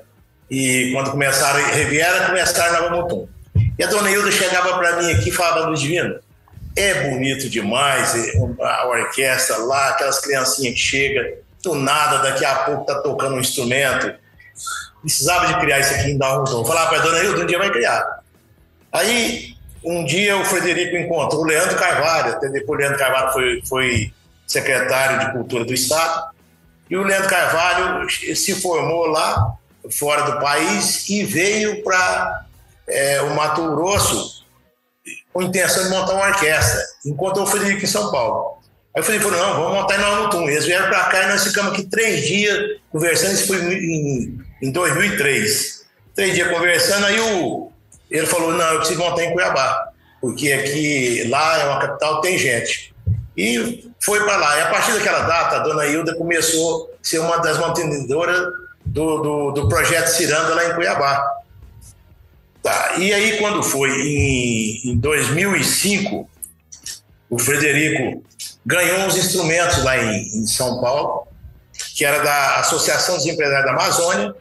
E 0.49 0.89
quando 0.91 1.11
começaram 1.11 1.63
Riviera, 1.71 2.25
começaram 2.25 2.81
Nova 2.81 2.95
Mutum. 2.95 3.29
E 3.77 3.83
a 3.83 3.85
dona 3.85 4.09
Hilda 4.09 4.31
chegava 4.31 4.75
para 4.75 5.03
mim 5.03 5.11
aqui 5.11 5.29
e 5.29 5.31
falava, 5.31 5.67
Luiz 5.67 5.81
Divino, 5.81 6.19
é 6.77 7.09
bonito 7.09 7.49
demais 7.49 8.13
a 8.61 8.87
orquestra 8.87 9.57
lá, 9.57 9.89
aquelas 9.89 10.19
criancinhas 10.19 10.75
que 10.75 10.79
chegam, 10.79 11.25
do 11.63 11.73
nada, 11.73 12.19
daqui 12.19 12.45
a 12.45 12.55
pouco 12.55 12.85
tá 12.85 13.01
tocando 13.01 13.35
um 13.35 13.39
instrumento. 13.39 14.13
Precisava 15.01 15.47
de 15.47 15.59
criar 15.59 15.79
isso 15.79 15.93
aqui 15.93 16.11
em 16.11 16.17
Dalton. 16.17 16.63
Falava 16.63 16.89
para 16.89 16.99
a 16.99 17.01
dona 17.01 17.23
Hilda, 17.23 17.41
um 17.41 17.45
dia 17.47 17.57
vai 17.57 17.71
criar. 17.71 18.19
Aí, 18.91 19.55
um 19.83 20.05
dia 20.05 20.37
o 20.37 20.45
Frederico 20.45 20.95
encontrou 20.95 21.41
o 21.41 21.45
Leandro 21.45 21.75
Carvalho, 21.77 22.33
até 22.33 22.47
depois 22.49 22.77
o 22.77 22.81
Leandro 22.81 22.99
Carvalho 22.99 23.33
foi, 23.33 23.61
foi 23.67 24.13
secretário 24.45 25.19
de 25.19 25.31
Cultura 25.31 25.65
do 25.65 25.73
Estado, 25.73 26.29
e 26.89 26.95
o 26.95 27.03
Leandro 27.03 27.29
Carvalho 27.29 28.07
se 28.09 28.61
formou 28.61 29.07
lá, 29.07 29.55
fora 29.89 30.31
do 30.31 30.39
país, 30.39 31.09
e 31.09 31.23
veio 31.23 31.83
para 31.83 32.45
é, 32.87 33.21
o 33.23 33.35
Mato 33.35 33.75
Grosso 33.75 34.36
com 35.37 35.43
intenção 35.43 35.83
de 35.83 35.89
montar 35.89 36.13
uma 36.13 36.29
orquestra. 36.29 36.83
Encontrou 37.05 37.45
o 37.45 37.47
Frederico 37.47 37.83
em 37.83 37.87
São 37.87 38.11
Paulo. 38.11 38.57
Aí 38.95 39.01
o 39.01 39.05
Frederico 39.05 39.29
falou: 39.29 39.45
não, 39.45 39.61
vamos 39.61 39.81
montar 39.81 39.95
em 39.95 40.01
Nova 40.01 40.23
Mutum. 40.23 40.49
Eles 40.49 40.65
vieram 40.65 40.89
para 40.89 41.03
cá 41.03 41.25
e 41.25 41.27
nós 41.27 41.43
ficamos 41.43 41.73
aqui 41.73 41.83
três 41.83 42.25
dias 42.25 42.79
conversando. 42.91 43.33
Isso 43.33 43.45
foi 43.45 43.59
em, 43.59 44.39
em 44.63 44.71
2003. 44.71 45.85
Três 46.15 46.33
dias 46.33 46.49
conversando. 46.49 47.05
Aí 47.05 47.19
o, 47.19 47.71
ele 48.09 48.25
falou: 48.25 48.51
não, 48.51 48.65
eu 48.65 48.79
preciso 48.79 48.99
montar 48.99 49.25
em 49.25 49.31
Cuiabá, 49.31 49.89
porque 50.19 50.51
aqui 50.51 51.27
lá 51.29 51.59
é 51.61 51.65
uma 51.65 51.79
capital, 51.81 52.19
tem 52.21 52.35
gente. 52.35 52.95
E 53.37 53.87
foi 53.99 54.19
para 54.21 54.37
lá. 54.37 54.57
E 54.57 54.61
a 54.61 54.69
partir 54.71 54.93
daquela 54.93 55.19
data, 55.19 55.57
a 55.57 55.59
dona 55.59 55.85
Hilda 55.85 56.15
começou 56.15 56.91
a 56.99 57.07
ser 57.07 57.19
uma 57.19 57.37
das 57.37 57.59
mantenedoras 57.59 58.41
do, 58.83 59.21
do, 59.21 59.51
do 59.51 59.69
projeto 59.69 60.07
Ciranda 60.07 60.55
lá 60.55 60.65
em 60.65 60.73
Cuiabá. 60.73 61.23
Tá. 62.61 62.95
E 62.97 63.13
aí, 63.13 63.37
quando 63.37 63.63
foi 63.63 63.89
em, 63.89 64.91
em 64.91 64.97
2005, 64.97 66.29
o 67.29 67.39
Frederico 67.39 68.23
ganhou 68.65 68.99
uns 68.99 69.15
instrumentos 69.15 69.83
lá 69.83 69.97
em, 69.97 70.21
em, 70.39 70.47
São 70.47 70.81
Paulo, 70.81 71.27
que 71.95 72.03
era 72.03 72.19
da 72.19 72.55
Associação 72.57 73.15
dos 73.15 73.25
Empresários 73.25 73.65
da 73.65 73.71
Amazônia, 73.71 74.35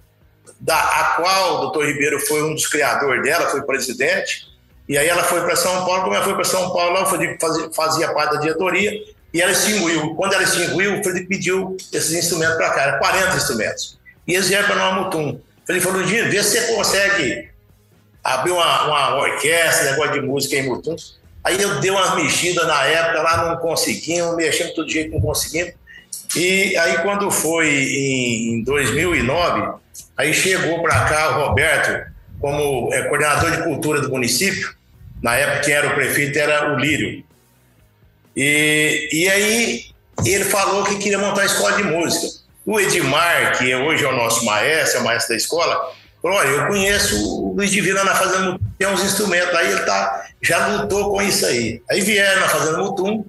da, 0.60 0.76
a 0.76 1.04
qual 1.16 1.54
o 1.54 1.60
doutor 1.62 1.86
Ribeiro 1.86 2.18
foi 2.20 2.42
um 2.42 2.54
dos 2.54 2.66
criadores 2.66 3.22
dela, 3.22 3.48
foi 3.48 3.62
presidente. 3.62 4.46
E 4.88 4.96
aí 4.96 5.08
ela 5.08 5.24
foi 5.24 5.40
para 5.42 5.56
São 5.56 5.84
Paulo, 5.84 6.02
como 6.02 6.14
ela 6.14 6.24
foi 6.24 6.34
para 6.34 6.44
São 6.44 6.72
Paulo, 6.72 7.02
o 7.02 7.06
Frederico 7.06 7.40
fazia, 7.40 7.70
fazia 7.72 8.12
parte 8.12 8.34
da 8.34 8.40
diretoria, 8.40 8.92
e 9.34 9.40
ela 9.40 9.52
extinguiu. 9.52 10.14
Quando 10.14 10.32
ela 10.32 10.42
extinguiu, 10.42 10.98
o 10.98 11.02
Frederico 11.02 11.28
pediu 11.28 11.76
esses 11.92 12.12
instrumentos 12.12 12.56
para 12.56 12.70
cá, 12.70 12.98
40 12.98 13.36
instrumentos. 13.36 13.98
E 14.26 14.34
eles 14.34 14.48
vieram 14.48 14.66
para 14.66 14.76
Nova 14.76 15.02
Mutum. 15.02 15.40
Frederico 15.64 15.92
falou, 15.92 16.06
Dino, 16.06 16.30
vê 16.30 16.42
se 16.42 16.58
você 16.58 16.74
consegue 16.74 17.48
abri 18.34 18.50
uma, 18.50 18.86
uma 18.86 19.16
orquestra, 19.20 19.92
negócio 19.92 20.12
de 20.12 20.20
música 20.20 20.56
em 20.56 20.68
Mutum. 20.68 20.96
Aí 21.44 21.60
eu 21.60 21.80
dei 21.80 21.90
umas 21.90 22.14
mexidas 22.16 22.66
na 22.66 22.84
época, 22.84 23.22
lá 23.22 23.46
não 23.46 23.56
conseguimos, 23.58 24.34
mexendo 24.34 24.74
todo 24.74 24.90
jeito, 24.90 25.12
não 25.12 25.20
conseguimos. 25.20 25.74
E 26.34 26.76
aí 26.76 26.98
quando 26.98 27.30
foi 27.30 27.68
em 27.68 28.64
2009, 28.64 29.78
aí 30.16 30.34
chegou 30.34 30.82
para 30.82 31.04
cá 31.04 31.38
o 31.38 31.46
Roberto, 31.46 32.12
como 32.40 32.92
é, 32.92 33.02
coordenador 33.02 33.52
de 33.52 33.62
cultura 33.62 34.00
do 34.00 34.10
município, 34.10 34.74
na 35.22 35.36
época 35.36 35.60
que 35.60 35.72
era 35.72 35.86
o 35.86 35.94
prefeito 35.94 36.36
era 36.38 36.74
o 36.74 36.78
Lírio. 36.78 37.24
E, 38.36 39.08
e 39.12 39.28
aí 39.28 39.84
ele 40.24 40.44
falou 40.44 40.84
que 40.84 40.98
queria 40.98 41.18
montar 41.18 41.42
uma 41.42 41.46
escola 41.46 41.76
de 41.76 41.84
música. 41.84 42.26
O 42.66 42.80
Edmar, 42.80 43.56
que 43.56 43.72
hoje 43.74 44.04
é 44.04 44.08
o 44.08 44.16
nosso 44.16 44.44
maestro, 44.44 44.98
é 44.98 45.00
o 45.00 45.04
maestro 45.04 45.30
da 45.30 45.36
escola, 45.36 45.92
falou: 46.26 46.38
olha, 46.38 46.48
eu 46.48 46.66
conheço 46.66 47.24
o 47.24 47.54
Luiz 47.54 47.70
Divino 47.70 48.02
na 48.04 48.14
Fazenda 48.14 48.58
tem 48.78 48.88
uns 48.88 49.02
instrumentos, 49.02 49.54
aí 49.54 49.72
ele 49.72 49.80
tá, 49.80 50.26
já 50.42 50.66
lutou 50.66 51.10
com 51.10 51.22
isso 51.22 51.46
aí. 51.46 51.82
Aí 51.90 52.00
vieram 52.02 52.40
na 52.40 52.48
Fazenda 52.48 52.78
Mutum, 52.78 53.24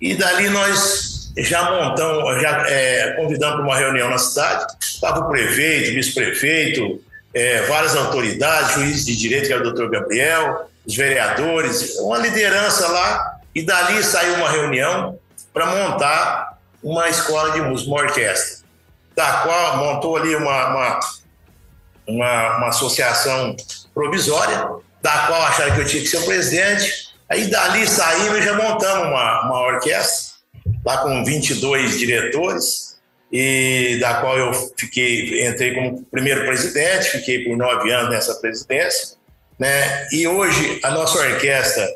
e 0.00 0.14
dali 0.14 0.48
nós 0.48 1.30
já 1.36 1.70
montamos, 1.70 2.42
já 2.42 2.64
é, 2.68 3.12
convidamos 3.12 3.56
para 3.56 3.64
uma 3.64 3.76
reunião 3.76 4.10
na 4.10 4.18
cidade, 4.18 4.66
estava 4.80 5.20
o 5.20 5.28
prefeito, 5.28 5.94
vice-prefeito, 5.94 7.00
é, 7.32 7.62
várias 7.62 7.94
autoridades, 7.94 8.74
juiz 8.74 9.04
de 9.04 9.14
direito, 9.14 9.46
que 9.46 9.52
era 9.52 9.60
o 9.60 9.64
doutor 9.64 9.90
Gabriel, 9.90 10.68
os 10.84 10.96
vereadores, 10.96 11.96
uma 11.98 12.18
liderança 12.18 12.88
lá, 12.88 13.38
e 13.54 13.62
dali 13.62 14.02
saiu 14.02 14.34
uma 14.34 14.50
reunião 14.50 15.18
para 15.52 15.66
montar 15.66 16.58
uma 16.82 17.08
escola 17.08 17.52
de 17.52 17.60
música, 17.60 17.90
uma 17.90 18.00
orquestra, 18.00 18.64
da 19.14 19.32
qual 19.42 19.76
montou 19.76 20.16
ali 20.16 20.34
uma, 20.34 20.68
uma, 20.68 21.00
uma, 22.06 22.58
uma 22.58 22.68
associação 22.68 23.56
provisória, 23.94 24.68
da 25.02 25.26
qual 25.26 25.42
acharam 25.42 25.74
que 25.74 25.80
eu 25.80 25.86
tinha 25.86 26.02
que 26.02 26.08
ser 26.08 26.18
o 26.18 26.24
presidente. 26.24 27.06
Aí 27.28 27.46
dali 27.48 27.86
saímos 27.86 28.38
e 28.38 28.42
já 28.42 28.54
montamos 28.54 29.08
uma, 29.08 29.46
uma 29.46 29.60
orquestra, 29.62 30.36
lá 30.84 30.98
com 30.98 31.24
22 31.24 31.98
diretores, 31.98 32.96
e 33.32 33.98
da 34.00 34.14
qual 34.20 34.38
eu 34.38 34.52
fiquei, 34.78 35.46
entrei 35.46 35.74
como 35.74 36.04
primeiro 36.04 36.46
presidente, 36.46 37.10
fiquei 37.10 37.44
por 37.44 37.56
nove 37.56 37.90
anos 37.90 38.10
nessa 38.10 38.34
presidência, 38.36 39.16
né? 39.58 40.06
E 40.12 40.26
hoje 40.28 40.78
a 40.82 40.90
nossa 40.90 41.18
orquestra, 41.18 41.88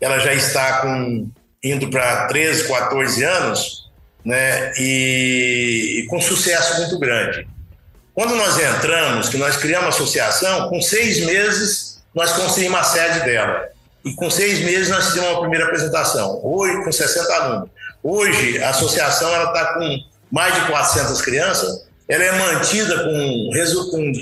ela 0.00 0.18
já 0.18 0.32
está 0.32 0.80
com 0.82 1.28
indo 1.62 1.90
para 1.90 2.26
13, 2.28 2.68
14 2.68 3.24
anos, 3.24 3.90
né? 4.24 4.72
E, 4.78 6.00
e, 6.00 6.06
com 6.06 6.20
sucesso 6.20 6.80
muito 6.80 6.98
grande. 6.98 7.46
Quando 8.16 8.34
nós 8.34 8.58
entramos, 8.58 9.28
que 9.28 9.36
nós 9.36 9.58
criamos 9.58 9.84
a 9.84 9.88
associação, 9.90 10.70
com 10.70 10.80
seis 10.80 11.20
meses 11.26 12.02
nós 12.14 12.32
construímos 12.32 12.80
a 12.80 12.82
sede 12.82 13.26
dela. 13.26 13.68
E 14.02 14.14
com 14.14 14.30
seis 14.30 14.60
meses 14.60 14.88
nós 14.88 15.08
fizemos 15.08 15.32
uma 15.32 15.40
primeira 15.40 15.66
apresentação. 15.66 16.40
Hoje, 16.42 16.82
com 16.82 16.90
60 16.90 17.34
alunos. 17.34 17.68
Hoje, 18.02 18.62
a 18.62 18.70
associação 18.70 19.28
está 19.44 19.74
com 19.74 19.98
mais 20.32 20.54
de 20.54 20.62
400 20.62 21.20
crianças. 21.20 21.84
Ela 22.08 22.24
é 22.24 22.32
mantida 22.38 23.04
com, 23.04 23.50
com 23.90 24.12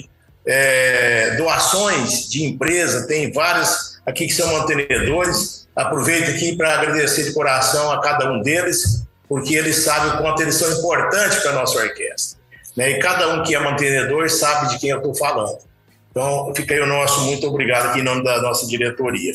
é, 0.44 1.36
doações 1.36 2.28
de 2.28 2.46
empresa, 2.46 3.06
tem 3.06 3.30
vários 3.30 4.00
aqui 4.04 4.26
que 4.26 4.34
são 4.34 4.52
mantenedores. 4.58 5.68
Aproveito 5.76 6.30
aqui 6.30 6.56
para 6.56 6.80
agradecer 6.80 7.22
de 7.22 7.32
coração 7.32 7.92
a 7.92 8.00
cada 8.00 8.28
um 8.32 8.42
deles, 8.42 9.04
porque 9.28 9.54
eles 9.54 9.84
sabem 9.84 10.14
o 10.14 10.18
quanto 10.18 10.42
eles 10.42 10.56
são 10.56 10.68
importantes 10.72 11.38
para 11.38 11.52
a 11.52 11.54
nossa 11.54 11.78
orquestra. 11.78 12.43
Né? 12.76 12.90
E 12.90 12.98
cada 12.98 13.34
um 13.34 13.42
que 13.42 13.54
é 13.54 13.58
mantenedor 13.58 14.28
sabe 14.30 14.70
de 14.70 14.78
quem 14.78 14.90
eu 14.90 14.98
estou 14.98 15.14
falando. 15.14 15.58
Então, 16.10 16.52
fica 16.54 16.74
aí 16.74 16.80
o 16.80 16.86
nosso 16.86 17.22
muito 17.22 17.46
obrigado 17.46 17.88
aqui 17.88 18.00
em 18.00 18.04
nome 18.04 18.22
da 18.22 18.40
nossa 18.40 18.66
diretoria. 18.66 19.34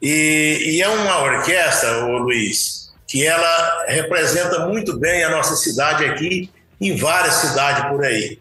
E, 0.00 0.76
e 0.76 0.82
é 0.82 0.88
uma 0.88 1.22
orquestra, 1.22 2.06
ô 2.06 2.18
Luiz, 2.18 2.92
que 3.06 3.26
ela 3.26 3.84
representa 3.86 4.66
muito 4.66 4.96
bem 4.96 5.24
a 5.24 5.30
nossa 5.30 5.56
cidade 5.56 6.04
aqui, 6.04 6.50
em 6.80 6.96
várias 6.96 7.34
cidades 7.34 7.84
por 7.90 8.04
aí. 8.04 8.38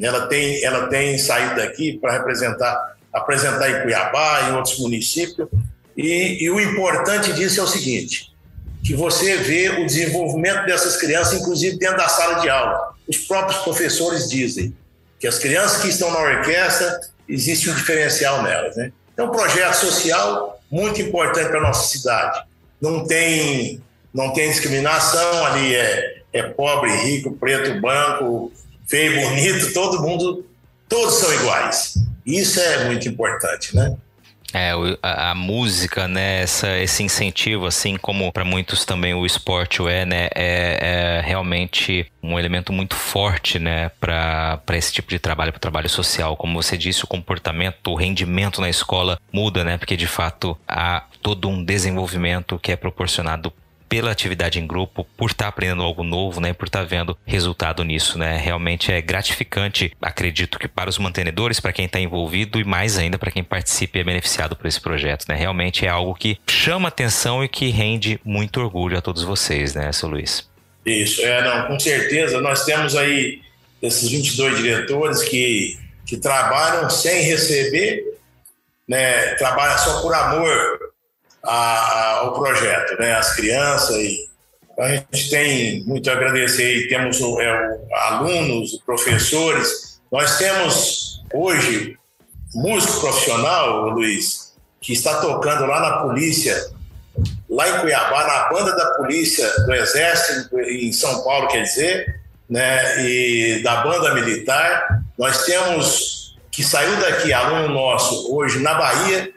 Ela 0.00 0.26
tem, 0.26 0.64
ela 0.64 0.86
tem 0.88 1.18
saído 1.18 1.56
daqui 1.56 1.98
para 1.98 2.12
representar, 2.12 2.96
apresentar 3.12 3.70
em 3.70 3.82
Cuiabá, 3.82 4.48
em 4.48 4.54
outros 4.54 4.78
municípios. 4.78 5.48
E, 5.96 6.44
e 6.44 6.50
o 6.50 6.60
importante 6.60 7.32
disso 7.32 7.60
é 7.60 7.62
o 7.62 7.66
seguinte: 7.66 8.32
que 8.84 8.94
você 8.94 9.36
vê 9.38 9.68
o 9.68 9.86
desenvolvimento 9.86 10.64
dessas 10.66 10.96
crianças, 10.96 11.40
inclusive 11.40 11.78
dentro 11.78 11.98
da 11.98 12.08
sala 12.08 12.40
de 12.40 12.48
aula. 12.48 12.91
Os 13.08 13.18
próprios 13.18 13.60
professores 13.62 14.28
dizem 14.28 14.74
que 15.18 15.26
as 15.26 15.38
crianças 15.38 15.82
que 15.82 15.88
estão 15.88 16.10
na 16.10 16.18
orquestra 16.18 17.00
existe 17.28 17.70
um 17.70 17.74
diferencial 17.74 18.42
nelas, 18.42 18.76
né? 18.76 18.92
É 19.16 19.22
um 19.22 19.30
projeto 19.30 19.74
social 19.74 20.60
muito 20.70 21.00
importante 21.00 21.48
para 21.48 21.58
a 21.58 21.62
nossa 21.62 21.88
cidade. 21.88 22.44
Não 22.80 23.06
tem, 23.06 23.80
não 24.12 24.32
tem 24.32 24.50
discriminação 24.50 25.46
ali, 25.46 25.74
é, 25.74 26.22
é 26.32 26.42
pobre, 26.42 26.90
rico, 26.96 27.32
preto, 27.32 27.80
branco, 27.80 28.52
feio, 28.88 29.20
bonito, 29.20 29.72
todo 29.74 30.02
mundo, 30.02 30.46
todos 30.88 31.14
são 31.14 31.32
iguais. 31.34 31.94
Isso 32.24 32.58
é 32.60 32.86
muito 32.86 33.08
importante, 33.08 33.76
né? 33.76 33.96
É, 34.52 34.72
a, 35.02 35.30
a, 35.30 35.34
música, 35.34 36.06
né, 36.06 36.42
essa, 36.42 36.78
esse 36.78 37.02
incentivo, 37.02 37.66
assim 37.66 37.96
como 37.96 38.32
para 38.32 38.44
muitos 38.44 38.84
também 38.84 39.14
o 39.14 39.24
esporte 39.24 39.80
o 39.80 39.88
é, 39.88 40.04
né, 40.04 40.28
é, 40.34 41.18
é 41.18 41.22
realmente 41.24 42.06
um 42.22 42.38
elemento 42.38 42.72
muito 42.72 42.94
forte, 42.94 43.58
né, 43.58 43.90
para 44.00 44.60
esse 44.72 44.92
tipo 44.92 45.08
de 45.08 45.18
trabalho, 45.18 45.52
para 45.52 45.58
o 45.58 45.60
trabalho 45.60 45.88
social. 45.88 46.36
Como 46.36 46.62
você 46.62 46.76
disse, 46.76 47.04
o 47.04 47.06
comportamento, 47.06 47.90
o 47.90 47.94
rendimento 47.94 48.60
na 48.60 48.68
escola 48.68 49.18
muda, 49.32 49.64
né, 49.64 49.78
porque 49.78 49.96
de 49.96 50.06
fato 50.06 50.56
há 50.68 51.04
todo 51.22 51.48
um 51.48 51.64
desenvolvimento 51.64 52.58
que 52.58 52.72
é 52.72 52.76
proporcionado 52.76 53.52
pela 53.92 54.10
atividade 54.10 54.58
em 54.58 54.66
grupo, 54.66 55.06
por 55.18 55.30
estar 55.30 55.44
tá 55.44 55.48
aprendendo 55.50 55.82
algo 55.82 56.02
novo, 56.02 56.40
né, 56.40 56.54
por 56.54 56.66
estar 56.66 56.78
tá 56.78 56.84
vendo 56.86 57.14
resultado 57.26 57.84
nisso, 57.84 58.16
né? 58.16 58.38
Realmente 58.38 58.90
é 58.90 59.02
gratificante, 59.02 59.94
acredito 60.00 60.58
que 60.58 60.66
para 60.66 60.88
os 60.88 60.96
mantenedores, 60.96 61.60
para 61.60 61.74
quem 61.74 61.84
está 61.84 62.00
envolvido 62.00 62.58
e 62.58 62.64
mais 62.64 62.96
ainda 62.96 63.18
para 63.18 63.30
quem 63.30 63.44
participa 63.44 63.98
e 63.98 64.00
é 64.00 64.04
beneficiado 64.04 64.56
por 64.56 64.66
esse 64.66 64.80
projeto, 64.80 65.26
né? 65.28 65.34
Realmente 65.34 65.84
é 65.84 65.90
algo 65.90 66.14
que 66.14 66.38
chama 66.48 66.88
atenção 66.88 67.44
e 67.44 67.48
que 67.48 67.68
rende 67.68 68.18
muito 68.24 68.62
orgulho 68.62 68.96
a 68.96 69.02
todos 69.02 69.24
vocês, 69.24 69.74
né, 69.74 69.92
seu 69.92 70.08
Luiz? 70.08 70.48
Isso, 70.86 71.20
é, 71.20 71.44
não, 71.44 71.66
com 71.66 71.78
certeza. 71.78 72.40
Nós 72.40 72.64
temos 72.64 72.96
aí 72.96 73.42
esses 73.82 74.08
22 74.08 74.56
diretores 74.56 75.22
que, 75.22 75.78
que 76.06 76.16
trabalham 76.16 76.88
sem 76.88 77.24
receber, 77.24 78.02
né, 78.88 79.34
trabalham 79.34 79.76
só 79.76 80.00
por 80.00 80.14
amor 80.14 80.91
a, 81.44 82.18
ao 82.20 82.34
projeto, 82.34 82.98
né? 82.98 83.14
As 83.14 83.34
crianças 83.34 83.96
e 83.96 84.32
a 84.78 84.88
gente 84.88 85.30
tem 85.30 85.84
muito 85.84 86.08
a 86.08 86.14
agradecer 86.14 86.76
e 86.76 86.88
temos 86.88 87.20
é, 87.20 87.78
alunos, 87.92 88.80
professores. 88.86 90.00
Nós 90.10 90.38
temos 90.38 91.22
hoje 91.32 91.98
músico 92.54 93.00
profissional, 93.00 93.90
Luiz, 93.90 94.54
que 94.80 94.92
está 94.92 95.20
tocando 95.20 95.66
lá 95.66 95.80
na 95.80 95.98
polícia, 95.98 96.70
lá 97.48 97.68
em 97.68 97.80
Cuiabá, 97.80 98.26
na 98.26 98.48
banda 98.48 98.74
da 98.74 98.94
polícia 98.94 99.48
do 99.64 99.72
Exército, 99.74 100.58
em 100.58 100.92
São 100.92 101.22
Paulo, 101.22 101.48
quer 101.48 101.62
dizer, 101.62 102.20
né? 102.48 103.06
E 103.06 103.62
da 103.62 103.82
banda 103.82 104.14
militar. 104.14 105.02
Nós 105.18 105.44
temos 105.44 106.36
que 106.50 106.62
saiu 106.62 106.96
daqui 107.00 107.32
aluno 107.32 107.68
nosso 107.72 108.34
hoje 108.34 108.58
na 108.58 108.74
Bahia 108.74 109.32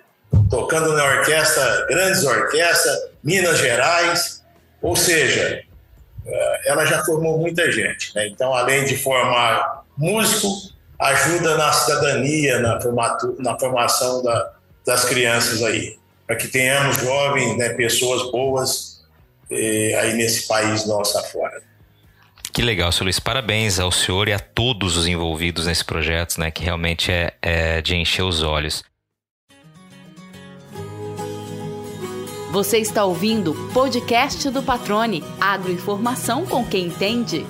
tocando 0.50 0.94
na 0.94 1.04
orquestra, 1.04 1.86
grandes 1.88 2.24
orquestras, 2.24 3.10
Minas 3.24 3.60
Gerais, 3.60 4.44
ou 4.82 4.96
seja, 4.96 5.64
eh, 6.26 6.62
ela 6.66 6.86
já 6.86 7.04
formou 7.04 7.40
muita 7.40 7.72
gente. 7.72 8.14
Né? 8.16 8.28
Então, 8.28 8.54
além 8.54 8.86
de 8.86 8.98
formar 8.98 9.84
músico, 9.98 10.48
ajuda 11.00 11.58
na 11.58 11.72
cidadania, 11.72 12.60
na, 12.60 12.80
formatu, 12.82 13.36
na 13.40 13.58
formação 13.58 14.24
da, 14.24 14.54
das 14.86 15.06
crianças 15.06 15.64
aí, 15.64 15.98
para 16.26 16.36
que 16.36 16.48
tenhamos 16.48 16.98
jovens, 16.98 17.58
né, 17.58 17.70
pessoas 17.70 18.32
boas 18.32 19.04
eh, 19.52 19.98
aí 20.00 20.14
nesse 20.14 20.48
país 20.48 20.86
nosso 20.86 21.18
afora. 21.18 21.62
Que 22.52 22.62
legal, 22.62 22.92
senhor 22.92 23.06
Luiz. 23.06 23.20
Parabéns 23.20 23.80
ao 23.80 23.92
senhor 23.92 24.30
e 24.30 24.34
a 24.34 24.40
todos 24.40 24.96
os 24.96 25.08
envolvidos 25.08 25.68
nesse 25.68 25.84
projeto, 25.84 26.40
né, 26.40 26.50
que 26.50 26.64
realmente 26.64 27.12
é, 27.12 27.34
é 27.42 27.82
de 27.82 27.96
encher 27.96 28.24
os 28.24 28.42
olhos. 28.42 28.84
Você 32.56 32.78
está 32.78 33.04
ouvindo 33.04 33.52
o 33.52 33.74
podcast 33.74 34.50
do 34.50 34.64
Patrone, 34.64 35.22
agroinformação 35.42 36.46
com 36.46 36.66
quem 36.66 36.86
entende. 36.86 37.46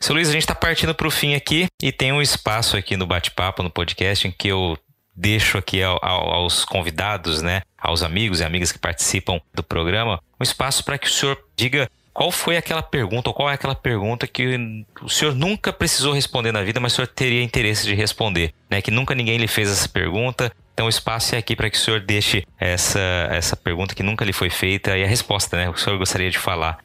Seu 0.00 0.16
Luiz, 0.16 0.28
a 0.28 0.32
gente 0.32 0.42
está 0.42 0.52
partindo 0.52 0.92
para 0.96 1.06
o 1.06 1.12
fim 1.12 1.34
aqui 1.34 1.68
e 1.80 1.92
tem 1.92 2.12
um 2.12 2.20
espaço 2.20 2.76
aqui 2.76 2.96
no 2.96 3.06
bate-papo, 3.06 3.62
no 3.62 3.70
podcast, 3.70 4.26
em 4.26 4.32
que 4.32 4.48
eu 4.48 4.76
deixo 5.14 5.58
aqui 5.58 5.80
ao, 5.80 5.96
ao, 6.02 6.28
aos 6.28 6.64
convidados, 6.64 7.40
né, 7.40 7.62
aos 7.78 8.02
amigos 8.02 8.40
e 8.40 8.44
amigas 8.44 8.72
que 8.72 8.80
participam 8.80 9.40
do 9.54 9.62
programa, 9.62 10.20
um 10.40 10.42
espaço 10.42 10.84
para 10.84 10.98
que 10.98 11.06
o 11.06 11.10
senhor 11.10 11.40
diga 11.54 11.88
qual 12.16 12.30
foi 12.30 12.56
aquela 12.56 12.82
pergunta, 12.82 13.28
ou 13.28 13.34
qual 13.34 13.50
é 13.50 13.52
aquela 13.52 13.74
pergunta 13.74 14.26
que 14.26 14.86
o 15.02 15.08
senhor 15.10 15.34
nunca 15.34 15.70
precisou 15.70 16.14
responder 16.14 16.50
na 16.50 16.62
vida, 16.62 16.80
mas 16.80 16.92
o 16.92 16.96
senhor 16.96 17.08
teria 17.08 17.42
interesse 17.42 17.84
de 17.84 17.94
responder, 17.94 18.54
né? 18.70 18.80
Que 18.80 18.90
nunca 18.90 19.14
ninguém 19.14 19.36
lhe 19.36 19.46
fez 19.46 19.70
essa 19.70 19.86
pergunta. 19.86 20.50
Então 20.72 20.86
o 20.86 20.88
espaço 20.88 21.34
é 21.34 21.38
aqui 21.38 21.54
para 21.54 21.68
que 21.68 21.76
o 21.76 21.80
senhor 21.80 22.00
deixe 22.00 22.42
essa, 22.58 22.98
essa 23.30 23.54
pergunta 23.54 23.94
que 23.94 24.02
nunca 24.02 24.24
lhe 24.24 24.32
foi 24.32 24.48
feita 24.48 24.96
e 24.96 25.04
a 25.04 25.06
resposta, 25.06 25.58
né? 25.58 25.68
O 25.68 25.76
senhor 25.76 25.98
gostaria 25.98 26.30
de 26.30 26.38
falar. 26.38 26.78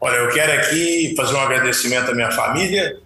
Olha, 0.00 0.16
eu 0.16 0.28
quero 0.30 0.52
aqui 0.52 1.14
fazer 1.16 1.36
um 1.36 1.40
agradecimento 1.40 2.10
à 2.10 2.14
minha 2.14 2.32
família, 2.32 2.98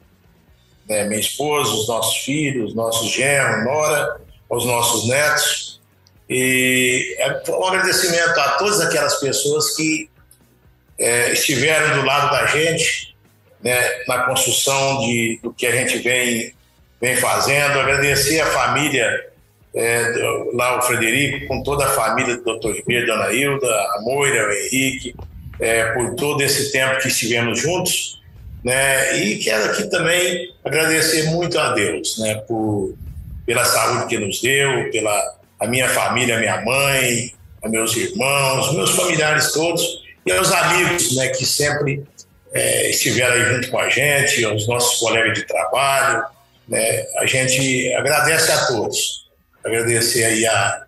né, 0.88 1.04
minha 1.04 1.20
esposa, 1.20 1.70
os 1.70 1.86
nossos 1.86 2.16
filhos, 2.24 2.74
nossos 2.74 3.10
genros, 3.10 3.62
nora, 3.66 4.16
aos 4.48 4.64
nossos 4.64 5.06
netos. 5.06 5.82
E 6.30 7.14
é 7.18 7.42
um 7.50 7.66
agradecimento 7.66 8.40
a 8.40 8.52
todas 8.52 8.80
aquelas 8.80 9.20
pessoas 9.20 9.76
que 9.76 10.08
é, 10.98 11.32
estiveram 11.32 12.00
do 12.00 12.06
lado 12.06 12.30
da 12.30 12.46
gente 12.46 13.14
né, 13.62 13.74
na 14.06 14.24
construção 14.24 15.00
de, 15.00 15.38
do 15.42 15.52
que 15.52 15.66
a 15.66 15.72
gente 15.72 15.98
vem, 15.98 16.52
vem 17.00 17.16
fazendo. 17.16 17.78
Agradecer 17.78 18.40
a 18.40 18.46
família, 18.46 19.26
é, 19.74 20.12
lá 20.54 20.78
o 20.78 20.82
Frederico, 20.82 21.46
com 21.46 21.62
toda 21.62 21.86
a 21.86 21.90
família 21.90 22.36
do 22.36 22.58
Dr. 22.58 22.72
Ribeiro, 22.72 23.06
Dona 23.06 23.32
Hilda, 23.32 23.66
a 23.66 24.00
Moira, 24.02 24.48
o 24.48 24.52
Henrique, 24.52 25.14
é, 25.60 25.92
por 25.92 26.14
todo 26.14 26.42
esse 26.42 26.72
tempo 26.72 27.00
que 27.00 27.08
estivemos 27.08 27.60
juntos. 27.60 28.18
Né, 28.64 29.16
e 29.20 29.38
quero 29.38 29.70
aqui 29.70 29.88
também 29.88 30.52
agradecer 30.64 31.30
muito 31.30 31.56
a 31.60 31.70
Deus 31.74 32.18
né, 32.18 32.34
por, 32.48 32.92
pela 33.46 33.64
saúde 33.64 34.06
que 34.08 34.18
nos 34.18 34.42
deu, 34.42 34.90
pela 34.90 35.38
a 35.60 35.66
minha 35.66 35.88
família, 35.88 36.36
a 36.36 36.40
minha 36.40 36.60
mãe, 36.62 37.32
a 37.62 37.68
meus 37.68 37.96
irmãos, 37.96 38.72
meus 38.74 38.90
familiares 38.90 39.52
todos 39.52 40.07
e 40.28 40.32
aos 40.32 40.52
amigos 40.52 41.16
né, 41.16 41.28
que 41.28 41.46
sempre 41.46 42.04
é, 42.52 42.90
estiveram 42.90 43.34
aí 43.34 43.54
junto 43.54 43.70
com 43.70 43.78
a 43.78 43.88
gente, 43.88 44.44
aos 44.44 44.68
nossos 44.68 45.00
colegas 45.00 45.38
de 45.38 45.46
trabalho. 45.46 46.22
Né, 46.68 47.06
a 47.16 47.24
gente 47.24 47.92
agradece 47.94 48.52
a 48.52 48.66
todos. 48.66 49.26
Agradecer 49.64 50.24
aí 50.24 50.46
a, 50.46 50.84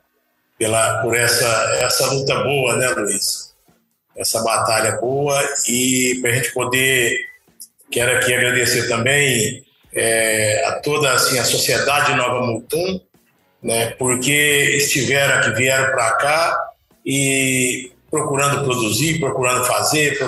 pela, 0.58 1.02
por 1.02 1.16
essa, 1.16 1.78
essa 1.80 2.12
luta 2.12 2.34
boa, 2.42 2.76
né, 2.76 2.88
Luiz? 2.90 3.54
Essa 4.14 4.42
batalha 4.42 4.92
boa 5.00 5.42
e 5.66 6.18
para 6.20 6.30
a 6.30 6.34
gente 6.34 6.52
poder, 6.52 7.16
quero 7.90 8.18
aqui 8.18 8.34
agradecer 8.34 8.88
também 8.88 9.64
é, 9.94 10.64
a 10.66 10.72
toda 10.80 11.10
assim, 11.12 11.38
a 11.38 11.44
sociedade 11.44 12.14
Nova 12.14 12.46
Mutum, 12.46 13.00
né, 13.62 13.94
porque 13.98 14.74
estiveram 14.76 15.38
aqui, 15.38 15.50
vieram 15.52 15.90
para 15.92 16.12
cá 16.12 16.58
e 17.06 17.90
procurando 18.10 18.64
produzir, 18.64 19.20
procurando 19.20 19.64
fazer, 19.64 20.18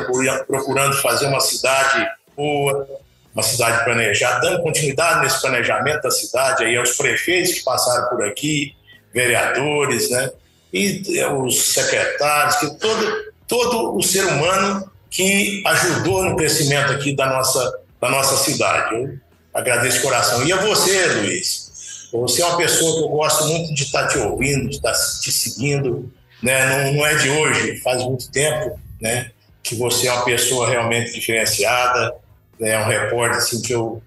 procurando, 0.46 0.94
fazer 1.02 1.26
uma 1.26 1.40
cidade 1.40 2.06
boa, 2.36 2.86
uma 3.34 3.42
cidade 3.42 3.84
planejada, 3.84 4.40
dando 4.40 4.62
continuidade 4.62 5.22
nesse 5.22 5.40
planejamento 5.40 6.02
da 6.02 6.10
cidade 6.10 6.64
aí 6.64 6.76
aos 6.76 6.92
prefeitos 6.92 7.54
que 7.54 7.64
passaram 7.64 8.08
por 8.08 8.22
aqui, 8.24 8.74
vereadores, 9.12 10.10
né? 10.10 10.30
E 10.72 11.02
os 11.24 11.74
secretários, 11.74 12.56
que 12.56 12.78
todo, 12.78 13.32
todo 13.46 13.96
o 13.96 14.02
ser 14.02 14.24
humano 14.26 14.90
que 15.10 15.62
ajudou 15.66 16.24
no 16.24 16.36
crescimento 16.36 16.92
aqui 16.92 17.14
da 17.14 17.26
nossa, 17.26 17.80
da 18.00 18.10
nossa 18.10 18.36
cidade. 18.38 18.94
Eu 18.94 19.18
agradeço 19.52 19.98
de 19.98 20.02
coração. 20.02 20.46
E 20.46 20.52
a 20.52 20.56
você, 20.56 21.06
Luiz. 21.06 21.70
Você 22.12 22.42
é 22.42 22.46
uma 22.46 22.58
pessoa 22.58 22.96
que 22.96 23.04
eu 23.04 23.08
gosto 23.08 23.46
muito 23.46 23.74
de 23.74 23.84
estar 23.84 24.06
te 24.06 24.18
ouvindo, 24.18 24.68
de 24.68 24.76
estar 24.76 24.92
te 24.92 25.32
seguindo, 25.32 26.12
né? 26.42 26.84
Não, 26.84 26.94
não, 26.94 27.06
é 27.06 27.14
de 27.14 27.30
hoje, 27.30 27.78
faz 27.80 28.02
muito 28.02 28.30
tempo, 28.30 28.78
né? 29.00 29.30
Que 29.62 29.74
você 29.74 30.08
é 30.08 30.12
uma 30.12 30.24
pessoa 30.24 30.68
realmente 30.68 31.12
diferenciada, 31.12 32.14
né? 32.58 32.70
é 32.70 32.78
um 32.78 32.88
repórter 32.88 33.38
assim 33.38 33.62
que 33.62 33.72
eu 33.72 34.02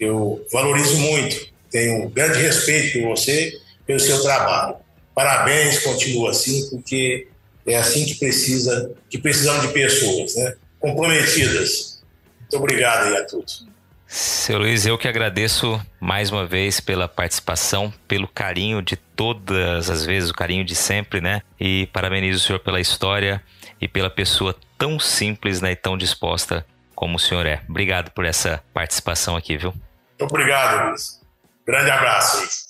eu 0.00 0.44
valorizo 0.50 0.96
muito, 0.96 1.48
tenho 1.70 2.06
um 2.06 2.10
grande 2.10 2.38
respeito 2.40 2.98
por 2.98 3.10
você, 3.10 3.60
pelo 3.86 4.00
seu 4.00 4.22
trabalho. 4.22 4.76
Parabéns, 5.14 5.80
continua 5.80 6.30
assim, 6.30 6.70
porque 6.70 7.28
é 7.66 7.76
assim 7.76 8.06
que 8.06 8.14
precisa, 8.14 8.92
que 9.10 9.18
precisamos 9.18 9.66
de 9.66 9.74
pessoas, 9.74 10.34
né? 10.36 10.54
Comprometidas. 10.78 12.00
Muito 12.40 12.56
obrigado 12.56 13.08
aí 13.08 13.16
a 13.18 13.24
todos. 13.24 13.66
Seu 14.12 14.58
Luiz, 14.58 14.84
eu 14.86 14.98
que 14.98 15.06
agradeço 15.06 15.80
mais 16.00 16.32
uma 16.32 16.44
vez 16.44 16.80
pela 16.80 17.06
participação, 17.06 17.94
pelo 18.08 18.26
carinho 18.26 18.82
de 18.82 18.96
todas 18.96 19.88
as 19.88 20.04
vezes, 20.04 20.30
o 20.30 20.34
carinho 20.34 20.64
de 20.64 20.74
sempre, 20.74 21.20
né? 21.20 21.42
E 21.60 21.86
parabenizo 21.92 22.38
o 22.38 22.44
senhor 22.44 22.58
pela 22.58 22.80
história 22.80 23.40
e 23.80 23.86
pela 23.86 24.10
pessoa 24.10 24.52
tão 24.76 24.98
simples 24.98 25.60
né, 25.60 25.70
e 25.70 25.76
tão 25.76 25.96
disposta 25.96 26.66
como 26.92 27.14
o 27.14 27.20
senhor 27.20 27.46
é. 27.46 27.62
Obrigado 27.68 28.10
por 28.10 28.24
essa 28.24 28.60
participação 28.74 29.36
aqui, 29.36 29.56
viu? 29.56 29.72
Obrigado, 30.20 30.88
Luiz. 30.88 31.20
Grande 31.64 31.92
abraço. 31.92 32.69